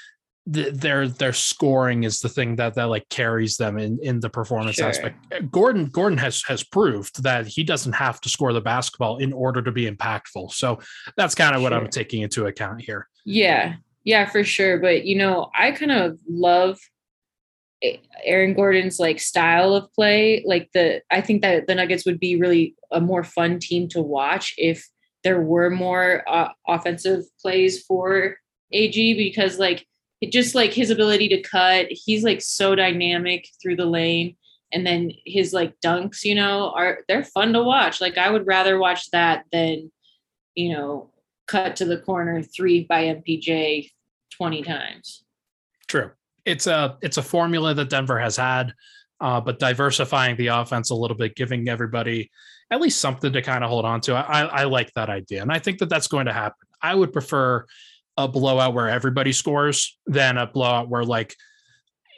the, 0.46 0.70
their 0.70 1.08
their 1.08 1.34
scoring 1.34 2.04
is 2.04 2.20
the 2.20 2.28
thing 2.30 2.56
that 2.56 2.74
that 2.74 2.84
like 2.84 3.08
carries 3.10 3.58
them 3.58 3.78
in 3.78 3.98
in 4.02 4.20
the 4.20 4.30
performance 4.30 4.76
sure. 4.76 4.88
aspect. 4.88 5.18
Uh, 5.30 5.40
Gordon 5.40 5.86
Gordon 5.86 6.18
has 6.18 6.42
has 6.44 6.64
proved 6.64 7.22
that 7.22 7.46
he 7.46 7.64
doesn't 7.64 7.92
have 7.92 8.20
to 8.22 8.30
score 8.30 8.52
the 8.52 8.62
basketball 8.62 9.18
in 9.18 9.34
order 9.34 9.60
to 9.60 9.72
be 9.72 9.90
impactful. 9.90 10.52
So 10.52 10.78
that's 11.18 11.34
kind 11.34 11.54
of 11.54 11.60
sure. 11.60 11.70
what 11.70 11.72
I'm 11.74 11.88
taking 11.88 12.22
into 12.22 12.46
account 12.46 12.80
here. 12.80 13.08
Yeah. 13.26 13.74
Yeah, 14.06 14.24
for 14.24 14.44
sure. 14.44 14.78
But 14.78 15.04
you 15.04 15.16
know, 15.18 15.50
I 15.54 15.72
kind 15.72 15.90
of 15.92 16.18
love 16.28 16.78
Aaron 18.24 18.54
Gordon's 18.54 18.98
like 18.98 19.20
style 19.20 19.74
of 19.74 19.92
play, 19.92 20.42
like 20.46 20.70
the 20.72 21.02
I 21.10 21.20
think 21.20 21.42
that 21.42 21.66
the 21.66 21.74
Nuggets 21.74 22.06
would 22.06 22.18
be 22.20 22.36
really 22.36 22.74
a 22.92 23.00
more 23.00 23.24
fun 23.24 23.58
team 23.58 23.88
to 23.88 24.00
watch 24.00 24.54
if 24.56 24.86
there 25.24 25.40
were 25.42 25.70
more 25.70 26.22
uh, 26.28 26.50
offensive 26.68 27.24
plays 27.42 27.82
for 27.82 28.36
AG 28.72 29.14
because 29.14 29.58
like 29.58 29.84
it 30.20 30.32
just 30.32 30.54
like 30.54 30.72
his 30.72 30.90
ability 30.90 31.28
to 31.30 31.42
cut, 31.42 31.86
he's 31.90 32.24
like 32.24 32.40
so 32.40 32.76
dynamic 32.76 33.48
through 33.60 33.76
the 33.76 33.86
lane 33.86 34.36
and 34.72 34.86
then 34.86 35.10
his 35.26 35.52
like 35.52 35.74
dunks, 35.84 36.24
you 36.24 36.34
know, 36.36 36.72
are 36.76 37.00
they're 37.08 37.24
fun 37.24 37.52
to 37.54 37.62
watch. 37.62 38.00
Like 38.00 38.18
I 38.18 38.30
would 38.30 38.46
rather 38.46 38.78
watch 38.78 39.10
that 39.10 39.44
than 39.52 39.90
you 40.54 40.72
know, 40.72 41.10
cut 41.48 41.76
to 41.76 41.84
the 41.84 41.98
corner 41.98 42.42
3 42.42 42.84
by 42.84 43.04
MPJ 43.04 43.90
20 44.36 44.62
times. 44.62 45.24
True 45.88 46.10
it's 46.46 46.66
a 46.66 46.96
it's 47.02 47.18
a 47.18 47.22
formula 47.22 47.74
that 47.74 47.90
Denver 47.90 48.18
has 48.18 48.36
had, 48.36 48.72
uh, 49.20 49.40
but 49.40 49.58
diversifying 49.58 50.36
the 50.36 50.46
offense 50.46 50.90
a 50.90 50.94
little 50.94 51.16
bit, 51.16 51.34
giving 51.34 51.68
everybody 51.68 52.30
at 52.70 52.80
least 52.80 53.00
something 53.00 53.32
to 53.32 53.42
kind 53.42 53.62
of 53.62 53.70
hold 53.70 53.84
on 53.84 54.00
to. 54.02 54.14
I, 54.14 54.42
I 54.42 54.64
like 54.64 54.92
that 54.94 55.10
idea, 55.10 55.42
and 55.42 55.52
I 55.52 55.58
think 55.58 55.78
that 55.78 55.88
that's 55.88 56.06
going 56.06 56.26
to 56.26 56.32
happen. 56.32 56.66
I 56.80 56.94
would 56.94 57.12
prefer 57.12 57.66
a 58.16 58.28
blowout 58.28 58.72
where 58.72 58.88
everybody 58.88 59.32
scores 59.32 59.98
than 60.06 60.38
a 60.38 60.46
blowout 60.46 60.88
where 60.88 61.04
like 61.04 61.34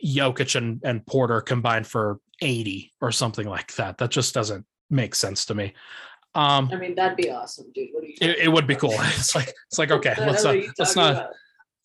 Jokic 0.04 0.54
and, 0.54 0.80
and 0.84 1.04
Porter 1.06 1.40
combined 1.40 1.88
for 1.88 2.20
80 2.40 2.92
or 3.00 3.10
something 3.10 3.48
like 3.48 3.74
that. 3.74 3.98
That 3.98 4.10
just 4.10 4.32
doesn't 4.32 4.64
make 4.90 5.16
sense 5.16 5.46
to 5.46 5.56
me. 5.56 5.74
Um, 6.36 6.70
I 6.72 6.76
mean, 6.76 6.94
that'd 6.94 7.16
be 7.16 7.30
awesome, 7.30 7.66
dude. 7.74 7.88
What 7.92 8.04
are 8.04 8.06
you? 8.06 8.14
It, 8.20 8.38
it, 8.38 8.48
would 8.52 8.66
be 8.66 8.76
cool. 8.76 8.94
It's 8.98 9.34
like 9.34 9.52
it's 9.66 9.78
like 9.78 9.90
okay, 9.90 10.14
let's 10.18 10.44
uh, 10.44 10.60
let's 10.78 10.94
not. 10.94 11.14
let's 11.16 11.36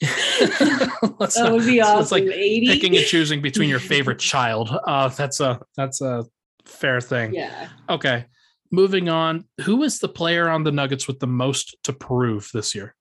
that 0.40 1.34
not, 1.38 1.54
would 1.54 1.66
be 1.66 1.82
awesome. 1.82 2.02
It's 2.02 2.12
like 2.12 2.24
80? 2.24 2.68
picking 2.68 2.98
and 2.98 3.06
choosing 3.06 3.42
between 3.42 3.70
your 3.70 3.80
favorite 3.80 4.20
child. 4.20 4.70
Uh, 4.86 5.08
that's 5.10 5.40
a 5.40 5.62
that's 5.78 6.02
a 6.02 6.26
fair 6.66 7.00
thing. 7.00 7.34
Yeah. 7.34 7.70
Okay. 7.90 8.26
Moving 8.72 9.08
on. 9.08 9.46
Who 9.62 9.84
is 9.84 10.00
the 10.00 10.10
player 10.10 10.50
on 10.50 10.64
the 10.64 10.72
Nuggets 10.72 11.08
with 11.08 11.20
the 11.20 11.28
most 11.28 11.78
to 11.84 11.94
prove 11.94 12.50
this 12.54 12.76
year? 12.76 12.96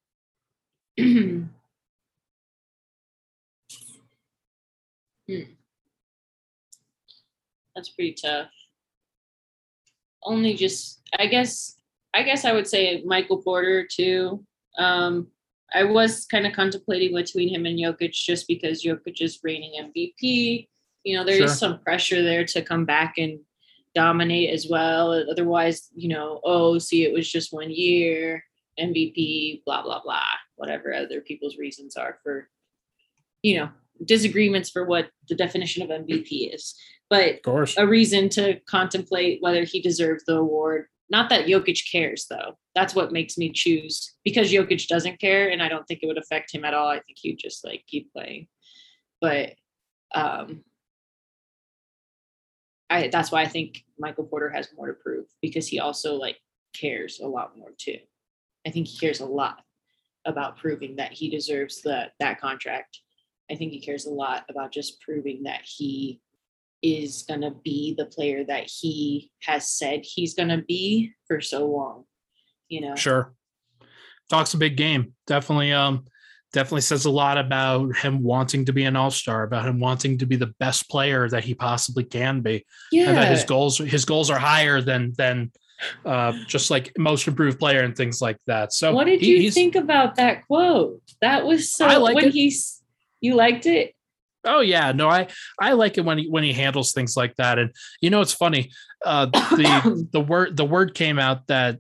hmm. 0.98 1.44
That's 7.74 7.88
pretty 7.88 8.14
tough. 8.22 8.48
Only 10.24 10.54
just, 10.54 11.00
I 11.18 11.26
guess, 11.26 11.78
I 12.12 12.22
guess 12.22 12.44
I 12.44 12.52
would 12.52 12.68
say 12.68 13.02
Michael 13.06 13.38
Porter 13.38 13.88
too. 13.90 14.44
Um, 14.78 15.28
I 15.74 15.84
was 15.84 16.26
kind 16.26 16.46
of 16.46 16.52
contemplating 16.52 17.14
between 17.14 17.48
him 17.48 17.66
and 17.66 17.78
Jokic 17.78 18.12
just 18.12 18.46
because 18.46 18.84
Jokic 18.84 19.20
is 19.20 19.40
reigning 19.42 19.82
MVP. 19.82 20.68
You 21.04 21.16
know, 21.16 21.24
there 21.24 21.36
sure. 21.36 21.46
is 21.46 21.58
some 21.58 21.80
pressure 21.80 22.22
there 22.22 22.44
to 22.46 22.62
come 22.62 22.84
back 22.84 23.14
and 23.18 23.40
dominate 23.94 24.50
as 24.50 24.66
well. 24.68 25.12
Otherwise, 25.30 25.88
you 25.94 26.08
know, 26.08 26.40
oh, 26.44 26.78
see, 26.78 27.04
it 27.04 27.12
was 27.12 27.30
just 27.30 27.52
one 27.52 27.70
year, 27.70 28.44
MVP, 28.78 29.64
blah, 29.64 29.82
blah, 29.82 30.02
blah, 30.02 30.22
whatever 30.56 30.94
other 30.94 31.20
people's 31.20 31.58
reasons 31.58 31.96
are 31.96 32.18
for, 32.22 32.48
you 33.42 33.58
know, 33.58 33.68
disagreements 34.04 34.70
for 34.70 34.84
what 34.84 35.10
the 35.28 35.34
definition 35.34 35.82
of 35.82 35.88
MVP 35.88 36.54
is. 36.54 36.74
But 37.10 37.36
of 37.36 37.42
course. 37.42 37.76
a 37.76 37.86
reason 37.86 38.28
to 38.30 38.58
contemplate 38.60 39.42
whether 39.42 39.64
he 39.64 39.82
deserves 39.82 40.24
the 40.24 40.36
award. 40.36 40.86
Not 41.12 41.28
that 41.28 41.44
Jokic 41.44 41.92
cares, 41.92 42.26
though. 42.30 42.56
That's 42.74 42.94
what 42.94 43.12
makes 43.12 43.36
me 43.36 43.52
choose 43.52 44.14
because 44.24 44.50
Jokic 44.50 44.88
doesn't 44.88 45.20
care, 45.20 45.50
and 45.50 45.62
I 45.62 45.68
don't 45.68 45.86
think 45.86 46.00
it 46.02 46.06
would 46.06 46.16
affect 46.16 46.54
him 46.54 46.64
at 46.64 46.72
all. 46.72 46.88
I 46.88 47.00
think 47.00 47.18
he'd 47.20 47.38
just 47.38 47.66
like 47.66 47.84
keep 47.86 48.10
playing. 48.14 48.48
But 49.20 49.52
um, 50.14 50.64
I 52.88 53.08
that's 53.08 53.30
why 53.30 53.42
I 53.42 53.46
think 53.46 53.84
Michael 53.98 54.24
Porter 54.24 54.48
has 54.48 54.70
more 54.74 54.86
to 54.86 54.94
prove 54.94 55.26
because 55.42 55.68
he 55.68 55.80
also 55.80 56.14
like 56.14 56.38
cares 56.74 57.20
a 57.22 57.28
lot 57.28 57.58
more 57.58 57.72
too. 57.76 57.98
I 58.66 58.70
think 58.70 58.88
he 58.88 58.98
cares 58.98 59.20
a 59.20 59.26
lot 59.26 59.62
about 60.24 60.56
proving 60.56 60.96
that 60.96 61.12
he 61.12 61.28
deserves 61.28 61.82
the 61.82 62.06
that 62.20 62.40
contract. 62.40 63.00
I 63.50 63.56
think 63.56 63.72
he 63.72 63.82
cares 63.82 64.06
a 64.06 64.10
lot 64.10 64.44
about 64.48 64.72
just 64.72 64.98
proving 65.02 65.42
that 65.42 65.60
he 65.62 66.22
is 66.82 67.22
going 67.22 67.42
to 67.42 67.52
be 67.62 67.94
the 67.96 68.06
player 68.06 68.44
that 68.44 68.68
he 68.68 69.30
has 69.42 69.68
said 69.68 70.00
he's 70.02 70.34
going 70.34 70.48
to 70.48 70.62
be 70.62 71.12
for 71.26 71.40
so 71.40 71.66
long, 71.66 72.04
you 72.68 72.80
know. 72.80 72.96
Sure. 72.96 73.32
Talks 74.28 74.54
a 74.54 74.58
big 74.58 74.76
game. 74.76 75.14
Definitely 75.26 75.72
um 75.72 76.06
definitely 76.52 76.82
says 76.82 77.06
a 77.06 77.10
lot 77.10 77.38
about 77.38 77.96
him 77.96 78.22
wanting 78.22 78.64
to 78.66 78.72
be 78.72 78.84
an 78.84 78.94
all-star 78.94 79.42
about 79.42 79.66
him 79.66 79.80
wanting 79.80 80.18
to 80.18 80.26
be 80.26 80.36
the 80.36 80.52
best 80.60 80.88
player 80.90 81.28
that 81.28 81.44
he 81.44 81.54
possibly 81.54 82.04
can 82.04 82.40
be 82.40 82.64
yeah. 82.90 83.08
and 83.08 83.16
that 83.16 83.30
his 83.30 83.44
goals 83.44 83.78
his 83.78 84.04
goals 84.04 84.30
are 84.30 84.38
higher 84.38 84.80
than 84.80 85.12
than 85.16 85.50
uh, 86.04 86.32
just 86.46 86.70
like 86.70 86.92
most 86.96 87.26
improved 87.26 87.58
player 87.58 87.82
and 87.82 87.96
things 87.96 88.22
like 88.22 88.38
that 88.46 88.72
so 88.72 88.94
what 88.94 89.06
did 89.06 89.20
he, 89.20 89.42
you 89.42 89.50
think 89.50 89.74
about 89.74 90.14
that 90.16 90.46
quote 90.46 91.00
that 91.20 91.44
was 91.44 91.72
so 91.72 91.86
I 91.86 91.96
like 91.96 92.14
when 92.14 92.26
it. 92.26 92.32
he's 92.32 92.82
you 93.20 93.34
liked 93.34 93.66
it 93.66 93.94
Oh 94.44 94.60
yeah, 94.60 94.92
no, 94.92 95.08
I 95.08 95.28
I 95.60 95.72
like 95.72 95.98
it 95.98 96.04
when 96.04 96.18
he 96.18 96.28
when 96.28 96.42
he 96.42 96.52
handles 96.52 96.92
things 96.92 97.16
like 97.16 97.36
that. 97.36 97.58
And 97.58 97.70
you 98.00 98.10
know, 98.10 98.20
it's 98.20 98.32
funny. 98.32 98.70
Uh, 99.04 99.26
the 99.26 100.08
the 100.12 100.20
word 100.20 100.56
the 100.56 100.64
word 100.64 100.94
came 100.94 101.18
out 101.18 101.46
that 101.46 101.78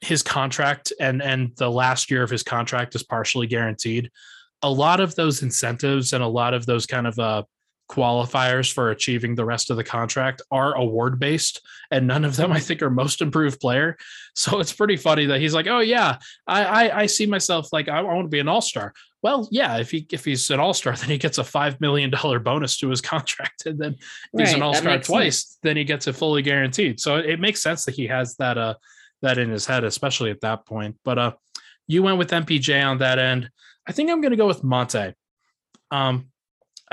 his 0.00 0.22
contract 0.22 0.92
and 1.00 1.22
and 1.22 1.52
the 1.56 1.70
last 1.70 2.10
year 2.10 2.22
of 2.22 2.30
his 2.30 2.42
contract 2.42 2.94
is 2.94 3.02
partially 3.02 3.46
guaranteed 3.46 4.10
a 4.64 4.70
lot 4.70 4.98
of 4.98 5.14
those 5.14 5.42
incentives 5.42 6.14
and 6.14 6.24
a 6.24 6.26
lot 6.26 6.54
of 6.54 6.64
those 6.64 6.86
kind 6.86 7.06
of 7.06 7.18
uh, 7.18 7.42
qualifiers 7.90 8.72
for 8.72 8.90
achieving 8.90 9.34
the 9.34 9.44
rest 9.44 9.70
of 9.70 9.76
the 9.76 9.84
contract 9.84 10.40
are 10.50 10.74
award 10.74 11.18
based 11.18 11.60
and 11.90 12.06
none 12.06 12.24
of 12.24 12.34
them 12.36 12.50
i 12.50 12.58
think 12.58 12.80
are 12.80 12.90
most 12.90 13.20
improved 13.20 13.60
player 13.60 13.96
so 14.34 14.58
it's 14.58 14.72
pretty 14.72 14.96
funny 14.96 15.26
that 15.26 15.40
he's 15.40 15.52
like 15.52 15.66
oh 15.66 15.80
yeah 15.80 16.16
i 16.46 16.64
i, 16.64 17.00
I 17.00 17.06
see 17.06 17.26
myself 17.26 17.72
like 17.72 17.88
i, 17.88 17.98
I 17.98 18.02
want 18.02 18.24
to 18.24 18.30
be 18.30 18.40
an 18.40 18.48
all-star 18.48 18.94
well 19.22 19.46
yeah 19.50 19.76
if 19.76 19.90
he 19.90 20.06
if 20.10 20.24
he's 20.24 20.50
an 20.50 20.60
all-star 20.60 20.96
then 20.96 21.10
he 21.10 21.18
gets 21.18 21.36
a 21.38 21.44
five 21.44 21.78
million 21.80 22.08
dollar 22.10 22.38
bonus 22.38 22.78
to 22.78 22.88
his 22.88 23.00
contract 23.12 23.66
and 23.66 23.78
then 23.78 23.92
if 23.92 24.00
right, 24.32 24.46
he's 24.46 24.56
an 24.56 24.62
all-star 24.62 24.98
twice 25.00 25.42
sense. 25.42 25.58
then 25.62 25.76
he 25.76 25.84
gets 25.84 26.06
it 26.06 26.14
fully 26.14 26.40
guaranteed 26.40 26.98
so 26.98 27.16
it, 27.16 27.26
it 27.26 27.40
makes 27.40 27.62
sense 27.62 27.84
that 27.84 27.94
he 27.94 28.06
has 28.06 28.34
that 28.36 28.56
uh 28.56 28.74
that 29.24 29.38
in 29.38 29.50
his 29.50 29.66
head, 29.66 29.84
especially 29.84 30.30
at 30.30 30.42
that 30.42 30.64
point. 30.64 30.96
But 31.04 31.18
uh, 31.18 31.32
you 31.88 32.02
went 32.02 32.18
with 32.18 32.30
MPJ 32.30 32.84
on 32.84 32.98
that 32.98 33.18
end. 33.18 33.50
I 33.86 33.92
think 33.92 34.10
I'm 34.10 34.20
going 34.20 34.30
to 34.30 34.36
go 34.36 34.46
with 34.46 34.62
Monte. 34.62 35.14
Um, 35.90 36.28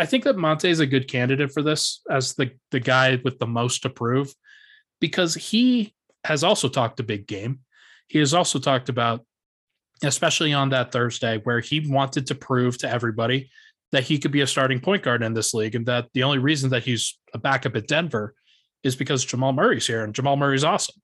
I 0.01 0.05
think 0.07 0.23
that 0.23 0.35
Monte 0.35 0.67
is 0.67 0.79
a 0.79 0.87
good 0.87 1.07
candidate 1.07 1.51
for 1.53 1.61
this 1.61 2.01
as 2.09 2.33
the 2.33 2.49
the 2.71 2.79
guy 2.79 3.19
with 3.23 3.37
the 3.37 3.45
most 3.45 3.83
to 3.83 3.89
prove, 3.91 4.33
because 4.99 5.35
he 5.35 5.93
has 6.23 6.43
also 6.43 6.67
talked 6.67 6.99
a 6.99 7.03
big 7.03 7.27
game. 7.27 7.59
He 8.07 8.17
has 8.17 8.33
also 8.33 8.57
talked 8.57 8.89
about, 8.89 9.23
especially 10.03 10.53
on 10.53 10.69
that 10.69 10.91
Thursday, 10.91 11.37
where 11.43 11.59
he 11.59 11.87
wanted 11.87 12.25
to 12.27 12.35
prove 12.35 12.79
to 12.79 12.89
everybody 12.89 13.51
that 13.91 14.03
he 14.03 14.17
could 14.17 14.31
be 14.31 14.41
a 14.41 14.47
starting 14.47 14.79
point 14.79 15.03
guard 15.03 15.21
in 15.21 15.35
this 15.35 15.53
league, 15.53 15.75
and 15.75 15.85
that 15.85 16.07
the 16.15 16.23
only 16.23 16.39
reason 16.39 16.71
that 16.71 16.83
he's 16.83 17.19
a 17.35 17.37
backup 17.37 17.75
at 17.75 17.87
Denver 17.87 18.33
is 18.83 18.95
because 18.95 19.23
Jamal 19.23 19.53
Murray's 19.53 19.85
here, 19.85 20.03
and 20.03 20.15
Jamal 20.15 20.35
Murray's 20.35 20.63
awesome. 20.63 20.95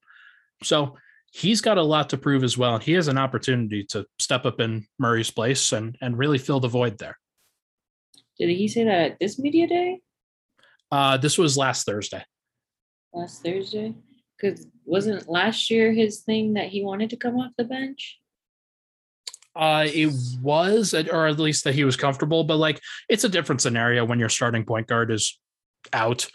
So 0.63 0.97
he's 1.31 1.61
got 1.61 1.77
a 1.77 1.83
lot 1.83 2.09
to 2.09 2.17
prove 2.17 2.43
as 2.43 2.57
well. 2.57 2.73
And 2.73 2.83
he 2.83 2.93
has 2.93 3.09
an 3.09 3.19
opportunity 3.19 3.83
to 3.91 4.07
step 4.17 4.45
up 4.47 4.59
in 4.59 4.87
Murray's 4.97 5.29
place 5.29 5.71
and 5.71 5.95
and 6.01 6.17
really 6.17 6.39
fill 6.39 6.59
the 6.59 6.67
void 6.67 6.97
there. 6.97 7.19
Did 8.39 8.49
he 8.49 8.67
say 8.67 8.83
that 8.83 9.11
at 9.11 9.19
this 9.19 9.39
media 9.39 9.67
day? 9.67 9.99
Uh, 10.91 11.17
this 11.17 11.37
was 11.37 11.57
last 11.57 11.85
Thursday. 11.85 12.23
Last 13.13 13.43
Thursday? 13.43 13.93
Because 14.39 14.67
wasn't 14.85 15.27
last 15.27 15.71
year 15.71 15.91
his 15.91 16.21
thing 16.21 16.53
that 16.53 16.67
he 16.67 16.83
wanted 16.83 17.09
to 17.09 17.17
come 17.17 17.37
off 17.37 17.51
the 17.57 17.63
bench? 17.63 18.19
Uh, 19.55 19.87
it 19.91 20.13
was, 20.39 20.93
or 20.93 21.25
at 21.25 21.39
least 21.39 21.63
that 21.63 21.73
he 21.73 21.83
was 21.83 21.95
comfortable, 21.95 22.43
but 22.43 22.57
like 22.57 22.79
it's 23.09 23.23
a 23.23 23.29
different 23.29 23.59
scenario 23.59 24.05
when 24.05 24.19
your 24.19 24.29
starting 24.29 24.63
point 24.63 24.85
guard 24.85 25.09
is 25.09 25.39
out. 25.91 26.27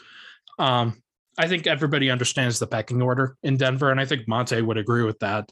Um, 0.58 1.00
I 1.38 1.46
think 1.46 1.68
everybody 1.68 2.10
understands 2.10 2.58
the 2.58 2.66
pecking 2.66 3.00
order 3.00 3.36
in 3.44 3.56
Denver, 3.56 3.92
and 3.92 4.00
I 4.00 4.06
think 4.06 4.26
Monte 4.26 4.60
would 4.60 4.76
agree 4.76 5.04
with 5.04 5.20
that. 5.20 5.48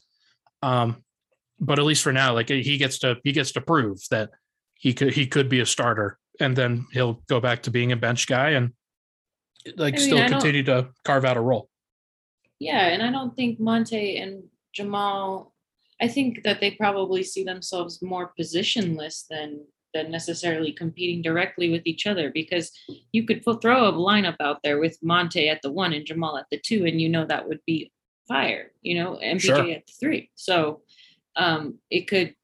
Um, 0.61 1.03
but 1.61 1.79
at 1.79 1.85
least 1.85 2.03
for 2.03 2.11
now, 2.11 2.33
like 2.33 2.49
he 2.49 2.77
gets 2.77 2.99
to 2.99 3.17
he 3.23 3.31
gets 3.31 3.53
to 3.53 3.61
prove 3.61 3.99
that 4.11 4.31
he 4.73 4.93
could 4.93 5.13
he 5.13 5.25
could 5.25 5.47
be 5.47 5.61
a 5.61 5.65
starter, 5.65 6.17
and 6.41 6.55
then 6.55 6.85
he'll 6.91 7.21
go 7.27 7.39
back 7.39 7.63
to 7.63 7.71
being 7.71 7.91
a 7.91 7.95
bench 7.95 8.27
guy 8.27 8.51
and 8.51 8.71
like 9.77 9.95
I 9.95 9.97
mean, 9.97 10.07
still 10.07 10.27
continue 10.27 10.63
to 10.63 10.89
carve 11.03 11.25
out 11.25 11.37
a 11.37 11.41
role. 11.41 11.69
Yeah, 12.59 12.87
and 12.87 13.01
I 13.01 13.11
don't 13.11 13.35
think 13.35 13.59
Monte 13.59 14.17
and 14.17 14.43
Jamal. 14.73 15.53
I 16.01 16.07
think 16.07 16.43
that 16.43 16.59
they 16.59 16.71
probably 16.71 17.23
see 17.23 17.43
themselves 17.43 18.01
more 18.01 18.33
positionless 18.39 19.25
than 19.29 19.65
than 19.93 20.09
necessarily 20.09 20.71
competing 20.71 21.21
directly 21.21 21.69
with 21.69 21.81
each 21.85 22.07
other 22.07 22.31
because 22.31 22.71
you 23.11 23.25
could 23.25 23.43
throw 23.43 23.87
a 23.87 23.91
lineup 23.91 24.37
out 24.39 24.59
there 24.63 24.79
with 24.79 24.97
Monte 25.03 25.49
at 25.49 25.61
the 25.61 25.71
one 25.71 25.93
and 25.93 26.05
Jamal 26.05 26.37
at 26.37 26.45
the 26.49 26.57
two, 26.57 26.85
and 26.85 26.99
you 26.99 27.09
know 27.09 27.25
that 27.25 27.47
would 27.47 27.59
be 27.65 27.91
fire, 28.27 28.71
you 28.81 28.95
know, 28.95 29.19
MPJ 29.21 29.41
sure. 29.41 29.71
at 29.71 29.85
the 29.87 29.93
three. 29.99 30.31
So 30.35 30.81
um, 31.35 31.79
it 31.89 32.07
could 32.07 32.35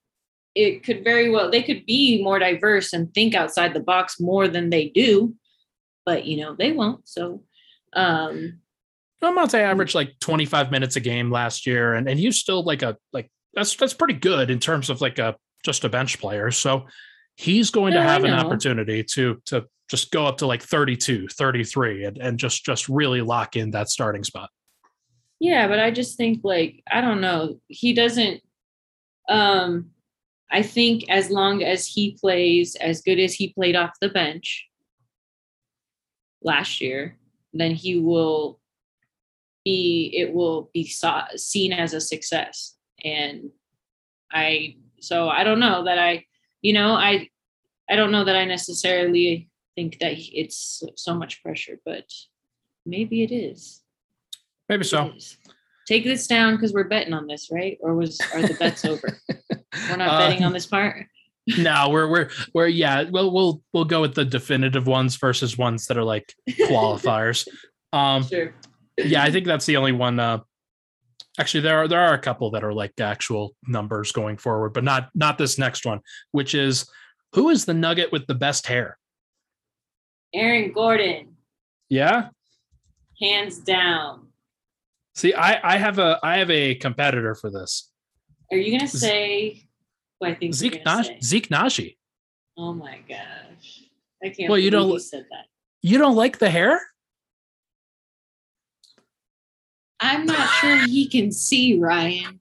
it 0.58 0.84
could 0.84 1.04
very 1.04 1.30
well 1.30 1.52
they 1.52 1.64
could 1.64 1.86
be 1.86 2.24
more 2.24 2.40
diverse 2.40 2.94
and 2.94 3.14
think 3.14 3.36
outside 3.36 3.74
the 3.74 3.80
box 3.80 4.20
more 4.20 4.48
than 4.48 4.70
they 4.70 4.90
do, 4.90 5.36
but 6.06 6.26
you 6.26 6.38
know 6.38 6.56
they 6.56 6.72
won't. 6.72 7.08
So 7.08 7.44
um 7.94 8.60
well, 9.22 9.34
Monte 9.34 9.58
average 9.58 9.96
like 9.96 10.20
25 10.20 10.70
minutes 10.70 10.96
a 10.96 11.00
game 11.00 11.32
last 11.32 11.66
year, 11.66 11.94
and 11.94 12.08
and 12.08 12.20
he's 12.20 12.38
still 12.38 12.64
like 12.64 12.82
a 12.82 12.98
like 13.14 13.30
that's 13.54 13.76
that's 13.76 13.94
pretty 13.94 14.14
good 14.14 14.52
in 14.52 14.60
terms 14.60 14.90
of 14.90 15.02
like 15.02 15.20
a 15.20 15.36
just 15.64 15.84
a 15.84 15.90
bench 15.90 16.20
player. 16.20 16.52
So 16.52 16.86
he's 17.36 17.70
going 17.70 17.94
to 17.94 18.02
have 18.02 18.24
an 18.24 18.34
opportunity 18.34 19.04
to 19.04 19.42
to 19.46 19.66
just 19.90 20.12
go 20.12 20.26
up 20.26 20.38
to 20.38 20.48
like 20.48 20.62
32 20.62 21.28
33 21.30 22.06
and, 22.06 22.18
and 22.18 22.40
just 22.40 22.66
just 22.66 22.90
really 22.90 23.22
lock 23.22 23.56
in 23.56 23.72
that 23.72 23.90
starting 23.90 24.24
spot 24.24 24.50
yeah 25.40 25.68
but 25.68 25.80
i 25.80 25.92
just 25.92 26.18
think 26.18 26.42
like 26.44 26.84
i 26.92 27.00
don't 27.00 27.22
know 27.22 27.60
he 27.68 27.94
doesn't 27.94 28.42
um 29.30 29.92
i 30.52 30.62
think 30.62 31.04
as 31.10 31.30
long 31.30 31.64
as 31.64 31.86
he 31.86 32.18
plays 32.20 32.76
as 32.76 33.02
good 33.02 33.20
as 33.20 33.34
he 33.34 33.54
played 33.54 33.76
off 33.76 33.92
the 34.02 34.10
bench 34.10 34.68
last 36.42 36.82
year 36.82 37.18
then 37.54 37.72
he 37.72 38.00
will 38.00 38.60
be 39.66 40.14
it 40.14 40.34
will 40.34 40.70
be 40.74 40.86
saw, 40.88 41.26
seen 41.36 41.74
as 41.74 41.94
a 41.94 42.02
success 42.02 42.76
and 43.04 43.50
i 44.32 44.76
so 45.02 45.30
i 45.30 45.44
don't 45.44 45.60
know 45.60 45.84
that 45.84 46.00
i 46.00 46.24
you 46.62 46.74
know, 46.74 46.94
I 46.94 47.30
I 47.90 47.96
don't 47.96 48.12
know 48.12 48.26
that 48.26 48.36
I 48.36 48.46
necessarily 48.46 49.50
think 49.76 50.00
that 50.00 50.14
it's 50.18 50.84
so 50.96 51.16
much 51.16 51.42
pressure, 51.42 51.80
but 51.86 52.12
maybe 52.86 53.24
it 53.24 53.32
is. 53.32 53.82
Maybe 54.68 54.84
so. 54.84 55.14
is. 55.16 55.38
Take 55.88 56.04
this 56.04 56.28
down 56.28 56.56
because 56.56 56.74
we're 56.74 56.84
betting 56.90 57.14
on 57.14 57.28
this, 57.28 57.50
right? 57.52 57.78
Or 57.82 57.96
was 57.96 58.20
are 58.34 58.42
the 58.42 58.54
bets 58.56 58.84
over? 58.86 59.18
We're 59.90 59.98
not 59.98 60.10
Uh, 60.10 60.18
betting 60.28 60.44
on 60.44 60.52
this 60.54 60.66
part. 60.66 61.06
no, 61.58 61.90
we're 61.90 62.10
we're 62.10 62.30
we're 62.54 62.68
yeah. 62.68 63.04
We'll 63.10 63.32
we'll 63.32 63.62
we'll 63.74 63.86
go 63.86 64.02
with 64.02 64.16
the 64.16 64.26
definitive 64.26 64.86
ones 64.86 65.16
versus 65.16 65.58
ones 65.58 65.86
that 65.88 65.98
are 65.98 66.04
like 66.04 66.34
qualifiers. 66.50 67.48
um, 67.94 68.24
Sure. 68.24 68.54
yeah, 68.98 69.24
I 69.24 69.32
think 69.32 69.46
that's 69.46 69.66
the 69.66 69.78
only 69.78 69.94
one. 69.94 70.20
Uh, 70.20 70.40
actually, 71.40 71.62
there 71.62 71.78
are 71.78 71.88
there 71.88 72.02
are 72.02 72.14
a 72.16 72.20
couple 72.20 72.52
that 72.52 72.66
are 72.66 72.74
like 72.74 73.00
actual 73.00 73.56
numbers 73.66 74.12
going 74.12 74.36
forward, 74.38 74.74
but 74.74 74.84
not 74.84 75.10
not 75.16 75.38
this 75.38 75.58
next 75.58 75.86
one, 75.86 76.02
which 76.32 76.54
is 76.54 76.90
who 77.34 77.48
is 77.50 77.64
the 77.64 77.74
nugget 77.74 78.12
with 78.12 78.28
the 78.28 78.36
best 78.36 78.68
hair? 78.68 78.98
Aaron 80.34 80.74
Gordon, 80.74 81.36
Yeah. 81.90 82.30
hands 83.22 83.60
down. 83.60 84.28
See, 85.18 85.34
I 85.34 85.60
I 85.74 85.78
have 85.78 85.98
a 85.98 86.20
I 86.22 86.38
have 86.38 86.52
a 86.52 86.76
competitor 86.76 87.34
for 87.34 87.50
this. 87.50 87.90
Are 88.52 88.58
you 88.58 88.78
gonna 88.78 88.88
say 88.88 89.68
what 90.20 90.30
I 90.30 90.36
think 90.36 90.54
Zeke 90.54 90.76
you're 90.76 90.84
gonna 90.84 91.02
Naj- 91.02 91.06
say? 91.08 91.20
Zeke 91.24 91.50
Nnaji. 91.50 91.98
Oh 92.56 92.72
my 92.76 93.00
gosh. 93.10 93.82
I 94.24 94.30
can't 94.30 94.48
Well, 94.50 94.60
you 94.60 94.70
believe 94.70 94.86
don't- 94.90 94.94
you 94.94 95.00
said 95.00 95.26
that. 95.32 95.46
You 95.82 95.98
don't 95.98 96.16
like 96.16 96.38
the 96.38 96.52
hair? 96.52 96.80
I'm 100.00 100.28
not 100.28 100.48
sure 100.60 100.76
he 100.86 101.08
can 101.10 101.32
see, 101.32 101.80
Ryan. 101.80 102.40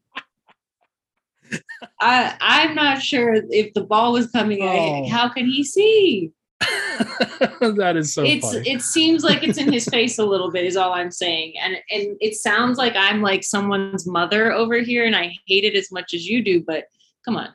I 2.00 2.36
I'm 2.42 2.74
not 2.74 3.00
sure 3.00 3.32
if 3.48 3.72
the 3.72 3.84
ball 3.84 4.12
was 4.12 4.30
coming. 4.30 4.58
Oh. 4.60 5.08
How 5.08 5.30
can 5.30 5.46
he 5.46 5.64
see? 5.64 6.30
that 7.60 7.94
is 7.96 8.14
so 8.14 8.22
it's 8.22 8.52
funny. 8.52 8.70
it 8.70 8.80
seems 8.80 9.22
like 9.22 9.42
it's 9.42 9.58
in 9.58 9.70
his 9.72 9.84
face 9.90 10.18
a 10.18 10.24
little 10.24 10.50
bit 10.50 10.64
is 10.64 10.76
all 10.76 10.92
I'm 10.92 11.10
saying. 11.10 11.54
And 11.62 11.76
and 11.90 12.16
it 12.20 12.34
sounds 12.34 12.78
like 12.78 12.94
I'm 12.96 13.20
like 13.20 13.44
someone's 13.44 14.06
mother 14.06 14.52
over 14.52 14.78
here 14.80 15.04
and 15.04 15.14
I 15.14 15.34
hate 15.46 15.64
it 15.64 15.74
as 15.74 15.92
much 15.92 16.14
as 16.14 16.26
you 16.26 16.42
do, 16.42 16.62
but 16.66 16.84
come 17.24 17.36
on. 17.36 17.48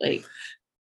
Like 0.00 0.24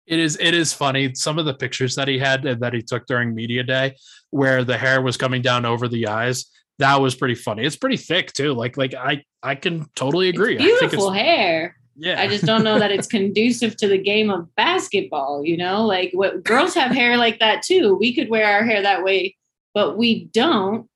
It 0.07 0.19
is 0.19 0.37
it 0.39 0.53
is 0.53 0.73
funny. 0.73 1.13
Some 1.13 1.37
of 1.37 1.45
the 1.45 1.53
pictures 1.53 1.95
that 1.95 2.07
he 2.07 2.17
had 2.17 2.45
and 2.45 2.61
that 2.61 2.73
he 2.73 2.81
took 2.81 3.05
during 3.05 3.35
media 3.35 3.63
day, 3.63 3.95
where 4.31 4.63
the 4.63 4.77
hair 4.77 5.01
was 5.01 5.17
coming 5.17 5.41
down 5.41 5.65
over 5.65 5.87
the 5.87 6.07
eyes, 6.07 6.45
that 6.79 6.99
was 6.99 7.15
pretty 7.15 7.35
funny. 7.35 7.63
It's 7.63 7.75
pretty 7.75 7.97
thick 7.97 8.33
too. 8.33 8.53
Like 8.53 8.75
like 8.75 8.95
I 8.95 9.23
I 9.43 9.55
can 9.55 9.85
totally 9.95 10.29
agree. 10.29 10.55
it's 10.55 10.63
I 10.63 10.65
think 10.65 10.79
beautiful 10.79 11.11
hair. 11.11 11.77
Yeah. 11.95 12.21
I 12.21 12.27
just 12.27 12.45
don't 12.45 12.63
know 12.63 12.79
that 12.79 12.91
it's 12.91 13.07
conducive 13.19 13.75
to 13.77 13.87
the 13.87 13.97
game 13.97 14.29
of 14.29 14.53
basketball, 14.55 15.45
you 15.45 15.57
know? 15.57 15.85
Like 15.85 16.11
what 16.13 16.43
girls 16.43 16.73
have 16.75 16.91
hair 16.91 17.17
like 17.17 17.39
that 17.39 17.63
too. 17.63 17.95
We 17.99 18.13
could 18.13 18.29
wear 18.29 18.45
our 18.45 18.63
hair 18.63 18.81
that 18.81 19.03
way, 19.03 19.35
but 19.73 19.97
we 19.97 20.25
don't 20.25 20.87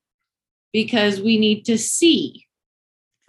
because 0.74 1.22
we 1.22 1.38
need 1.38 1.64
to 1.66 1.78
see. 1.78 2.46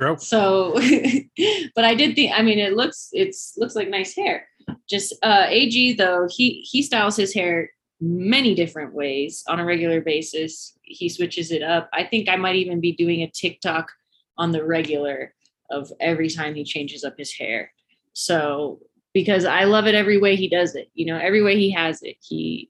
True. 0.01 0.17
So 0.19 0.75
but 1.75 1.85
I 1.85 1.95
did 1.95 2.15
think 2.15 2.33
I 2.35 2.43
mean 2.43 2.59
it 2.59 2.75
looks 2.75 3.09
it's 3.13 3.55
looks 3.57 3.75
like 3.75 3.89
nice 3.89 4.15
hair. 4.15 4.47
Just 4.89 5.15
uh 5.23 5.47
AG 5.49 5.95
though, 5.95 6.29
he 6.31 6.61
he 6.71 6.83
styles 6.83 7.17
his 7.17 7.33
hair 7.33 7.71
many 8.01 8.55
different 8.55 8.93
ways 8.93 9.43
on 9.49 9.59
a 9.59 9.65
regular 9.65 10.01
basis. 10.01 10.77
He 10.83 11.09
switches 11.09 11.51
it 11.51 11.63
up. 11.63 11.89
I 11.93 12.05
think 12.05 12.29
I 12.29 12.37
might 12.37 12.57
even 12.57 12.81
be 12.81 12.93
doing 12.93 13.23
a 13.23 13.31
TikTok 13.31 13.91
on 14.37 14.53
the 14.53 14.65
regular 14.65 15.33
of 15.71 15.91
every 16.01 16.29
time 16.29 16.55
he 16.55 16.65
changes 16.65 17.05
up 17.05 17.15
his 17.19 17.33
hair. 17.33 17.73
So 18.13 18.81
because 19.17 19.47
I 19.47 19.65
love 19.65 19.87
it 19.87 19.95
every 19.95 20.19
way 20.19 20.37
he 20.37 20.47
does 20.47 20.75
it. 20.75 20.91
You 20.93 21.07
know, 21.07 21.19
every 21.19 21.43
way 21.43 21.57
he 21.57 21.71
has 21.71 22.03
it. 22.03 22.17
He 22.21 22.69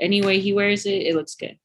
any 0.00 0.22
way 0.22 0.38
he 0.38 0.52
wears 0.52 0.86
it, 0.86 1.02
it 1.02 1.16
looks 1.16 1.34
good. 1.34 1.58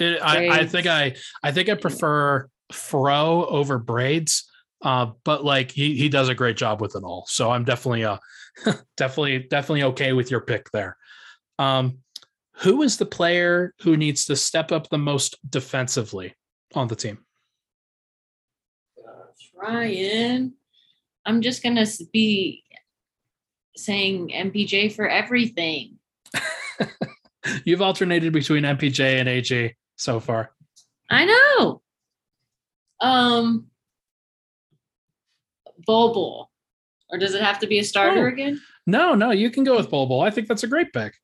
It, 0.00 0.20
I, 0.20 0.62
I 0.62 0.66
think 0.66 0.88
I 0.88 1.14
I 1.42 1.52
think 1.52 1.68
I 1.68 1.74
prefer 1.74 2.48
fro 2.72 3.46
over 3.46 3.78
braids. 3.78 4.50
Uh, 4.82 5.12
but 5.22 5.44
like 5.44 5.70
he 5.70 5.94
he 5.94 6.08
does 6.08 6.28
a 6.28 6.34
great 6.34 6.56
job 6.56 6.80
with 6.80 6.96
it 6.96 7.04
all. 7.04 7.24
So 7.28 7.52
I'm 7.52 7.64
definitely 7.64 8.04
uh 8.04 8.18
definitely 8.96 9.46
definitely 9.48 9.84
okay 9.84 10.12
with 10.12 10.30
your 10.30 10.40
pick 10.40 10.70
there. 10.72 10.96
Um 11.60 11.98
who 12.58 12.82
is 12.82 12.96
the 12.96 13.06
player 13.06 13.74
who 13.82 13.96
needs 13.96 14.24
to 14.24 14.34
step 14.34 14.72
up 14.72 14.88
the 14.88 14.98
most 14.98 15.36
defensively 15.48 16.34
on 16.74 16.88
the 16.88 16.96
team? 16.96 17.24
Ryan, 19.68 20.54
I'm 21.24 21.40
just 21.40 21.62
gonna 21.62 21.86
be 22.12 22.64
saying 23.76 24.30
MPJ 24.34 24.94
for 24.94 25.08
everything. 25.08 25.98
You've 27.64 27.82
alternated 27.82 28.32
between 28.32 28.64
MPJ 28.64 29.20
and 29.20 29.28
AJ 29.28 29.74
so 29.96 30.20
far. 30.20 30.50
I 31.10 31.24
know. 31.24 31.82
Um, 33.00 33.66
Bobo, 35.86 36.50
or 37.10 37.18
does 37.18 37.34
it 37.34 37.42
have 37.42 37.58
to 37.60 37.66
be 37.66 37.78
a 37.78 37.84
starter 37.84 38.26
Oh. 38.28 38.32
again? 38.32 38.60
No, 38.86 39.14
no, 39.14 39.30
you 39.30 39.50
can 39.50 39.64
go 39.64 39.76
with 39.76 39.90
Bobo. 39.90 40.20
I 40.20 40.30
think 40.30 40.46
that's 40.46 40.62
a 40.62 40.66
great 40.68 40.92
pick. 40.92 41.14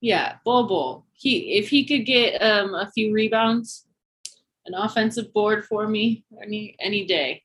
Yeah, 0.00 0.36
Bobo. 0.44 1.04
He 1.12 1.54
if 1.58 1.68
he 1.68 1.84
could 1.84 2.06
get 2.06 2.40
um 2.40 2.74
a 2.74 2.90
few 2.92 3.12
rebounds, 3.12 3.86
an 4.66 4.74
offensive 4.74 5.32
board 5.34 5.64
for 5.66 5.86
me 5.88 6.24
any 6.42 6.76
any 6.80 7.04
day, 7.04 7.42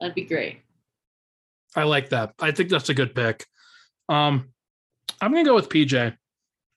that'd 0.00 0.14
be 0.14 0.24
great. 0.24 0.60
I 1.76 1.84
like 1.84 2.10
that. 2.10 2.34
I 2.40 2.50
think 2.50 2.70
that's 2.70 2.88
a 2.88 2.94
good 2.94 3.14
pick. 3.14 3.44
Um, 4.08 4.50
I'm 5.20 5.32
gonna 5.32 5.44
go 5.44 5.54
with 5.54 5.68
PJ 5.68 6.16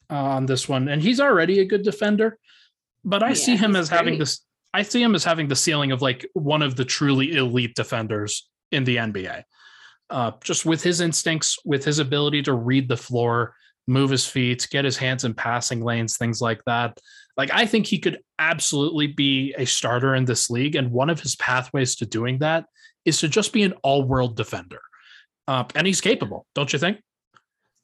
uh, 0.09 0.13
on 0.13 0.45
this 0.45 0.67
one, 0.67 0.87
and 0.89 1.01
he's 1.01 1.19
already 1.19 1.59
a 1.59 1.65
good 1.65 1.83
defender, 1.83 2.37
but 3.03 3.23
I 3.23 3.29
Yeah, 3.29 3.33
see 3.35 3.57
him 3.57 3.75
as 3.75 3.89
having 3.89 4.17
this. 4.17 4.45
I 4.73 4.83
see 4.83 5.01
him 5.01 5.15
as 5.15 5.23
having 5.23 5.47
the 5.47 5.55
ceiling 5.55 5.91
of 5.91 6.01
like 6.01 6.25
one 6.33 6.61
of 6.61 6.75
the 6.75 6.85
truly 6.85 7.35
elite 7.35 7.75
defenders 7.75 8.49
in 8.71 8.83
the 8.83 8.97
NBA. 8.97 9.43
Uh, 10.09 10.31
just 10.43 10.65
with 10.65 10.83
his 10.83 11.01
instincts, 11.01 11.57
with 11.65 11.85
his 11.85 11.99
ability 11.99 12.41
to 12.43 12.53
read 12.53 12.89
the 12.89 12.97
floor, 12.97 13.55
move 13.87 14.09
his 14.09 14.25
feet, 14.25 14.67
get 14.69 14.83
his 14.83 14.97
hands 14.97 15.23
in 15.23 15.33
passing 15.33 15.81
lanes, 15.81 16.17
things 16.17 16.41
like 16.41 16.61
that. 16.65 16.97
Like 17.37 17.51
I 17.53 17.65
think 17.65 17.85
he 17.85 17.99
could 17.99 18.19
absolutely 18.39 19.07
be 19.07 19.53
a 19.57 19.65
starter 19.65 20.15
in 20.15 20.25
this 20.25 20.49
league, 20.49 20.75
and 20.75 20.91
one 20.91 21.09
of 21.09 21.19
his 21.19 21.35
pathways 21.35 21.95
to 21.97 22.05
doing 22.05 22.39
that 22.39 22.65
is 23.05 23.19
to 23.19 23.27
just 23.27 23.53
be 23.53 23.63
an 23.63 23.73
all-world 23.83 24.35
defender. 24.35 24.79
Uh, 25.47 25.63
and 25.75 25.87
he's 25.87 26.01
capable, 26.01 26.45
don't 26.55 26.71
you 26.71 26.79
think? 26.79 27.01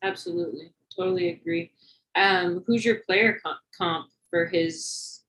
Absolutely, 0.03 0.71
totally 0.95 1.29
agree. 1.29 1.71
Um, 2.15 2.63
who's 2.65 2.85
your 2.85 3.01
player 3.05 3.39
comp, 3.43 3.59
comp 3.77 4.07
for 4.29 4.45
his 4.45 5.21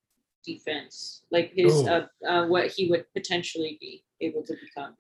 defense? 0.45 1.23
Like 1.31 1.53
his 1.55 1.73
Oh. 1.73 1.87
uh, 1.87 2.07
uh, 2.27 2.47
what 2.47 2.69
he 2.71 2.89
would 2.91 3.05
potentially 3.15 3.79
be 3.81 4.05
able 4.21 4.43
to 4.45 4.55
become. 4.55 4.95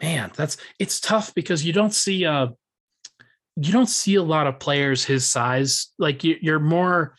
Man, 0.00 0.30
that's 0.34 0.56
it's 0.78 1.00
tough 1.00 1.34
because 1.34 1.64
you 1.64 1.72
don't 1.72 1.94
see 1.94 2.24
uh 2.26 2.48
you 3.56 3.72
don't 3.72 3.88
see 3.88 4.16
a 4.16 4.22
lot 4.22 4.48
of 4.48 4.58
players 4.58 5.04
his 5.04 5.28
size. 5.28 5.92
Like 5.98 6.24
you, 6.24 6.36
you're 6.40 6.58
more 6.58 7.14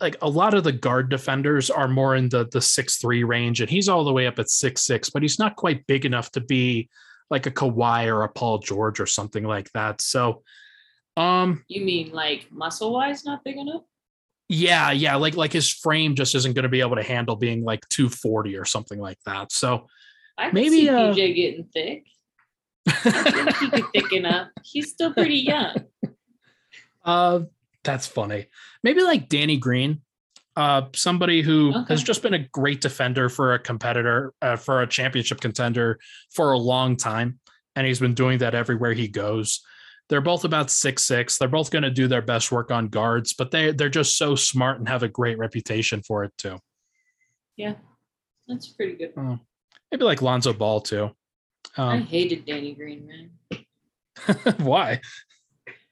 like 0.00 0.16
a 0.22 0.28
lot 0.28 0.54
of 0.54 0.64
the 0.64 0.72
guard 0.72 1.08
defenders 1.08 1.70
are 1.70 1.88
more 1.88 2.16
in 2.16 2.28
the 2.28 2.46
the 2.50 2.60
six 2.60 2.96
three 2.96 3.24
range, 3.24 3.60
and 3.60 3.70
he's 3.70 3.88
all 3.88 4.04
the 4.04 4.12
way 4.12 4.26
up 4.26 4.38
at 4.38 4.50
six 4.50 4.82
six, 4.82 5.10
but 5.10 5.22
he's 5.22 5.38
not 5.38 5.56
quite 5.56 5.86
big 5.86 6.04
enough 6.04 6.30
to 6.32 6.40
be 6.40 6.88
like 7.30 7.46
a 7.46 7.50
Kawhi 7.50 8.06
or 8.06 8.22
a 8.22 8.28
Paul 8.28 8.58
George 8.58 9.00
or 9.00 9.06
something 9.06 9.44
like 9.44 9.70
that. 9.72 10.00
So, 10.02 10.42
um, 11.16 11.64
You 11.68 11.84
mean 11.84 12.12
like 12.12 12.48
muscle 12.50 12.92
wise, 12.92 13.24
not 13.24 13.42
big 13.44 13.56
enough? 13.56 13.82
yeah, 14.48 14.90
yeah, 14.90 15.14
like 15.16 15.36
like 15.36 15.52
his 15.52 15.70
frame 15.72 16.14
just 16.14 16.34
isn't 16.34 16.54
going 16.54 16.64
to 16.64 16.68
be 16.68 16.80
able 16.80 16.96
to 16.96 17.02
handle 17.02 17.36
being 17.36 17.64
like 17.64 17.88
two 17.88 18.08
forty 18.08 18.56
or 18.56 18.64
something 18.64 18.98
like 18.98 19.18
that. 19.24 19.52
So 19.52 19.86
I 20.36 20.50
Maybe, 20.52 20.70
see 20.70 20.88
uh, 20.90 21.14
PJ 21.14 21.34
getting 21.34 21.64
thick. 21.72 22.06
I 22.86 23.30
think 23.30 23.56
he 23.56 23.70
could 23.70 23.84
thicken 23.94 24.26
up. 24.36 24.50
He's 24.62 24.90
still 24.90 25.14
pretty 25.14 25.36
young. 25.36 25.76
Uh, 27.04 27.40
that's 27.84 28.06
funny. 28.06 28.46
Maybe 28.82 29.02
like 29.02 29.28
Danny 29.28 29.56
Green, 29.56 30.00
uh, 30.56 30.82
somebody 30.94 31.42
who 31.42 31.70
Okay. 31.74 31.84
has 31.94 32.02
just 32.02 32.22
been 32.22 32.34
a 32.34 32.48
great 32.48 32.80
defender 32.80 33.28
for 33.28 33.54
a 33.54 33.58
competitor, 33.58 34.32
uh, 34.42 34.56
for 34.56 34.82
a 34.82 34.86
championship 34.86 35.40
contender 35.40 35.98
for 36.32 36.52
a 36.52 36.58
long 36.58 36.96
time, 36.96 37.38
and 37.76 37.86
he's 37.86 38.00
been 38.00 38.14
doing 38.14 38.38
that 38.38 38.54
everywhere 38.54 38.92
he 38.92 39.08
goes. 39.08 39.60
They're 40.08 40.20
both 40.20 40.44
about 40.44 40.70
six 40.70 41.02
six. 41.04 41.38
They're 41.38 41.48
both 41.48 41.70
going 41.70 41.82
to 41.82 41.90
do 41.90 42.08
their 42.08 42.20
best 42.22 42.52
work 42.52 42.70
on 42.70 42.88
guards, 42.88 43.32
but 43.32 43.50
they 43.50 43.72
they're 43.72 43.88
just 43.88 44.18
so 44.18 44.34
smart 44.34 44.78
and 44.78 44.88
have 44.88 45.02
a 45.02 45.08
great 45.08 45.38
reputation 45.38 46.02
for 46.02 46.24
it 46.24 46.32
too. 46.36 46.58
Yeah, 47.56 47.74
that's 48.46 48.68
pretty 48.68 48.94
good. 48.94 49.14
Maybe 49.90 50.04
like 50.04 50.20
Lonzo 50.22 50.52
Ball 50.52 50.80
too. 50.80 51.10
I 51.76 51.94
Um, 51.94 52.02
hated 52.06 52.44
Danny 52.44 52.74
Green, 52.74 53.06
man. 53.06 53.30
why? 54.58 55.00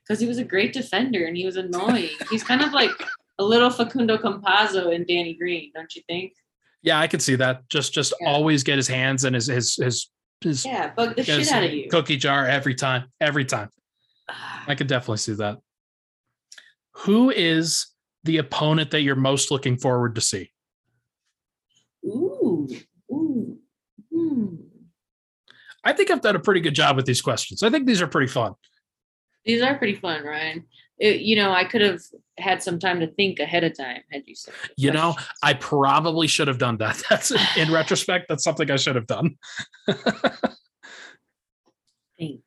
Because 0.06 0.20
he 0.20 0.26
was 0.26 0.38
a 0.38 0.44
great 0.44 0.72
defender 0.72 1.24
and 1.26 1.36
he 1.36 1.44
was 1.46 1.56
annoying. 1.56 2.10
He's 2.30 2.42
kind 2.42 2.62
of 2.62 2.72
like 2.72 2.90
a 3.38 3.44
little 3.44 3.70
Facundo 3.70 4.16
Campazzo 4.18 4.94
and 4.94 5.06
Danny 5.06 5.34
Green, 5.34 5.70
don't 5.74 5.94
you 5.94 6.02
think? 6.08 6.32
Yeah, 6.82 6.98
I 6.98 7.06
could 7.06 7.22
see 7.22 7.36
that. 7.36 7.68
Just 7.68 7.92
just 7.94 8.12
Yeah. 8.20 8.28
always 8.30 8.64
get 8.64 8.76
his 8.76 8.88
hands 8.88 9.24
and 9.24 9.34
his 9.34 9.46
his 9.46 9.76
his 9.76 10.10
his 10.40 10.64
Yeah, 10.66 10.92
bug 10.92 11.14
the 11.14 11.22
shit 11.22 11.50
out 11.52 11.62
of 11.64 11.72
you. 11.72 11.88
cookie 11.88 12.16
jar 12.16 12.46
every 12.46 12.74
time. 12.74 13.04
Every 13.20 13.44
time. 13.44 13.70
I 14.66 14.74
could 14.74 14.88
definitely 14.88 15.18
see 15.18 15.34
that. 15.34 15.58
Who 17.04 17.30
is 17.30 17.86
the 18.24 18.38
opponent 18.38 18.90
that 18.90 19.02
you're 19.02 19.14
most 19.16 19.50
looking 19.52 19.76
forward 19.78 20.16
to 20.16 20.20
see? 20.20 20.50
Ooh, 22.04 22.68
ooh, 23.12 23.58
hmm. 24.12 24.56
I 25.84 25.92
think 25.92 26.10
I've 26.10 26.20
done 26.20 26.36
a 26.36 26.40
pretty 26.40 26.60
good 26.60 26.74
job 26.74 26.96
with 26.96 27.06
these 27.06 27.22
questions. 27.22 27.62
I 27.62 27.70
think 27.70 27.86
these 27.86 28.02
are 28.02 28.06
pretty 28.08 28.30
fun. 28.30 28.54
These 29.44 29.62
are 29.62 29.76
pretty 29.76 29.94
fun, 29.96 30.24
Ryan. 30.24 30.64
It, 30.98 31.20
you 31.22 31.34
know, 31.36 31.50
I 31.52 31.64
could 31.64 31.80
have 31.80 32.00
had 32.38 32.62
some 32.62 32.78
time 32.78 33.00
to 33.00 33.08
think 33.08 33.40
ahead 33.40 33.64
of 33.64 33.76
time 33.76 34.02
had 34.12 34.22
you 34.26 34.36
said. 34.36 34.54
You 34.76 34.92
know. 34.92 35.16
I 35.42 35.54
probably 35.54 36.28
should 36.28 36.46
have 36.48 36.58
done 36.58 36.76
that. 36.78 37.02
That's 37.10 37.32
in 37.56 37.72
retrospect, 37.80 38.26
that's 38.28 38.44
something 38.44 38.70
I 38.70 38.76
should 38.76 38.94
have 38.94 39.06
done. 39.08 39.36
Thanks. 42.18 42.42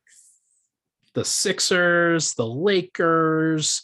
the 1.14 1.26
Sixers, 1.26 2.34
the 2.36 2.46
Lakers, 2.46 3.84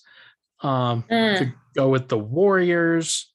um, 0.62 1.04
Eh. 1.10 1.38
could 1.40 1.54
go 1.76 1.90
with 1.90 2.08
the 2.08 2.18
Warriors. 2.18 3.32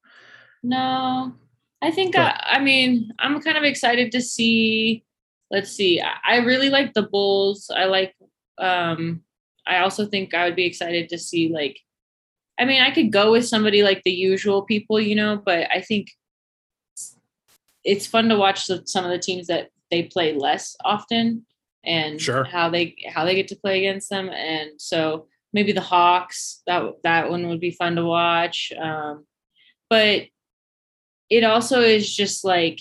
No, 0.62 1.35
I 1.83 1.91
think 1.91 2.14
But- 2.14 2.41
I, 2.45 2.57
I 2.57 2.59
mean 2.61 3.12
I'm 3.18 3.41
kind 3.43 3.59
of 3.59 3.64
excited 3.64 4.12
to 4.12 4.22
see. 4.22 5.05
Let's 5.51 5.70
see. 5.70 6.01
I, 6.01 6.14
I 6.27 6.37
really 6.39 6.70
like 6.70 6.93
the 6.95 7.03
Bulls. 7.03 7.70
I 7.74 7.85
like. 7.85 8.14
um 8.59 9.22
I 9.67 9.79
also 9.79 10.07
think 10.07 10.35
I 10.35 10.45
would 10.45 10.57
be 10.57 10.67
excited 10.67 11.09
to 11.11 11.19
see 11.19 11.49
like. 11.49 11.79
I 12.59 12.64
mean, 12.64 12.81
I 12.81 12.91
could 12.91 13.12
go 13.12 13.33
with 13.33 13.47
somebody 13.47 13.83
like 13.83 14.03
the 14.03 14.11
usual 14.11 14.62
people, 14.62 14.99
you 14.99 15.14
know, 15.14 15.43
but 15.45 15.69
I 15.71 15.83
think 15.83 16.09
it's 17.85 18.07
fun 18.07 18.29
to 18.31 18.37
watch 18.37 18.67
the, 18.67 18.83
some 18.87 19.05
of 19.05 19.11
the 19.11 19.19
teams 19.19 19.47
that 19.47 19.69
they 19.91 20.05
play 20.05 20.35
less 20.35 20.77
often 20.85 21.47
and 21.85 22.21
Sure. 22.21 22.45
how 22.45 22.69
they 22.69 22.97
how 23.09 23.25
they 23.25 23.35
get 23.35 23.49
to 23.49 23.57
play 23.57 23.79
against 23.79 24.11
them 24.11 24.29
and 24.29 24.71
so 24.79 25.29
maybe 25.53 25.73
the 25.73 25.81
hawks 25.81 26.62
that 26.67 26.83
that 27.05 27.31
one 27.31 27.49
would 27.49 27.61
be 27.61 27.71
fun 27.71 27.95
to 27.95 28.05
watch 28.05 28.73
um 28.81 29.25
but 29.89 30.25
it 31.31 31.45
also 31.45 31.81
is 31.81 32.14
just 32.14 32.45
like 32.45 32.81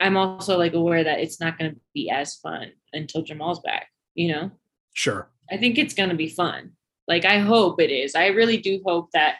i'm 0.00 0.16
also 0.16 0.58
like 0.58 0.74
aware 0.74 1.04
that 1.04 1.20
it's 1.20 1.40
not 1.40 1.58
going 1.58 1.70
to 1.70 1.80
be 1.94 2.10
as 2.10 2.36
fun 2.36 2.72
until 2.92 3.22
jamal's 3.22 3.60
back 3.60 3.88
you 4.14 4.32
know 4.32 4.50
Sure. 4.94 5.30
I 5.50 5.56
think 5.56 5.78
it's 5.78 5.94
going 5.94 6.10
to 6.10 6.16
be 6.16 6.28
fun. 6.28 6.72
Like 7.08 7.24
I 7.24 7.38
hope 7.38 7.80
it 7.80 7.90
is. 7.90 8.14
I 8.14 8.26
really 8.28 8.58
do 8.58 8.80
hope 8.84 9.10
that 9.12 9.38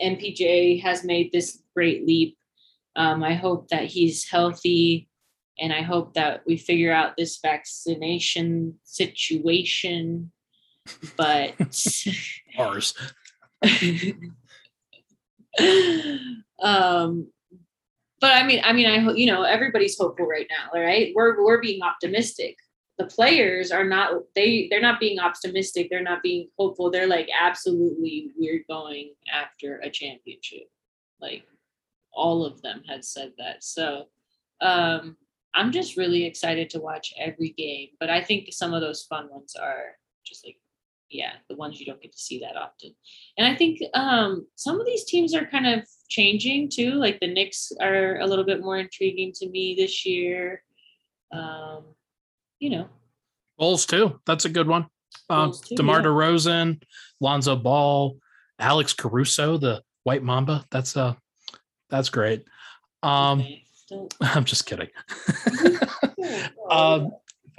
MPJ 0.00 0.82
has 0.82 1.04
made 1.04 1.32
this 1.32 1.62
great 1.74 2.06
leap. 2.06 2.36
Um, 2.94 3.22
I 3.22 3.34
hope 3.34 3.68
that 3.68 3.86
he's 3.86 4.28
healthy, 4.28 5.08
and 5.58 5.72
I 5.72 5.80
hope 5.82 6.14
that 6.14 6.42
we 6.46 6.56
figure 6.58 6.92
out 6.92 7.16
this 7.16 7.38
vaccination 7.40 8.78
situation. 8.84 10.30
But 11.16 11.54
Ours. 12.58 12.94
um, 16.62 17.28
but 18.22 18.34
I 18.34 18.46
mean, 18.46 18.60
I 18.62 18.72
mean, 18.72 18.86
I 18.86 19.00
hope 19.00 19.18
you 19.18 19.26
know 19.26 19.42
everybody's 19.42 19.98
hopeful 19.98 20.26
right 20.26 20.46
now, 20.48 20.80
right? 20.80 21.12
We're 21.14 21.44
we're 21.44 21.60
being 21.60 21.82
optimistic. 21.82 22.56
The 22.96 23.06
players 23.06 23.72
are 23.72 23.84
not. 23.84 24.12
They 24.36 24.68
they're 24.70 24.80
not 24.80 25.00
being 25.00 25.18
optimistic. 25.18 25.88
They're 25.90 26.04
not 26.04 26.22
being 26.22 26.48
hopeful. 26.56 26.88
They're 26.88 27.08
like 27.08 27.28
absolutely 27.38 28.30
we're 28.38 28.64
going 28.68 29.14
after 29.30 29.80
a 29.80 29.90
championship. 29.90 30.70
Like 31.20 31.42
all 32.12 32.46
of 32.46 32.62
them 32.62 32.84
had 32.88 33.04
said 33.04 33.32
that. 33.38 33.64
So 33.64 34.04
um, 34.60 35.16
I'm 35.52 35.72
just 35.72 35.96
really 35.96 36.24
excited 36.24 36.70
to 36.70 36.80
watch 36.80 37.12
every 37.18 37.50
game. 37.50 37.88
But 37.98 38.08
I 38.08 38.22
think 38.22 38.52
some 38.52 38.72
of 38.72 38.82
those 38.82 39.02
fun 39.02 39.30
ones 39.30 39.56
are 39.60 39.96
just 40.24 40.46
like 40.46 40.58
yeah, 41.12 41.32
the 41.48 41.56
ones 41.56 41.78
you 41.78 41.86
don't 41.86 42.00
get 42.00 42.12
to 42.12 42.18
see 42.18 42.40
that 42.40 42.56
often. 42.56 42.94
And 43.38 43.46
I 43.46 43.56
think 43.56 43.80
um, 43.94 44.46
some 44.56 44.80
of 44.80 44.86
these 44.86 45.04
teams 45.04 45.34
are 45.34 45.46
kind 45.46 45.66
of 45.66 45.86
changing 46.08 46.70
too. 46.70 46.92
Like 46.92 47.20
the 47.20 47.32
Knicks 47.32 47.72
are 47.80 48.18
a 48.20 48.26
little 48.26 48.44
bit 48.44 48.60
more 48.60 48.78
intriguing 48.78 49.32
to 49.36 49.48
me 49.48 49.74
this 49.76 50.04
year. 50.06 50.62
Um, 51.32 51.84
you 52.58 52.70
know, 52.70 52.88
Bulls 53.58 53.86
too. 53.86 54.20
That's 54.26 54.44
a 54.44 54.50
good 54.50 54.68
one. 54.68 54.86
Um, 55.28 55.52
too, 55.52 55.76
DeMar 55.76 56.00
yeah. 56.00 56.06
DeRozan, 56.06 56.82
Lonzo 57.20 57.56
Ball, 57.56 58.16
Alex 58.58 58.92
Caruso, 58.92 59.56
the 59.56 59.82
White 60.04 60.22
Mamba. 60.22 60.64
That's 60.70 60.96
uh 60.96 61.14
that's 61.90 62.08
great. 62.08 62.44
Um, 63.02 63.40
okay, 63.40 63.64
I'm 64.20 64.44
just 64.44 64.66
kidding. 64.66 64.88
Um, 66.70 67.12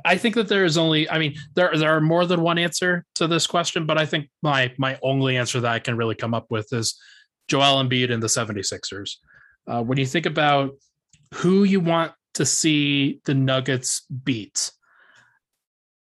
I 0.06 0.18
think 0.18 0.36
that 0.36 0.48
there 0.48 0.66
is 0.66 0.78
only, 0.78 1.10
I 1.10 1.18
mean, 1.18 1.36
there 1.56 1.72
there 1.76 1.96
are 1.96 2.02
more 2.02 2.26
than 2.26 2.42
one 2.42 2.58
answer 2.58 3.06
to 3.16 3.28
this 3.28 3.48
question, 3.48 3.86
but 3.86 3.98
I 3.98 4.06
think 4.06 4.30
my 4.42 4.74
my 4.78 5.00
only 5.02 5.38
answer 5.38 5.60
that 5.62 5.72
I 5.72 5.80
can 5.80 5.98
really 5.98 6.16
come 6.16 6.34
up 6.34 6.48
with 6.50 6.72
is 6.74 7.00
Joel 7.48 7.84
Embiid 7.84 8.12
and 8.12 8.22
the 8.22 8.28
76ers. 8.28 9.18
Uh, 9.68 9.84
when 9.84 9.98
you 9.98 10.06
think 10.06 10.26
about 10.26 10.72
who 11.36 11.64
you 11.64 11.80
want 11.80 12.12
to 12.36 12.46
see 12.46 13.22
the 13.26 13.34
Nuggets 13.34 14.02
beat, 14.24 14.72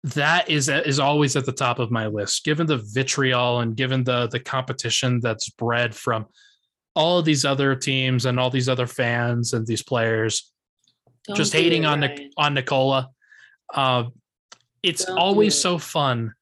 that 0.04 0.50
is 0.50 0.70
is 0.70 1.00
always 1.00 1.36
at 1.36 1.46
the 1.46 1.52
top 1.52 1.80
of 1.80 1.92
my 1.92 2.08
list. 2.08 2.44
Given 2.44 2.68
the 2.68 2.78
vitriol 2.78 3.60
and 3.60 3.76
given 3.76 4.04
the 4.04 4.28
the 4.28 4.39
competition 4.39 5.20
that's 5.20 5.50
bred 5.50 5.94
from 5.94 6.28
all 6.96 7.20
of 7.20 7.26
these 7.26 7.46
other 7.46 7.76
teams 7.76 8.26
and 8.26 8.39
all 8.39 8.50
these 8.50 8.68
other 8.68 8.88
fans 8.88 9.54
and 9.54 9.66
these 9.66 9.84
players, 9.84 10.52
don't 11.28 11.38
just 11.38 11.54
hating 11.54 11.86
on 11.86 12.00
Nic- 12.00 12.32
on 12.38 12.54
Nikola. 12.54 13.10
Uh, 13.74 14.06
it's 14.84 15.06
Don't 15.06 15.18
always 15.18 15.60
so 15.60 15.78
fun 15.78 16.34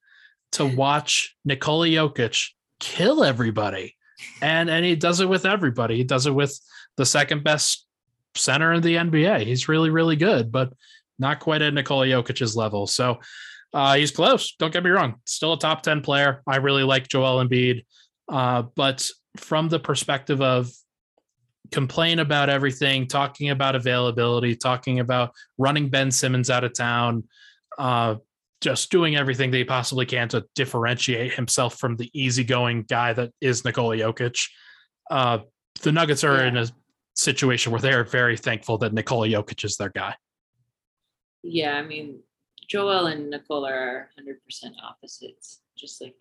to 0.53 0.65
watch 0.65 1.35
Nikola 1.45 1.87
Jokic 1.87 2.49
kill 2.79 3.23
everybody, 3.23 3.95
and 4.41 4.69
and 4.69 4.85
he 4.85 4.95
does 4.95 5.19
it 5.19 5.29
with 5.29 5.45
everybody. 5.45 5.97
He 5.97 6.03
does 6.03 6.25
it 6.25 6.33
with 6.33 6.57
the 6.97 7.05
second 7.05 7.43
best 7.43 7.85
center 8.35 8.73
in 8.73 8.81
the 8.81 8.95
NBA. 8.95 9.45
He's 9.45 9.67
really 9.67 9.89
really 9.89 10.15
good, 10.15 10.51
but 10.51 10.73
not 11.17 11.39
quite 11.39 11.61
at 11.61 11.73
Nikola 11.73 12.05
Jokic's 12.07 12.55
level. 12.55 12.87
So 12.87 13.19
uh, 13.73 13.95
he's 13.95 14.11
close. 14.11 14.55
Don't 14.57 14.73
get 14.73 14.83
me 14.83 14.89
wrong. 14.89 15.15
Still 15.25 15.53
a 15.53 15.59
top 15.59 15.81
ten 15.83 16.01
player. 16.01 16.41
I 16.47 16.57
really 16.57 16.83
like 16.83 17.07
Joel 17.07 17.43
Embiid, 17.43 17.85
uh, 18.29 18.63
but 18.75 19.07
from 19.37 19.69
the 19.69 19.79
perspective 19.79 20.41
of 20.41 20.71
complain 21.71 22.19
about 22.19 22.49
everything, 22.49 23.07
talking 23.07 23.49
about 23.49 23.75
availability, 23.75 24.55
talking 24.55 24.99
about 24.99 25.31
running 25.57 25.89
Ben 25.89 26.11
Simmons 26.11 26.49
out 26.49 26.63
of 26.63 26.73
town, 26.73 27.23
uh, 27.77 28.15
just 28.61 28.91
doing 28.91 29.15
everything 29.15 29.51
that 29.51 29.57
he 29.57 29.63
possibly 29.63 30.05
can 30.05 30.27
to 30.29 30.45
differentiate 30.55 31.33
himself 31.33 31.79
from 31.79 31.95
the 31.95 32.09
easygoing 32.13 32.83
guy 32.83 33.13
that 33.13 33.31
is 33.41 33.63
Nikola 33.63 33.95
Jokic. 33.95 34.49
Uh, 35.09 35.39
the 35.81 35.91
Nuggets 35.91 36.23
are 36.23 36.43
in 36.43 36.57
a 36.57 36.67
situation 37.15 37.71
where 37.71 37.81
they're 37.81 38.03
very 38.03 38.37
thankful 38.37 38.77
that 38.79 38.93
Nikola 38.93 39.27
Jokic 39.27 39.63
is 39.63 39.77
their 39.77 39.89
guy. 39.89 40.15
Yeah, 41.41 41.77
I 41.77 41.83
mean, 41.83 42.19
Joel 42.69 43.07
and 43.07 43.29
Nikola 43.29 43.71
are 43.71 44.09
100% 44.19 44.35
opposites, 44.83 45.61
just 45.77 46.01
like 46.01 46.15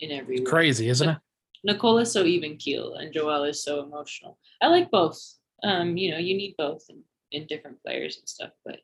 in 0.00 0.12
every 0.12 0.38
way. 0.38 0.44
Crazy, 0.44 0.88
isn't 0.88 1.08
it? 1.08 1.18
Nikola 1.66 2.02
is 2.02 2.12
so 2.12 2.24
even 2.24 2.56
keel 2.56 2.94
and 2.94 3.12
Joel 3.12 3.42
is 3.44 3.62
so 3.62 3.82
emotional. 3.82 4.38
I 4.62 4.68
like 4.68 4.90
both. 4.90 5.20
Um, 5.64 5.96
you 5.96 6.12
know, 6.12 6.18
you 6.18 6.36
need 6.36 6.54
both 6.56 6.84
in, 6.88 7.02
in 7.32 7.46
different 7.48 7.82
players 7.82 8.18
and 8.18 8.28
stuff, 8.28 8.52
but 8.64 8.78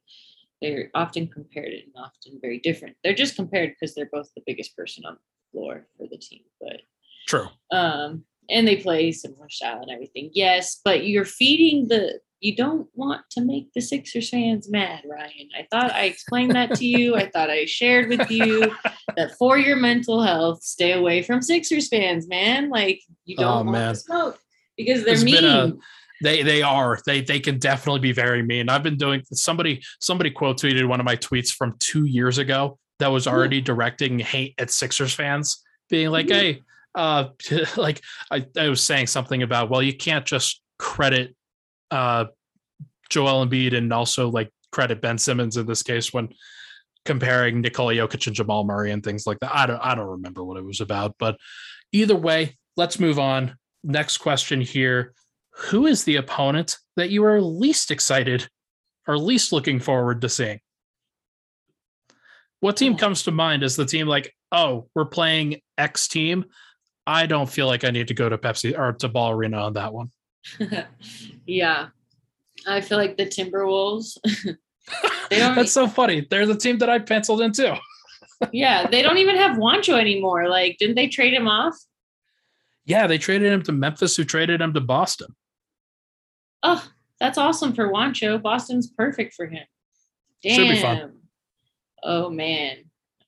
they're 0.60 0.90
often 0.92 1.28
compared 1.28 1.72
and 1.72 1.92
often 1.96 2.40
very 2.40 2.58
different. 2.58 2.96
They're 3.04 3.14
just 3.14 3.36
compared 3.36 3.70
because 3.70 3.94
they're 3.94 4.10
both 4.12 4.30
the 4.34 4.42
biggest 4.44 4.76
person 4.76 5.04
on 5.06 5.14
the 5.14 5.50
floor 5.52 5.86
for 5.96 6.08
the 6.10 6.18
team. 6.18 6.40
But 6.60 6.82
True. 7.28 7.46
um 7.70 8.24
and 8.50 8.66
they 8.66 8.76
play 8.76 9.12
similar 9.12 9.48
style 9.48 9.80
and 9.82 9.90
everything. 9.90 10.30
Yes, 10.32 10.80
but 10.84 11.06
you're 11.06 11.24
feeding 11.24 11.88
the 11.88 12.20
you 12.40 12.56
don't 12.56 12.88
want 12.94 13.22
to 13.30 13.40
make 13.40 13.72
the 13.72 13.80
Sixers 13.80 14.28
fans 14.30 14.68
mad, 14.68 15.04
Ryan. 15.08 15.48
I 15.56 15.64
thought 15.70 15.92
I 15.92 16.06
explained 16.06 16.56
that 16.56 16.74
to 16.74 16.84
you. 16.84 17.14
I 17.14 17.28
thought 17.30 17.50
I 17.50 17.66
shared 17.66 18.08
with 18.08 18.28
you 18.32 18.74
that 19.16 19.36
for 19.38 19.58
your 19.58 19.76
mental 19.76 20.20
health, 20.20 20.60
stay 20.64 20.92
away 20.92 21.22
from 21.22 21.40
Sixers 21.40 21.86
fans, 21.88 22.26
man. 22.28 22.68
Like 22.68 23.00
you 23.24 23.36
don't 23.36 23.46
Oh, 23.46 23.56
want 23.58 23.70
man. 23.70 23.94
to 23.94 24.00
smoke 24.00 24.40
because 24.76 25.04
they're 25.04 25.14
There's 25.14 25.24
mean. 25.24 25.80
They 26.22 26.42
they 26.42 26.62
are. 26.62 26.98
They 27.06 27.20
they 27.20 27.40
can 27.40 27.58
definitely 27.58 28.00
be 28.00 28.12
very 28.12 28.42
mean. 28.42 28.68
I've 28.68 28.82
been 28.82 28.96
doing 28.96 29.22
somebody 29.32 29.82
somebody 30.00 30.30
quote 30.30 30.58
tweeted 30.60 30.86
one 30.86 31.00
of 31.00 31.06
my 31.06 31.16
tweets 31.16 31.52
from 31.52 31.76
two 31.78 32.06
years 32.06 32.38
ago 32.38 32.78
that 32.98 33.08
was 33.08 33.26
already 33.26 33.60
directing 33.60 34.18
hate 34.20 34.54
at 34.58 34.70
Sixers 34.70 35.12
fans, 35.14 35.60
being 35.90 36.10
like, 36.10 36.28
hey, 36.28 36.62
uh 36.94 37.28
like 37.76 38.00
I, 38.30 38.46
I 38.58 38.68
was 38.68 38.82
saying 38.82 39.06
something 39.06 39.42
about, 39.42 39.70
well, 39.70 39.82
you 39.82 39.96
can't 39.96 40.24
just 40.24 40.60
credit 40.78 41.34
uh 41.90 42.26
Joel 43.10 43.46
Embiid 43.46 43.76
and 43.76 43.92
also 43.92 44.30
like 44.30 44.50
credit 44.70 45.00
Ben 45.02 45.18
Simmons 45.18 45.56
in 45.56 45.66
this 45.66 45.82
case 45.82 46.12
when 46.12 46.30
comparing 47.04 47.60
Nikola 47.60 47.94
Jokic 47.94 48.26
and 48.26 48.36
Jamal 48.36 48.64
Murray 48.64 48.90
and 48.90 49.02
things 49.02 49.26
like 49.26 49.38
that. 49.40 49.54
I 49.54 49.66
don't 49.66 49.80
I 49.80 49.94
don't 49.94 50.08
remember 50.08 50.44
what 50.44 50.56
it 50.56 50.64
was 50.64 50.80
about, 50.80 51.16
but 51.18 51.36
either 51.92 52.16
way, 52.16 52.56
let's 52.76 52.98
move 52.98 53.18
on. 53.18 53.56
Next 53.84 54.18
question 54.18 54.60
here. 54.60 55.14
Who 55.56 55.86
is 55.86 56.04
the 56.04 56.16
opponent 56.16 56.78
that 56.96 57.10
you 57.10 57.24
are 57.24 57.40
least 57.40 57.90
excited 57.90 58.48
or 59.06 59.18
least 59.18 59.52
looking 59.52 59.80
forward 59.80 60.20
to 60.22 60.28
seeing? 60.28 60.60
What 62.60 62.76
team 62.76 62.94
Oh. 62.94 62.96
comes 62.96 63.24
to 63.24 63.32
mind 63.32 63.62
as 63.62 63.76
the 63.76 63.84
team 63.84 64.06
like, 64.06 64.34
oh, 64.52 64.88
we're 64.94 65.04
playing 65.04 65.60
X 65.76 66.08
team? 66.08 66.44
I 67.06 67.26
don't 67.26 67.48
feel 67.48 67.66
like 67.66 67.84
I 67.84 67.90
need 67.90 68.08
to 68.08 68.14
go 68.14 68.28
to 68.28 68.38
Pepsi 68.38 68.78
or 68.78 68.92
to 68.92 69.08
Ball 69.08 69.32
Arena 69.32 69.58
on 69.58 69.72
that 69.74 69.92
one. 69.92 70.10
yeah. 71.46 71.88
I 72.66 72.80
feel 72.80 72.98
like 72.98 73.16
the 73.16 73.26
Timberwolves. 73.26 74.18
That's 75.30 75.72
so 75.72 75.88
funny. 75.88 76.26
They're 76.28 76.46
the 76.46 76.56
team 76.56 76.78
that 76.78 76.90
I 76.90 76.98
penciled 76.98 77.40
in 77.40 77.52
too. 77.52 77.74
yeah, 78.52 78.86
they 78.88 79.02
don't 79.02 79.18
even 79.18 79.36
have 79.36 79.56
Juancho 79.56 79.98
anymore. 80.00 80.48
Like, 80.48 80.76
didn't 80.78 80.96
they 80.96 81.08
trade 81.08 81.34
him 81.34 81.48
off? 81.48 81.76
Yeah, 82.84 83.06
they 83.06 83.18
traded 83.18 83.52
him 83.52 83.62
to 83.62 83.72
Memphis, 83.72 84.16
who 84.16 84.24
traded 84.24 84.60
him 84.60 84.74
to 84.74 84.80
Boston. 84.80 85.28
Oh, 86.62 86.84
that's 87.20 87.38
awesome 87.38 87.72
for 87.72 87.88
Juancho. 87.88 88.42
Boston's 88.42 88.90
perfect 88.90 89.34
for 89.34 89.46
him. 89.46 89.64
Damn. 90.42 90.54
Should 90.56 90.68
be 90.68 90.80
fun. 90.80 91.12
Oh 92.02 92.30
man. 92.30 92.78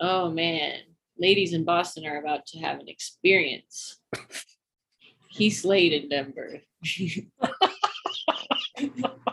Oh 0.01 0.31
man. 0.31 0.81
Ladies 1.25 1.55
in 1.55 1.65
Boston 1.65 2.05
are 2.05 2.19
about 2.19 2.45
to 2.49 2.59
have 2.59 2.81
an 2.81 2.89
experience. 2.91 3.99
he 5.31 5.49
slayed 5.49 5.95
in 5.95 6.11
Denver. 6.11 6.61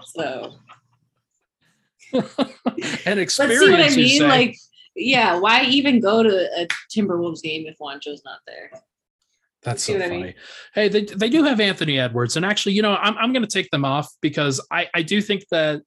so 0.06 0.54
An 3.06 3.20
experience. 3.20 3.28
Experience. 3.28 3.60
see 3.60 3.72
what 3.72 3.82
I 3.82 3.90
mean? 3.90 4.22
Like, 4.30 4.56
yeah, 4.96 5.38
why 5.38 5.64
even 5.66 6.00
go 6.00 6.24
to 6.24 6.62
a 6.62 6.66
Timberwolves 6.96 7.42
game 7.42 7.68
if 7.68 7.76
Juancho's 7.78 8.22
not 8.24 8.40
there? 8.48 8.72
That's 9.62 9.84
so 9.84 9.92
what 9.92 10.04
I 10.04 10.08
funny. 10.08 10.24
mean? 10.24 10.34
Hey, 10.74 10.88
they, 10.88 11.04
they 11.04 11.30
do 11.30 11.44
have 11.44 11.60
Anthony 11.60 12.00
Edwards. 12.00 12.38
And 12.38 12.46
actually, 12.46 12.72
you 12.72 12.84
know, 12.84 12.96
I'm, 12.96 13.18
I'm 13.18 13.34
going 13.34 13.46
to 13.46 13.52
take 13.52 13.70
them 13.70 13.84
off 13.84 14.08
because 14.22 14.66
I, 14.72 14.88
I 14.94 15.02
do 15.02 15.22
think 15.22 15.44
that 15.52 15.82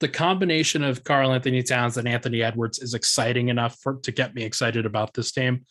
the 0.00 0.08
combination 0.08 0.84
of 0.84 1.02
Karl-Anthony 1.04 1.62
Towns 1.62 1.96
and 1.96 2.06
Anthony 2.06 2.42
Edwards 2.42 2.78
is 2.78 2.94
exciting 2.94 3.48
enough 3.48 3.78
for 3.80 3.94
to 4.02 4.12
get 4.12 4.34
me 4.34 4.44
excited 4.44 4.86
about 4.86 5.14
this 5.14 5.32
team. 5.32 5.64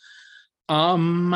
Um, 0.69 1.35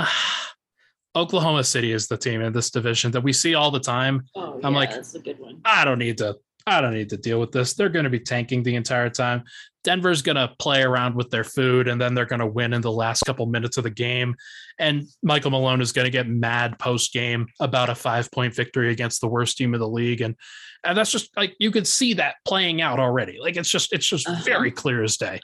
Oklahoma 1.15 1.63
City 1.63 1.91
is 1.91 2.07
the 2.07 2.17
team 2.17 2.41
in 2.41 2.53
this 2.53 2.69
division 2.69 3.11
that 3.11 3.21
we 3.21 3.33
see 3.33 3.55
all 3.55 3.71
the 3.71 3.79
time. 3.79 4.23
Oh, 4.35 4.59
I'm 4.63 4.73
yeah, 4.73 4.79
like, 4.79 4.91
that's 4.91 5.15
a 5.15 5.19
good 5.19 5.39
one. 5.39 5.61
I 5.65 5.85
don't 5.85 5.99
need 5.99 6.17
to. 6.19 6.37
I 6.67 6.79
don't 6.79 6.93
need 6.93 7.09
to 7.09 7.17
deal 7.17 7.39
with 7.39 7.51
this. 7.51 7.73
They're 7.73 7.89
going 7.89 8.03
to 8.03 8.09
be 8.11 8.19
tanking 8.19 8.61
the 8.61 8.75
entire 8.75 9.09
time. 9.09 9.43
Denver's 9.83 10.21
going 10.21 10.35
to 10.35 10.53
play 10.59 10.83
around 10.83 11.15
with 11.15 11.31
their 11.31 11.43
food 11.43 11.87
and 11.87 11.99
then 11.99 12.13
they're 12.13 12.25
going 12.25 12.39
to 12.39 12.45
win 12.45 12.73
in 12.73 12.81
the 12.81 12.91
last 12.91 13.23
couple 13.25 13.45
minutes 13.47 13.77
of 13.77 13.83
the 13.83 13.89
game. 13.89 14.35
And 14.77 15.07
Michael 15.23 15.49
Malone 15.51 15.81
is 15.81 15.91
going 15.91 16.05
to 16.05 16.11
get 16.11 16.27
mad 16.27 16.77
post 16.77 17.13
game 17.13 17.47
about 17.59 17.89
a 17.89 17.95
five 17.95 18.31
point 18.31 18.53
victory 18.55 18.91
against 18.91 19.21
the 19.21 19.27
worst 19.27 19.57
team 19.57 19.73
of 19.73 19.79
the 19.79 19.87
league. 19.87 20.21
And, 20.21 20.35
and 20.83 20.95
that's 20.97 21.11
just 21.11 21.35
like 21.35 21.55
you 21.59 21.71
could 21.71 21.87
see 21.87 22.13
that 22.13 22.35
playing 22.45 22.81
out 22.81 22.99
already. 22.99 23.37
Like 23.41 23.57
it's 23.57 23.69
just, 23.69 23.91
it's 23.91 24.05
just 24.07 24.27
Uh-huh. 24.27 24.43
very 24.43 24.69
clear 24.71 25.03
as 25.03 25.17
day. 25.17 25.39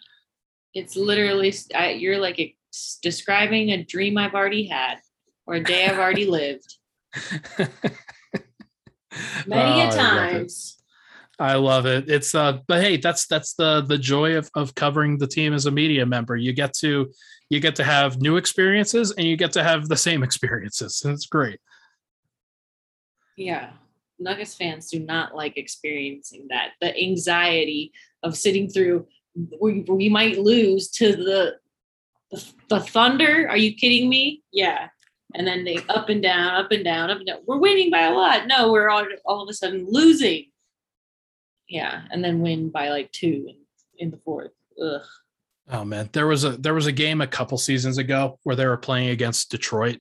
It's 0.73 0.95
literally 0.95 1.53
I, 1.73 1.91
you're 1.91 2.19
like 2.19 2.55
describing 3.01 3.71
a 3.71 3.83
dream 3.83 4.17
I've 4.19 4.35
already 4.35 4.67
had 4.67 4.99
or 5.47 5.55
a 5.55 5.63
day 5.63 5.87
I've 5.87 5.97
already 5.97 6.25
lived 6.27 6.77
many 7.57 7.71
Oh, 9.49 9.55
I 9.55 9.83
a 9.83 9.87
love 9.87 9.89
it. 9.89 9.95
times. 9.95 10.77
I 11.39 11.55
love 11.55 11.85
it. 11.85 12.09
It's 12.09 12.33
uh 12.33 12.59
but 12.67 12.81
hey, 12.81 12.97
that's 12.97 13.27
that's 13.27 13.53
the 13.53 13.81
the 13.81 13.97
joy 13.97 14.37
of 14.37 14.49
of 14.55 14.73
covering 14.75 15.17
the 15.17 15.27
team 15.27 15.53
as 15.53 15.65
a 15.65 15.71
media 15.71 16.05
member. 16.05 16.35
You 16.35 16.53
get 16.53 16.73
to 16.75 17.11
you 17.49 17.59
get 17.59 17.75
to 17.75 17.83
have 17.83 18.21
new 18.21 18.37
experiences 18.37 19.11
and 19.11 19.27
you 19.27 19.37
get 19.37 19.53
to 19.53 19.63
have 19.63 19.87
the 19.87 19.97
same 19.97 20.23
experiences. 20.23 21.01
And 21.03 21.13
it's 21.13 21.27
great. 21.27 21.59
Yeah. 23.37 23.71
Nuggets 24.19 24.55
fans 24.55 24.89
do 24.89 24.99
not 24.99 25.35
like 25.35 25.57
experiencing 25.57 26.47
that. 26.49 26.71
The 26.81 26.97
anxiety 26.97 27.91
of 28.23 28.35
sitting 28.35 28.67
through 28.67 29.07
we, 29.61 29.81
we 29.87 30.09
might 30.09 30.39
lose 30.39 30.89
to 30.89 31.15
the, 31.15 31.55
the 32.31 32.53
the 32.69 32.79
Thunder. 32.79 33.47
Are 33.49 33.57
you 33.57 33.75
kidding 33.75 34.09
me? 34.09 34.41
Yeah. 34.51 34.87
And 35.35 35.45
then 35.45 35.65
they 35.65 35.77
up 35.89 36.09
and 36.09 36.23
down, 36.23 36.55
up 36.55 36.71
and 36.71 36.83
down, 36.83 37.11
up 37.11 37.17
and 37.17 37.27
down. 37.27 37.39
We're 37.45 37.59
winning 37.59 37.91
by 37.91 38.03
a 38.03 38.13
lot. 38.13 38.47
No, 38.47 38.71
we're 38.71 38.89
all 38.89 39.05
all 39.25 39.43
of 39.43 39.49
a 39.49 39.53
sudden 39.53 39.85
losing. 39.87 40.47
Yeah, 41.67 42.03
and 42.11 42.23
then 42.23 42.41
win 42.41 42.69
by 42.69 42.89
like 42.89 43.11
two 43.11 43.47
in, 43.49 43.55
in 43.97 44.11
the 44.11 44.17
fourth. 44.17 44.51
Ugh. 44.81 45.01
Oh 45.69 45.83
man, 45.83 46.09
there 46.13 46.27
was 46.27 46.45
a 46.45 46.51
there 46.51 46.73
was 46.73 46.87
a 46.87 46.91
game 46.91 47.19
a 47.19 47.27
couple 47.27 47.57
seasons 47.57 47.97
ago 47.97 48.39
where 48.43 48.55
they 48.55 48.65
were 48.65 48.77
playing 48.77 49.09
against 49.09 49.51
Detroit, 49.51 49.99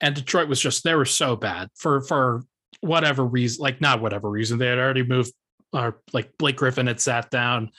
and 0.00 0.14
Detroit 0.14 0.48
was 0.48 0.60
just 0.60 0.84
they 0.84 0.94
were 0.94 1.04
so 1.04 1.34
bad 1.34 1.68
for 1.74 2.00
for 2.02 2.44
whatever 2.80 3.24
reason, 3.24 3.62
like 3.62 3.80
not 3.80 4.00
whatever 4.00 4.30
reason 4.30 4.58
they 4.58 4.66
had 4.66 4.78
already 4.78 5.02
moved, 5.02 5.32
or 5.72 6.00
like 6.12 6.30
Blake 6.38 6.56
Griffin 6.56 6.86
had 6.86 7.00
sat 7.00 7.28
down. 7.30 7.70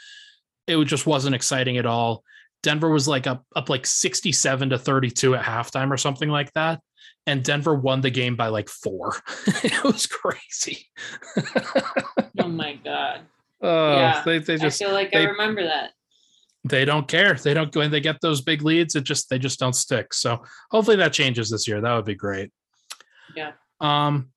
It 0.67 0.83
just 0.85 1.07
wasn't 1.07 1.35
exciting 1.35 1.77
at 1.77 1.85
all. 1.85 2.23
Denver 2.63 2.89
was 2.89 3.07
like 3.07 3.27
up 3.27 3.45
up 3.55 3.69
like 3.69 3.85
sixty 3.85 4.33
seven 4.33 4.69
to 4.69 4.77
thirty 4.77 5.09
two 5.09 5.35
at 5.35 5.45
halftime 5.45 5.89
or 5.89 5.97
something 5.97 6.29
like 6.29 6.51
that, 6.53 6.81
and 7.27 7.43
Denver 7.43 7.75
won 7.75 8.01
the 8.01 8.09
game 8.09 8.35
by 8.35 8.47
like 8.47 8.69
four. 8.69 9.15
it 9.63 9.83
was 9.83 10.07
crazy. 10.07 10.87
Oh 12.39 12.47
my 12.47 12.75
god. 12.83 13.21
Oh, 13.61 13.95
Yeah, 13.95 14.23
they 14.25 14.39
they 14.39 14.57
just 14.57 14.81
I 14.81 14.85
feel 14.85 14.93
like 14.93 15.11
they- 15.11 15.19
I 15.19 15.29
remember 15.29 15.63
that. 15.63 15.91
they 16.63 16.85
don't 16.85 17.07
care. 17.07 17.35
They 17.35 17.53
don't 17.53 17.71
go 17.71 17.81
and 17.81 17.93
they 17.93 17.99
get 18.01 18.21
those 18.21 18.41
big 18.41 18.61
leads, 18.63 18.95
it 18.95 19.03
just 19.03 19.29
they 19.29 19.37
just 19.39 19.59
don't 19.59 19.75
stick. 19.75 20.13
So 20.13 20.43
hopefully 20.71 20.97
that 20.97 21.13
changes 21.13 21.49
this 21.49 21.67
year. 21.67 21.81
That 21.81 21.93
would 21.95 22.05
be 22.05 22.15
great. 22.15 22.51
Yeah. 23.35 23.51
Um, 23.79 24.31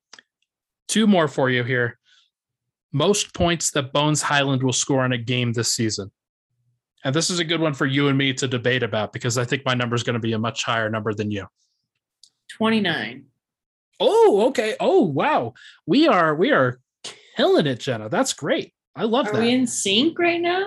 two 0.89 1.07
more 1.07 1.29
for 1.29 1.51
you 1.51 1.65
here. 1.65 1.99
Most 2.93 3.35
points 3.35 3.71
that 3.73 3.93
Bones 3.93 4.23
Hyland 4.23 4.63
will 4.63 4.73
score 4.73 5.05
in 5.05 5.13
a 5.13 5.19
game 5.19 5.53
this 5.53 5.73
season. 5.73 6.11
And 7.05 7.15
this 7.15 7.29
is 7.29 7.39
a 7.41 7.45
good 7.45 7.61
one 7.61 7.75
for 7.75 7.87
you 7.87 8.09
and 8.09 8.17
me 8.17 8.33
to 8.35 8.47
debate 8.49 8.83
about 8.83 9.13
because 9.13 9.37
I 9.37 9.45
think 9.45 9.65
my 9.67 9.75
number 9.75 9.95
is 9.97 10.03
going 10.03 10.15
to 10.15 10.21
be 10.21 10.33
a 10.33 10.39
much 10.39 10.65
higher 10.65 10.89
number 10.89 11.13
than 11.13 11.31
you. 11.31 11.47
29. 12.55 13.25
Oh, 14.01 14.47
okay. 14.49 14.75
Oh, 14.81 15.03
wow. 15.03 15.55
We 15.87 16.09
are 16.09 16.35
we 16.35 16.53
are 16.53 16.81
killing 17.37 17.67
it, 17.67 17.81
Jenna. 17.81 18.09
That's 18.09 18.33
great. 18.33 18.73
I 18.97 19.05
love 19.05 19.29
Are 19.29 19.33
that. 19.33 19.41
we 19.43 19.51
in 19.53 19.67
sync 19.67 20.19
right 20.19 20.41
now? 20.41 20.65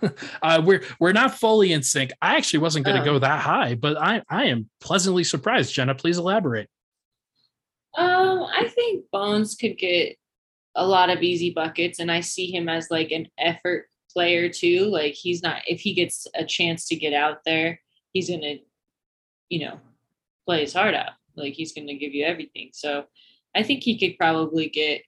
uh, 0.42 0.62
we're 0.64 0.82
we're 1.00 1.12
not 1.12 1.34
fully 1.38 1.72
in 1.72 1.82
sync. 1.82 2.12
I 2.22 2.36
actually 2.36 2.60
wasn't 2.60 2.84
going 2.86 2.96
to 2.96 3.02
Oh. 3.02 3.14
go 3.14 3.18
that 3.18 3.40
high, 3.40 3.74
but 3.74 3.96
I 4.00 4.22
I 4.28 4.44
am 4.46 4.70
pleasantly 4.80 5.24
surprised. 5.24 5.74
Jenna, 5.74 5.94
please 5.94 6.18
elaborate. 6.18 6.68
Um, 7.98 8.44
I 8.44 8.68
think 8.72 9.06
Bones 9.12 9.56
could 9.56 9.76
get 9.78 10.16
a 10.76 10.86
lot 10.86 11.10
of 11.10 11.22
easy 11.22 11.50
buckets, 11.50 11.98
and 11.98 12.10
I 12.10 12.20
see 12.20 12.52
him 12.54 12.68
as 12.68 12.88
like 12.90 13.10
an 13.10 13.26
effort 13.36 13.86
player 14.12 14.48
too. 14.48 14.86
Like 14.86 15.14
he's 15.14 15.42
not 15.42 15.62
if 15.66 15.80
he 15.80 15.92
gets 15.94 16.26
a 16.36 16.44
chance 16.44 16.86
to 16.88 16.96
get 16.96 17.12
out 17.12 17.38
there, 17.44 17.80
he's 18.12 18.30
gonna, 18.30 18.56
you 19.48 19.60
know, 19.66 19.80
play 20.46 20.60
his 20.60 20.72
heart 20.72 20.94
out. 20.94 21.12
Like 21.36 21.54
he's 21.54 21.72
gonna 21.72 21.94
give 21.94 22.14
you 22.14 22.24
everything. 22.24 22.70
So 22.72 23.04
I 23.54 23.62
think 23.62 23.82
he 23.82 23.98
could 23.98 24.18
probably 24.18 24.68
get 24.68 25.02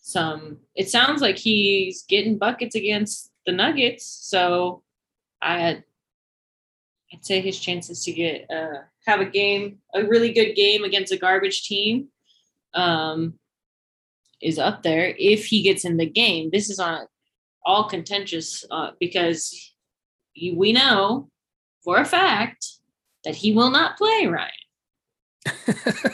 some. 0.00 0.58
It 0.74 0.88
sounds 0.88 1.20
like 1.20 1.36
he's 1.36 2.02
getting 2.02 2.38
buckets 2.38 2.74
against 2.74 3.32
the 3.46 3.52
Nuggets. 3.52 4.04
So 4.04 4.82
I 5.42 5.82
I'd 7.12 7.24
say 7.24 7.40
his 7.40 7.58
chances 7.58 8.04
to 8.04 8.12
get 8.12 8.50
uh, 8.50 8.82
have 9.06 9.20
a 9.20 9.24
game, 9.24 9.78
a 9.94 10.04
really 10.04 10.32
good 10.32 10.54
game 10.54 10.84
against 10.84 11.12
a 11.12 11.16
garbage 11.16 11.62
team, 11.62 12.08
um, 12.74 13.34
is 14.42 14.58
up 14.58 14.82
there 14.82 15.14
if 15.18 15.46
he 15.46 15.62
gets 15.62 15.84
in 15.84 15.96
the 15.96 16.08
game. 16.08 16.50
This 16.52 16.70
is 16.70 16.78
on 16.78 17.06
all 17.64 17.88
contentious 17.88 18.64
uh, 18.70 18.90
because 19.00 19.72
we 20.36 20.72
know 20.72 21.30
for 21.82 21.98
a 21.98 22.04
fact 22.04 22.77
that 23.28 23.36
he 23.36 23.52
will 23.52 23.70
not 23.70 23.98
play 23.98 24.26
Ryan. 24.26 24.48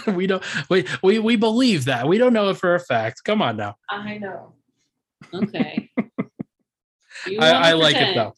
we 0.16 0.26
don't 0.26 0.42
we, 0.68 0.84
we 1.00 1.20
we 1.20 1.36
believe 1.36 1.84
that. 1.84 2.08
We 2.08 2.18
don't 2.18 2.32
know 2.32 2.50
it 2.50 2.56
for 2.56 2.74
a 2.74 2.80
fact. 2.80 3.22
Come 3.24 3.40
on 3.40 3.56
now. 3.56 3.76
I 3.88 4.18
know. 4.18 4.54
Okay. 5.32 5.90
I, 7.40 7.70
I 7.70 7.72
like 7.74 7.94
it 7.94 8.16
though. 8.16 8.34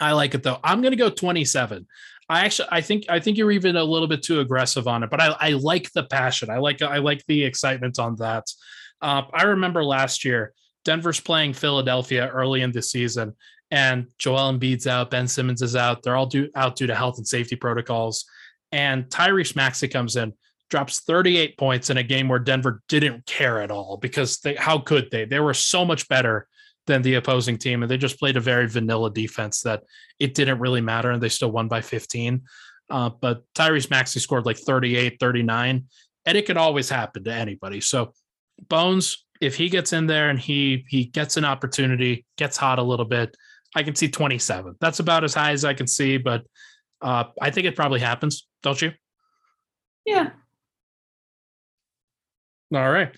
I 0.00 0.12
like 0.12 0.34
it 0.34 0.42
though. 0.42 0.58
I'm 0.64 0.82
gonna 0.82 0.96
go 0.96 1.10
27. 1.10 1.86
I 2.28 2.44
actually 2.44 2.68
I 2.72 2.80
think 2.80 3.04
I 3.08 3.20
think 3.20 3.38
you're 3.38 3.52
even 3.52 3.76
a 3.76 3.84
little 3.84 4.08
bit 4.08 4.24
too 4.24 4.40
aggressive 4.40 4.88
on 4.88 5.04
it, 5.04 5.10
but 5.10 5.20
I, 5.20 5.36
I 5.38 5.50
like 5.50 5.92
the 5.92 6.02
passion. 6.02 6.50
I 6.50 6.58
like 6.58 6.82
I 6.82 6.98
like 6.98 7.24
the 7.26 7.44
excitement 7.44 8.00
on 8.00 8.16
that. 8.16 8.46
Uh, 9.00 9.22
I 9.32 9.44
remember 9.44 9.84
last 9.84 10.24
year 10.24 10.54
Denver's 10.84 11.20
playing 11.20 11.52
Philadelphia 11.52 12.28
early 12.28 12.62
in 12.62 12.72
the 12.72 12.82
season, 12.82 13.36
and 13.70 14.06
Joel 14.18 14.52
Embiid's 14.52 14.86
out, 14.86 15.10
Ben 15.10 15.28
Simmons 15.28 15.62
is 15.62 15.76
out. 15.76 16.02
They're 16.02 16.16
all 16.16 16.26
due, 16.26 16.50
out 16.54 16.76
due 16.76 16.86
to 16.86 16.94
health 16.94 17.18
and 17.18 17.26
safety 17.26 17.56
protocols. 17.56 18.24
And 18.72 19.04
Tyrese 19.06 19.56
Maxey 19.56 19.88
comes 19.88 20.16
in, 20.16 20.32
drops 20.70 21.00
38 21.00 21.56
points 21.58 21.90
in 21.90 21.96
a 21.96 22.02
game 22.02 22.28
where 22.28 22.38
Denver 22.38 22.82
didn't 22.88 23.26
care 23.26 23.60
at 23.60 23.70
all 23.70 23.96
because 23.96 24.38
they 24.38 24.54
how 24.54 24.78
could 24.78 25.10
they? 25.10 25.24
They 25.24 25.40
were 25.40 25.54
so 25.54 25.84
much 25.84 26.08
better 26.08 26.46
than 26.86 27.02
the 27.02 27.14
opposing 27.14 27.58
team, 27.58 27.82
and 27.82 27.90
they 27.90 27.96
just 27.96 28.18
played 28.18 28.36
a 28.36 28.40
very 28.40 28.68
vanilla 28.68 29.10
defense 29.12 29.60
that 29.62 29.82
it 30.18 30.34
didn't 30.34 30.58
really 30.58 30.80
matter, 30.80 31.10
and 31.10 31.22
they 31.22 31.28
still 31.28 31.50
won 31.50 31.68
by 31.68 31.80
15. 31.80 32.42
Uh, 32.88 33.10
but 33.20 33.44
Tyrese 33.54 33.90
Maxey 33.90 34.18
scored 34.18 34.46
like 34.46 34.58
38, 34.58 35.18
39, 35.20 35.84
and 36.26 36.38
it 36.38 36.46
can 36.46 36.56
always 36.56 36.88
happen 36.88 37.22
to 37.24 37.32
anybody. 37.32 37.80
So 37.80 38.14
Bones, 38.68 39.24
if 39.40 39.56
he 39.56 39.68
gets 39.68 39.92
in 39.92 40.06
there 40.06 40.30
and 40.30 40.38
he 40.38 40.84
he 40.88 41.04
gets 41.04 41.36
an 41.36 41.44
opportunity, 41.44 42.26
gets 42.36 42.56
hot 42.56 42.78
a 42.78 42.82
little 42.82 43.06
bit, 43.06 43.36
I 43.74 43.82
can 43.82 43.94
see 43.94 44.08
27. 44.08 44.76
That's 44.80 44.98
about 44.98 45.24
as 45.24 45.34
high 45.34 45.52
as 45.52 45.64
I 45.64 45.74
can 45.74 45.86
see, 45.86 46.16
but 46.16 46.44
uh, 47.00 47.24
I 47.40 47.50
think 47.50 47.66
it 47.66 47.76
probably 47.76 48.00
happens, 48.00 48.46
don't 48.62 48.80
you? 48.80 48.92
Yeah. 50.04 50.30
All 52.74 52.90
right. 52.90 53.14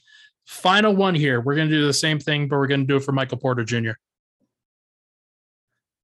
Final 0.47 0.95
one 0.95 1.15
here. 1.15 1.41
We're 1.41 1.55
going 1.55 1.69
to 1.69 1.75
do 1.75 1.87
the 1.87 1.93
same 1.93 2.19
thing, 2.19 2.49
but 2.49 2.57
we're 2.57 2.67
going 2.67 2.81
to 2.81 2.87
do 2.87 2.97
it 2.97 3.05
for 3.05 3.13
Michael 3.13 3.39
Porter 3.39 3.65
Jr. 3.65 3.93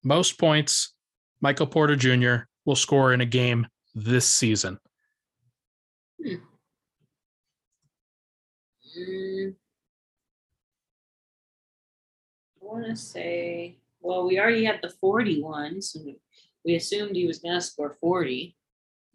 Most 0.04 0.38
points 0.38 0.94
Michael 1.40 1.66
Porter 1.66 1.96
Jr. 1.96 2.44
will 2.64 2.76
score 2.76 3.12
in 3.12 3.20
a 3.20 3.26
game 3.26 3.66
this 3.94 4.28
season. 4.28 4.78
Hmm. 6.22 6.34
Mm. 8.98 9.54
I 12.60 12.64
want 12.64 12.86
to 12.86 12.96
say, 12.96 13.76
well, 14.08 14.26
we 14.26 14.40
already 14.40 14.64
had 14.64 14.80
the 14.82 14.88
41, 14.88 15.82
so 15.82 16.00
we 16.64 16.76
assumed 16.76 17.14
he 17.14 17.26
was 17.26 17.40
going 17.40 17.56
to 17.56 17.60
score 17.60 17.98
40. 18.00 18.56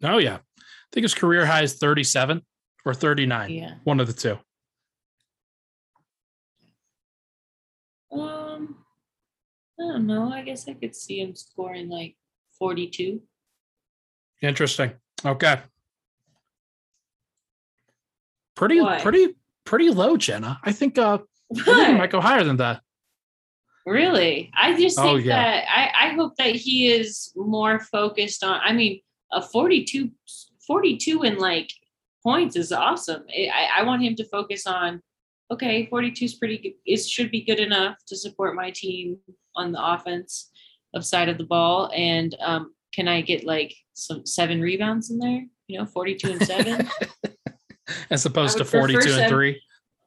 Oh, 0.04 0.18
yeah. 0.18 0.36
I 0.36 0.62
think 0.92 1.02
his 1.02 1.14
career 1.14 1.44
high 1.44 1.62
is 1.62 1.74
37 1.74 2.40
or 2.84 2.94
39. 2.94 3.50
Yeah. 3.50 3.74
One 3.82 3.98
of 3.98 4.06
the 4.06 4.12
two. 4.12 4.38
Um, 8.16 8.76
I 9.80 9.82
don't 9.82 10.06
know. 10.06 10.32
I 10.32 10.42
guess 10.42 10.68
I 10.68 10.74
could 10.74 10.94
see 10.94 11.20
him 11.20 11.34
scoring 11.34 11.88
like 11.88 12.14
42. 12.60 13.20
Interesting. 14.42 14.92
Okay. 15.26 15.58
Pretty, 18.54 18.80
Why? 18.80 19.00
pretty, 19.00 19.34
pretty 19.64 19.90
low, 19.90 20.16
Jenna. 20.16 20.60
I 20.62 20.70
think 20.70 20.98
uh 20.98 21.18
I 21.52 21.62
think 21.64 21.98
might 21.98 22.10
go 22.10 22.20
higher 22.20 22.44
than 22.44 22.58
that. 22.58 22.80
Really? 23.86 24.50
I 24.56 24.78
just 24.80 24.98
Oh, 24.98 25.02
think 25.16 25.26
yeah. 25.26 25.36
that 25.36 25.64
I, 25.68 26.06
I 26.06 26.14
hope 26.14 26.36
that 26.36 26.54
he 26.56 26.90
is 26.90 27.32
more 27.36 27.80
focused 27.80 28.42
on 28.42 28.60
I 28.64 28.72
mean 28.72 29.00
a 29.32 29.42
42 29.42 30.10
42 30.66 31.22
in 31.24 31.38
like 31.38 31.70
points 32.22 32.56
is 32.56 32.72
awesome. 32.72 33.24
I, 33.30 33.68
I- 33.78 33.82
want 33.82 34.02
him 34.02 34.14
to 34.16 34.24
focus 34.24 34.66
on 34.66 35.02
okay, 35.50 35.86
42 35.86 36.24
is 36.24 36.34
pretty 36.34 36.56
good. 36.58 36.72
It 36.86 37.00
should 37.04 37.30
be 37.30 37.42
good 37.44 37.60
enough 37.60 37.96
to 38.06 38.16
support 38.16 38.54
my 38.56 38.70
team 38.70 39.18
on 39.54 39.72
the 39.72 39.84
offense 39.92 40.50
of 40.94 41.04
side 41.04 41.28
of 41.28 41.36
the 41.36 41.44
ball. 41.44 41.90
And 41.94 42.34
um, 42.40 42.72
can 42.94 43.08
I 43.08 43.20
get 43.20 43.44
like 43.44 43.74
some 43.92 44.24
seven 44.24 44.60
rebounds 44.62 45.10
in 45.10 45.18
there? 45.18 45.44
You 45.68 45.78
know, 45.78 45.86
42 45.86 46.32
and 46.32 46.42
seven. 46.46 46.88
As 48.10 48.24
opposed 48.24 48.56
to 48.58 48.64
42 48.64 48.98
and 49.00 49.08
seven- 49.10 49.28
3. 49.28 49.62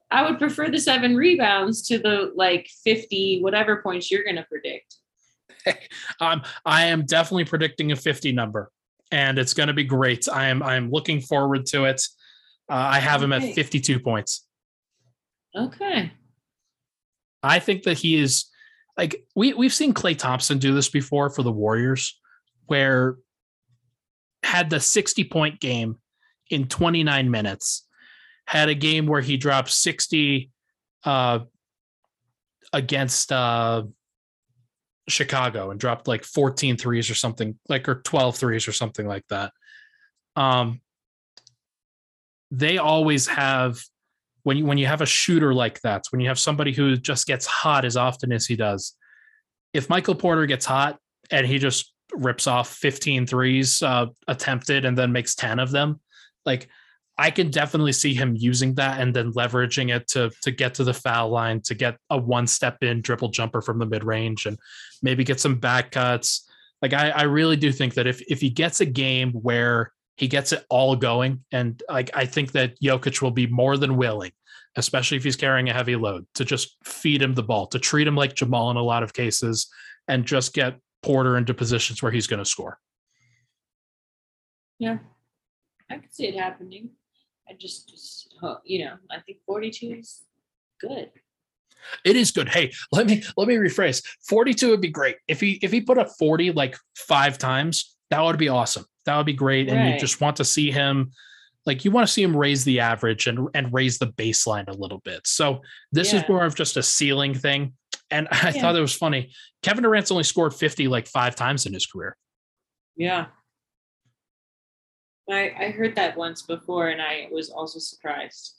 I 0.09 0.29
would 0.29 0.39
prefer 0.39 0.69
the 0.69 0.79
seven 0.79 1.15
rebounds 1.15 1.87
to 1.87 1.99
the 1.99 2.31
like 2.35 2.69
50 2.83 3.41
whatever 3.41 3.81
points 3.81 4.09
you're 4.09 4.23
going 4.23 4.37
to 4.37 4.45
predict. 4.49 4.95
Um, 6.21 6.43
I 6.65 6.85
am 6.85 7.05
definitely 7.05 7.43
predicting 7.43 7.91
a 7.91 7.95
50 7.97 8.31
number, 8.31 8.71
and 9.11 9.37
it's 9.37 9.53
going 9.53 9.67
to 9.67 9.73
be 9.73 9.83
great. 9.83 10.29
I 10.29 10.47
am 10.47 10.63
I 10.63 10.75
am 10.75 10.89
looking 10.89 11.19
forward 11.19 11.65
to 11.67 11.83
it. 11.83 12.01
Uh, 12.69 12.75
I 12.75 12.99
have 12.99 13.21
him 13.21 13.33
at 13.33 13.53
52 13.53 13.99
points. 13.99 14.47
Okay. 15.53 16.13
I 17.43 17.59
think 17.59 17.83
that 17.83 17.97
he 17.97 18.15
is 18.15 18.45
like 18.97 19.25
we 19.35 19.53
we've 19.53 19.73
seen 19.73 19.93
Klay 19.93 20.17
Thompson 20.17 20.57
do 20.57 20.73
this 20.73 20.89
before 20.89 21.29
for 21.29 21.43
the 21.43 21.51
Warriors, 21.51 22.19
where 22.65 23.17
had 24.43 24.69
the 24.69 24.79
60 24.79 25.23
point 25.25 25.59
game 25.59 25.97
in 26.49 26.67
29 26.67 27.29
minutes, 27.29 27.86
had 28.47 28.69
a 28.69 28.75
game 28.75 29.05
where 29.05 29.21
he 29.21 29.37
dropped 29.37 29.69
60 29.69 30.49
uh 31.03 31.39
against 32.73 33.31
uh 33.31 33.83
Chicago 35.07 35.71
and 35.71 35.79
dropped 35.79 36.07
like 36.07 36.23
14 36.23 36.75
threes 36.77 37.09
or 37.09 37.15
something 37.15 37.57
like 37.69 37.87
or 37.87 38.01
12 38.01 38.35
threes 38.35 38.67
or 38.67 38.73
something 38.73 39.07
like 39.07 39.25
that. 39.29 39.53
Um 40.35 40.81
they 42.49 42.77
always 42.77 43.27
have 43.27 43.79
when 44.43 44.57
you 44.57 44.65
when 44.65 44.77
you 44.77 44.85
have 44.85 45.01
a 45.01 45.05
shooter 45.05 45.53
like 45.53 45.81
that, 45.81 46.05
when 46.11 46.21
you 46.21 46.29
have 46.29 46.39
somebody 46.39 46.71
who 46.71 46.95
just 46.95 47.27
gets 47.27 47.45
hot 47.45 47.83
as 47.83 47.97
often 47.97 48.31
as 48.31 48.45
he 48.45 48.55
does, 48.55 48.93
if 49.73 49.89
Michael 49.89 50.15
Porter 50.15 50.45
gets 50.45 50.65
hot 50.65 50.97
and 51.31 51.45
he 51.45 51.59
just 51.59 51.93
rips 52.13 52.47
off 52.47 52.69
15 52.69 53.27
threes 53.27 53.81
uh, 53.83 54.05
attempted 54.27 54.85
and 54.85 54.97
then 54.97 55.11
makes 55.11 55.35
10 55.35 55.59
of 55.59 55.71
them, 55.71 55.99
like 56.45 56.69
I 57.17 57.31
can 57.31 57.49
definitely 57.49 57.93
see 57.93 58.13
him 58.13 58.35
using 58.35 58.75
that 58.75 59.01
and 59.01 59.13
then 59.13 59.33
leveraging 59.33 59.95
it 59.95 60.07
to 60.09 60.31
to 60.41 60.51
get 60.51 60.75
to 60.75 60.83
the 60.83 60.93
foul 60.93 61.29
line, 61.29 61.61
to 61.61 61.73
get 61.73 61.97
a 62.09 62.17
one 62.17 62.45
step 62.47 62.83
in 62.83 63.01
dribble 63.01 63.29
jumper 63.29 63.61
from 63.61 63.79
the 63.79 63.85
mid 63.85 64.03
range 64.03 64.45
and 64.45 64.57
maybe 65.01 65.23
get 65.23 65.39
some 65.39 65.55
back 65.55 65.91
cuts. 65.91 66.47
Like 66.81 66.93
I, 66.93 67.09
I 67.09 67.23
really 67.23 67.57
do 67.57 67.71
think 67.71 67.95
that 67.95 68.07
if 68.07 68.21
if 68.29 68.39
he 68.39 68.49
gets 68.49 68.81
a 68.81 68.85
game 68.85 69.31
where 69.31 69.91
he 70.15 70.27
gets 70.27 70.51
it 70.51 70.65
all 70.69 70.95
going, 70.95 71.43
and 71.51 71.81
like 71.89 72.11
I 72.15 72.25
think 72.25 72.51
that 72.51 72.79
Jokic 72.81 73.21
will 73.21 73.31
be 73.31 73.47
more 73.47 73.77
than 73.77 73.97
willing, 73.97 74.31
especially 74.75 75.17
if 75.17 75.23
he's 75.23 75.35
carrying 75.35 75.69
a 75.69 75.73
heavy 75.73 75.95
load, 75.95 76.27
to 76.35 76.45
just 76.45 76.77
feed 76.83 77.21
him 77.21 77.33
the 77.33 77.43
ball, 77.43 77.65
to 77.67 77.79
treat 77.79 78.07
him 78.07 78.15
like 78.15 78.35
Jamal 78.35 78.69
in 78.69 78.77
a 78.77 78.83
lot 78.83 79.03
of 79.03 79.13
cases, 79.13 79.67
and 80.07 80.25
just 80.25 80.53
get 80.53 80.77
Porter 81.01 81.37
into 81.37 81.53
positions 81.53 82.03
where 82.03 82.11
he's 82.11 82.27
going 82.27 82.43
to 82.43 82.45
score. 82.45 82.79
Yeah. 84.79 84.97
I 85.89 85.97
could 85.97 86.13
see 86.13 86.27
it 86.27 86.35
happening. 86.35 86.91
I 87.49 87.53
just, 87.53 87.89
just 87.89 88.35
you 88.65 88.85
know, 88.85 88.95
I 89.11 89.19
think 89.21 89.39
42 89.45 89.97
is 89.99 90.23
good. 90.79 91.09
It 92.03 92.15
is 92.15 92.31
good. 92.31 92.49
Hey, 92.49 92.73
let 92.91 93.07
me 93.07 93.23
let 93.37 93.47
me 93.47 93.55
rephrase. 93.55 94.03
42 94.27 94.69
would 94.71 94.81
be 94.81 94.89
great. 94.89 95.17
If 95.27 95.39
he 95.39 95.59
if 95.61 95.71
he 95.71 95.81
put 95.81 95.97
up 95.97 96.09
40 96.17 96.51
like 96.51 96.75
five 96.95 97.37
times, 97.37 97.95
that 98.09 98.21
would 98.21 98.37
be 98.37 98.49
awesome. 98.49 98.85
That 99.05 99.15
would 99.15 99.25
be 99.25 99.33
great. 99.33 99.69
And 99.69 99.87
you 99.87 99.97
just 99.97 100.19
want 100.19 100.35
to 100.37 100.45
see 100.45 100.71
him 100.71 101.11
like 101.65 101.85
you 101.85 101.91
want 101.91 102.07
to 102.07 102.11
see 102.11 102.23
him 102.23 102.35
raise 102.35 102.63
the 102.65 102.79
average 102.79 103.27
and 103.27 103.47
and 103.53 103.71
raise 103.71 103.99
the 103.99 104.07
baseline 104.07 104.67
a 104.67 104.73
little 104.73 104.99
bit. 104.99 105.25
So 105.27 105.61
this 105.91 106.13
is 106.13 106.27
more 106.27 106.43
of 106.45 106.55
just 106.55 106.77
a 106.77 106.83
ceiling 106.83 107.33
thing. 107.33 107.73
And 108.09 108.27
I 108.31 108.49
Yeah. 108.49 108.61
thought 108.61 108.75
it 108.75 108.81
was 108.81 108.95
funny. 108.95 109.31
Kevin 109.61 109.83
Durant's 109.83 110.11
only 110.11 110.23
scored 110.23 110.53
50 110.53 110.87
like 110.87 111.07
five 111.07 111.35
times 111.35 111.65
in 111.65 111.73
his 111.73 111.85
career. 111.85 112.17
Yeah. 112.95 113.27
I, 115.29 115.53
I 115.59 115.71
heard 115.71 115.95
that 115.95 116.17
once 116.17 116.41
before 116.41 116.89
and 116.89 117.01
I 117.01 117.27
was 117.31 117.49
also 117.49 117.79
surprised. 117.79 118.55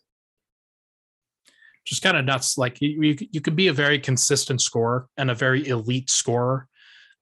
Just 1.85 2.03
kind 2.03 2.17
of 2.17 2.25
nuts. 2.25 2.59
Like 2.59 2.81
you, 2.83 3.03
you, 3.03 3.17
you 3.33 3.41
could 3.41 3.57
be 3.57 3.69
a 3.69 3.73
very 3.73 3.99
consistent 3.99 4.61
scorer 4.61 5.07
and 5.17 5.31
a 5.31 5.35
very 5.35 5.67
elite 5.67 6.11
scorer, 6.11 6.69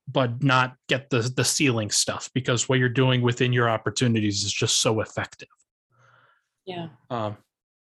but 0.09 0.43
not 0.43 0.75
get 0.89 1.09
the 1.11 1.21
the 1.37 1.45
ceiling 1.45 1.91
stuff 1.91 2.29
because 2.35 2.69
what 2.69 2.81
you're 2.81 2.89
doing 2.89 3.23
within 3.23 3.53
your 3.53 3.69
opportunities 3.69 4.43
is 4.43 4.53
just 4.53 4.81
so 4.81 5.01
effective. 5.01 5.49
Yeah. 6.65 6.89
Um, 7.11 7.37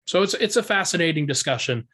so 0.07 0.23
it's 0.23 0.33
it's 0.35 0.57
a 0.57 0.63
fascinating 0.63 1.27
discussion. 1.27 1.87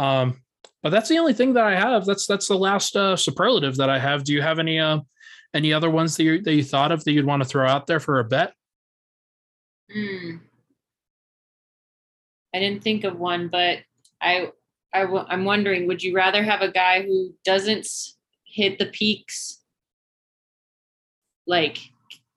Um, 0.00 0.42
but 0.82 0.90
that's 0.90 1.08
the 1.08 1.18
only 1.18 1.32
thing 1.32 1.54
that 1.54 1.64
I 1.64 1.76
have. 1.76 2.04
That's 2.04 2.26
that's 2.26 2.48
the 2.48 2.58
last 2.58 2.96
uh, 2.96 3.16
superlative 3.16 3.76
that 3.76 3.88
I 3.88 3.98
have. 3.98 4.24
Do 4.24 4.32
you 4.32 4.42
have 4.42 4.58
any 4.58 4.78
uh, 4.80 4.98
any 5.54 5.72
other 5.72 5.90
ones 5.90 6.16
that 6.16 6.24
you 6.24 6.42
that 6.42 6.54
you 6.54 6.64
thought 6.64 6.92
of 6.92 7.04
that 7.04 7.12
you'd 7.12 7.24
want 7.24 7.42
to 7.42 7.48
throw 7.48 7.66
out 7.66 7.86
there 7.86 8.00
for 8.00 8.18
a 8.18 8.24
bet? 8.24 8.52
Hmm. 9.92 10.36
I 12.54 12.60
didn't 12.60 12.84
think 12.84 13.04
of 13.04 13.18
one, 13.18 13.48
but 13.48 13.78
I, 14.20 14.48
I 14.92 15.00
w- 15.00 15.26
I'm 15.28 15.44
wondering, 15.44 15.86
would 15.88 16.02
you 16.02 16.14
rather 16.14 16.42
have 16.42 16.62
a 16.62 16.70
guy 16.70 17.02
who 17.02 17.34
doesn't 17.44 17.86
hit 18.46 18.78
the 18.78 18.86
peaks 18.86 19.60
like 21.46 21.78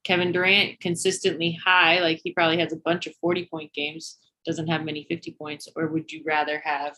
Kevin 0.03 0.31
Durant 0.31 0.79
consistently 0.79 1.59
high, 1.63 1.99
like 1.99 2.21
he 2.23 2.31
probably 2.31 2.59
has 2.59 2.73
a 2.73 2.77
bunch 2.77 3.07
of 3.07 3.15
40 3.21 3.45
point 3.45 3.73
games, 3.73 4.17
doesn't 4.45 4.67
have 4.67 4.85
many 4.85 5.05
50 5.07 5.31
points, 5.31 5.67
or 5.75 5.87
would 5.87 6.11
you 6.11 6.23
rather 6.25 6.59
have 6.59 6.95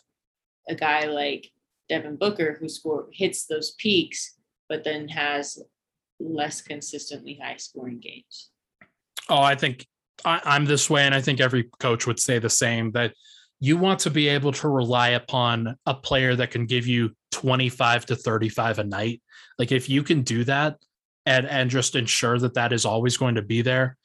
a 0.69 0.75
guy 0.75 1.05
like 1.05 1.51
Devin 1.89 2.17
Booker 2.17 2.57
who 2.59 2.69
score 2.69 3.07
hits 3.11 3.45
those 3.45 3.71
peaks, 3.71 4.37
but 4.69 4.83
then 4.83 5.07
has 5.09 5.61
less 6.19 6.61
consistently 6.61 7.39
high 7.41 7.57
scoring 7.57 7.99
games? 7.99 8.51
Oh, 9.27 9.41
I 9.41 9.55
think 9.55 9.85
I, 10.25 10.41
I'm 10.43 10.65
this 10.65 10.89
way, 10.89 11.03
and 11.03 11.15
I 11.15 11.21
think 11.21 11.39
every 11.39 11.69
coach 11.79 12.07
would 12.07 12.19
say 12.19 12.39
the 12.39 12.49
same. 12.49 12.91
That 12.91 13.13
you 13.59 13.77
want 13.77 13.99
to 14.01 14.09
be 14.09 14.27
able 14.29 14.51
to 14.53 14.69
rely 14.69 15.09
upon 15.09 15.75
a 15.85 15.93
player 15.93 16.35
that 16.35 16.51
can 16.51 16.65
give 16.65 16.87
you 16.87 17.11
25 17.31 18.05
to 18.07 18.15
35 18.15 18.79
a 18.79 18.83
night. 18.83 19.21
Like 19.57 19.71
if 19.71 19.89
you 19.89 20.03
can 20.03 20.21
do 20.21 20.43
that 20.45 20.77
and 21.25 21.45
and 21.47 21.69
just 21.69 21.95
ensure 21.95 22.39
that 22.39 22.53
that 22.53 22.73
is 22.73 22.85
always 22.85 23.17
going 23.17 23.35
to 23.35 23.41
be 23.41 23.61
there, 23.61 23.97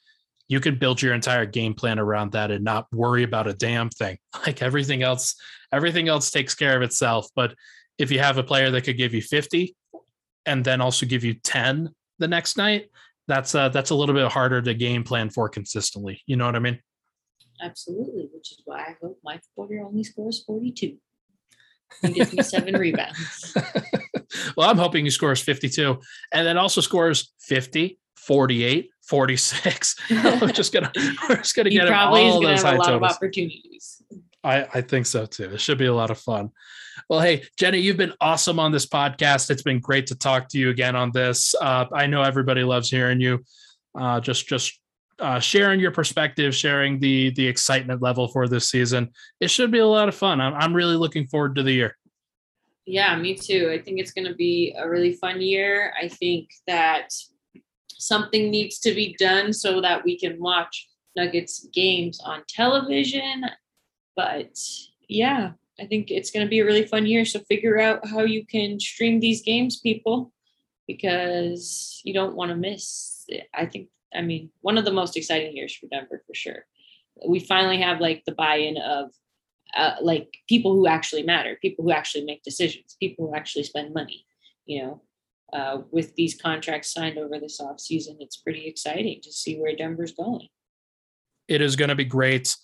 you 0.47 0.59
can 0.59 0.77
build 0.77 1.01
your 1.01 1.13
entire 1.13 1.45
game 1.45 1.73
plan 1.73 1.99
around 1.99 2.33
that 2.33 2.51
and 2.51 2.63
not 2.63 2.87
worry 2.91 3.23
about 3.23 3.47
a 3.47 3.53
damn 3.53 3.89
thing. 3.89 4.17
Like 4.45 4.61
everything 4.61 5.01
else, 5.01 5.35
everything 5.71 6.07
else 6.07 6.29
takes 6.29 6.53
care 6.53 6.75
of 6.75 6.83
itself. 6.83 7.27
But 7.35 7.55
if 7.97 8.11
you 8.11 8.19
have 8.19 8.37
a 8.37 8.43
player 8.43 8.69
that 8.71 8.81
could 8.81 8.97
give 8.97 9.13
you 9.13 9.21
50 9.21 9.75
and 10.45 10.63
then 10.63 10.81
also 10.81 11.05
give 11.05 11.23
you 11.23 11.35
10 11.35 11.89
the 12.19 12.27
next 12.27 12.57
night, 12.57 12.89
that's 13.27 13.55
uh 13.55 13.69
that's 13.69 13.89
a 13.89 13.95
little 13.95 14.15
bit 14.15 14.31
harder 14.31 14.61
to 14.61 14.73
game 14.73 15.03
plan 15.03 15.29
for 15.29 15.49
consistently. 15.49 16.21
You 16.25 16.35
know 16.35 16.45
what 16.45 16.55
I 16.55 16.59
mean? 16.59 16.79
Absolutely, 17.61 18.29
which 18.33 18.51
is 18.51 18.61
why 18.65 18.79
I 18.79 18.95
hope 19.01 19.19
my 19.23 19.39
Porter 19.55 19.81
only 19.85 20.03
scores 20.03 20.43
42. 20.45 20.97
He 22.01 22.11
gives 22.11 22.33
me 22.33 22.43
seven 22.43 22.75
rebounds. 22.79 23.55
well, 24.57 24.69
I'm 24.69 24.77
hoping 24.77 25.05
he 25.05 25.11
scores 25.11 25.41
52 25.41 25.99
and 26.33 26.45
then 26.47 26.57
also 26.57 26.81
scores 26.81 27.33
50, 27.41 27.99
48, 28.17 28.89
46. 29.07 29.95
we're 30.41 30.47
just 30.51 30.73
gonna 30.73 30.91
we're 31.29 31.37
just 31.37 31.55
gonna 31.55 31.69
he 31.69 31.77
get 31.77 31.87
him 31.87 31.93
probably 31.93 32.27
is 32.27 32.33
all 32.33 32.41
going 32.41 32.57
to 32.57 32.63
those 32.63 32.63
have 32.63 32.69
high 32.71 32.75
a 32.75 32.79
lot 32.79 32.85
totals. 32.87 33.11
of 33.11 33.15
opportunities. 33.15 34.01
I, 34.45 34.67
I 34.75 34.81
think 34.81 35.05
so 35.05 35.25
too. 35.25 35.45
It 35.45 35.61
should 35.61 35.77
be 35.77 35.87
a 35.87 35.93
lot 35.93 36.11
of 36.11 36.19
fun. 36.19 36.51
Well, 37.09 37.19
hey, 37.19 37.43
Jenny, 37.57 37.79
you've 37.79 37.97
been 37.97 38.13
awesome 38.21 38.59
on 38.59 38.71
this 38.71 38.85
podcast. 38.85 39.49
It's 39.49 39.63
been 39.63 39.79
great 39.79 40.07
to 40.07 40.15
talk 40.15 40.47
to 40.49 40.59
you 40.59 40.69
again 40.69 40.95
on 40.95 41.11
this. 41.11 41.53
Uh, 41.59 41.85
I 41.91 42.07
know 42.07 42.21
everybody 42.21 42.63
loves 42.63 42.89
hearing 42.89 43.19
you. 43.19 43.43
Uh, 43.99 44.19
just 44.19 44.47
just 44.47 44.79
uh, 45.19 45.39
sharing 45.39 45.79
your 45.79 45.91
perspective, 45.91 46.55
sharing 46.55 46.99
the 46.99 47.31
the 47.31 47.47
excitement 47.47 48.01
level 48.01 48.27
for 48.27 48.47
this 48.47 48.69
season. 48.69 49.09
It 49.39 49.49
should 49.49 49.71
be 49.71 49.79
a 49.79 49.87
lot 49.87 50.09
of 50.09 50.15
fun. 50.15 50.39
I'm, 50.39 50.53
I'm 50.53 50.73
really 50.73 50.95
looking 50.95 51.27
forward 51.27 51.55
to 51.55 51.63
the 51.63 51.73
year. 51.73 51.97
Yeah, 52.85 53.17
me 53.17 53.35
too. 53.35 53.71
I 53.73 53.81
think 53.81 53.99
it's 53.99 54.11
going 54.11 54.27
to 54.27 54.35
be 54.35 54.75
a 54.77 54.87
really 54.87 55.13
fun 55.13 55.41
year. 55.41 55.93
I 55.99 56.07
think 56.07 56.49
that 56.67 57.09
something 57.87 58.51
needs 58.51 58.79
to 58.79 58.93
be 58.93 59.15
done 59.17 59.53
so 59.53 59.81
that 59.81 60.03
we 60.03 60.19
can 60.19 60.39
watch 60.39 60.87
Nuggets 61.15 61.67
games 61.73 62.19
on 62.23 62.43
television. 62.47 63.45
But 64.15 64.57
yeah, 65.07 65.51
I 65.79 65.85
think 65.85 66.09
it's 66.09 66.31
going 66.31 66.45
to 66.45 66.49
be 66.49 66.59
a 66.59 66.65
really 66.65 66.85
fun 66.85 67.05
year. 67.05 67.25
So 67.25 67.39
figure 67.39 67.79
out 67.79 68.07
how 68.07 68.21
you 68.21 68.45
can 68.45 68.79
stream 68.79 69.19
these 69.19 69.41
games, 69.41 69.79
people, 69.79 70.31
because 70.87 72.01
you 72.03 72.13
don't 72.13 72.35
want 72.35 72.49
to 72.49 72.55
miss. 72.55 73.25
I 73.53 73.65
think, 73.65 73.89
I 74.13 74.21
mean, 74.21 74.51
one 74.61 74.77
of 74.77 74.85
the 74.85 74.93
most 74.93 75.17
exciting 75.17 75.55
years 75.55 75.75
for 75.75 75.87
Denver 75.87 76.23
for 76.25 76.33
sure. 76.33 76.65
We 77.27 77.39
finally 77.39 77.81
have 77.81 77.99
like 77.99 78.23
the 78.25 78.33
buy 78.33 78.57
in 78.57 78.77
of 78.77 79.11
uh, 79.75 79.95
like 80.01 80.37
people 80.47 80.73
who 80.73 80.87
actually 80.87 81.23
matter, 81.23 81.57
people 81.61 81.83
who 81.83 81.91
actually 81.91 82.25
make 82.25 82.43
decisions, 82.43 82.95
people 82.99 83.27
who 83.27 83.35
actually 83.35 83.63
spend 83.63 83.93
money. 83.93 84.25
You 84.65 84.83
know, 84.83 85.01
uh, 85.53 85.81
with 85.91 86.15
these 86.15 86.39
contracts 86.39 86.93
signed 86.93 87.17
over 87.17 87.39
this 87.39 87.59
off 87.59 87.79
season, 87.79 88.17
it's 88.19 88.37
pretty 88.37 88.65
exciting 88.65 89.21
to 89.21 89.31
see 89.31 89.57
where 89.57 89.75
Denver's 89.75 90.13
going. 90.13 90.47
It 91.47 91.61
is 91.61 91.75
going 91.75 91.89
to 91.89 91.95
be 91.95 92.05
great. 92.05 92.55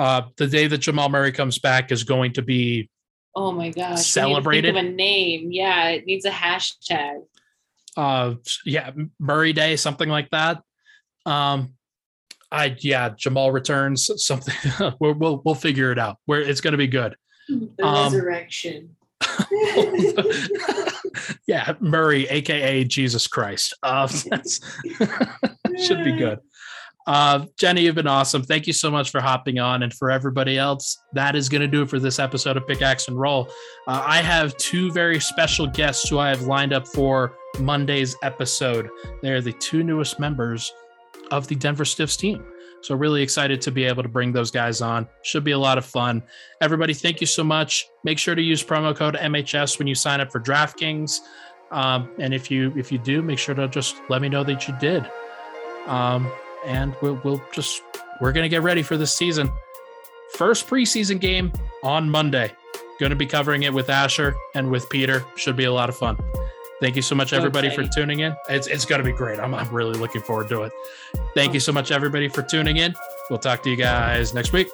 Uh, 0.00 0.22
the 0.38 0.46
day 0.46 0.66
that 0.66 0.78
Jamal 0.78 1.10
Murray 1.10 1.30
comes 1.30 1.58
back 1.58 1.92
is 1.92 2.04
going 2.04 2.32
to 2.32 2.40
be 2.40 2.88
oh 3.36 3.52
my 3.52 3.68
gosh 3.68 4.06
celebrated. 4.06 4.74
A 4.74 4.82
name, 4.82 5.52
yeah, 5.52 5.88
it 5.88 6.06
needs 6.06 6.24
a 6.24 6.30
hashtag. 6.30 7.18
Uh, 7.98 8.36
yeah, 8.64 8.92
Murray 9.18 9.52
Day, 9.52 9.76
something 9.76 10.08
like 10.08 10.30
that. 10.30 10.62
Um, 11.26 11.74
I 12.50 12.74
yeah, 12.78 13.10
Jamal 13.10 13.52
returns 13.52 14.10
something. 14.24 14.54
we'll, 15.00 15.12
we'll 15.12 15.42
we'll 15.44 15.54
figure 15.54 15.92
it 15.92 15.98
out. 15.98 16.16
Where 16.24 16.40
it's 16.40 16.62
going 16.62 16.72
to 16.72 16.78
be 16.78 16.86
good. 16.86 17.14
The 17.50 17.84
Um, 17.84 18.10
resurrection. 18.10 18.96
yeah, 21.46 21.74
Murray, 21.78 22.26
aka 22.28 22.84
Jesus 22.84 23.26
Christ. 23.26 23.76
Uh, 23.82 24.08
that's 24.30 24.60
should 25.78 26.04
be 26.04 26.12
good. 26.12 26.38
Uh, 27.10 27.44
Jenny, 27.58 27.82
you've 27.82 27.96
been 27.96 28.06
awesome. 28.06 28.44
Thank 28.44 28.68
you 28.68 28.72
so 28.72 28.88
much 28.88 29.10
for 29.10 29.20
hopping 29.20 29.58
on. 29.58 29.82
And 29.82 29.92
for 29.92 30.12
everybody 30.12 30.56
else, 30.56 30.96
that 31.12 31.34
is 31.34 31.48
going 31.48 31.60
to 31.60 31.66
do 31.66 31.82
it 31.82 31.90
for 31.90 31.98
this 31.98 32.20
episode 32.20 32.56
of 32.56 32.68
Pickaxe 32.68 33.08
and 33.08 33.18
Roll. 33.18 33.48
Uh, 33.88 34.04
I 34.06 34.18
have 34.18 34.56
two 34.58 34.92
very 34.92 35.18
special 35.18 35.66
guests 35.66 36.08
who 36.08 36.20
I 36.20 36.28
have 36.28 36.42
lined 36.42 36.72
up 36.72 36.86
for 36.86 37.34
Monday's 37.58 38.14
episode. 38.22 38.88
They're 39.22 39.40
the 39.40 39.54
two 39.54 39.82
newest 39.82 40.20
members 40.20 40.72
of 41.32 41.48
the 41.48 41.56
Denver 41.56 41.84
Stiffs 41.84 42.16
team. 42.16 42.44
So, 42.80 42.94
really 42.94 43.22
excited 43.22 43.60
to 43.62 43.72
be 43.72 43.82
able 43.86 44.04
to 44.04 44.08
bring 44.08 44.30
those 44.30 44.52
guys 44.52 44.80
on. 44.80 45.08
Should 45.22 45.42
be 45.42 45.50
a 45.50 45.58
lot 45.58 45.78
of 45.78 45.84
fun. 45.84 46.22
Everybody, 46.60 46.94
thank 46.94 47.20
you 47.20 47.26
so 47.26 47.42
much. 47.42 47.88
Make 48.04 48.18
sure 48.18 48.36
to 48.36 48.40
use 48.40 48.62
promo 48.62 48.94
code 48.94 49.16
MHS 49.16 49.80
when 49.80 49.88
you 49.88 49.96
sign 49.96 50.20
up 50.20 50.30
for 50.30 50.38
DraftKings. 50.38 51.18
Um, 51.72 52.08
and 52.20 52.32
if 52.32 52.52
you 52.52 52.72
if 52.76 52.92
you 52.92 52.98
do, 52.98 53.20
make 53.20 53.40
sure 53.40 53.56
to 53.56 53.66
just 53.66 53.96
let 54.08 54.22
me 54.22 54.28
know 54.28 54.44
that 54.44 54.68
you 54.68 54.76
did. 54.78 55.10
Um, 55.86 56.30
and 56.64 56.94
we'll 57.00 57.20
we'll 57.24 57.42
just 57.52 57.82
we're 58.20 58.32
gonna 58.32 58.48
get 58.48 58.62
ready 58.62 58.82
for 58.82 58.96
this 58.96 59.14
season. 59.14 59.50
First 60.34 60.68
preseason 60.68 61.20
game 61.20 61.52
on 61.82 62.08
Monday. 62.08 62.52
Going 63.00 63.10
to 63.10 63.16
be 63.16 63.26
covering 63.26 63.62
it 63.62 63.72
with 63.72 63.88
Asher 63.88 64.36
and 64.54 64.70
with 64.70 64.88
Peter. 64.90 65.24
Should 65.36 65.56
be 65.56 65.64
a 65.64 65.72
lot 65.72 65.88
of 65.88 65.96
fun. 65.96 66.18
Thank 66.80 66.96
you 66.96 67.02
so 67.02 67.14
much, 67.14 67.30
So 67.30 67.36
everybody, 67.36 67.70
for 67.70 67.84
tuning 67.84 68.20
in. 68.20 68.36
It's 68.48 68.66
it's 68.66 68.84
going 68.84 69.02
to 69.02 69.04
be 69.04 69.16
great. 69.16 69.40
I'm 69.40 69.54
I'm 69.54 69.68
really 69.70 69.98
looking 69.98 70.20
forward 70.20 70.48
to 70.50 70.62
it. 70.62 70.72
Thank 71.34 71.54
you 71.54 71.60
so 71.60 71.72
much, 71.72 71.90
everybody, 71.90 72.28
for 72.28 72.42
tuning 72.42 72.76
in. 72.76 72.94
We'll 73.28 73.38
talk 73.38 73.62
to 73.62 73.70
you 73.70 73.76
guys 73.76 74.34
next 74.34 74.52
week. 74.52 74.68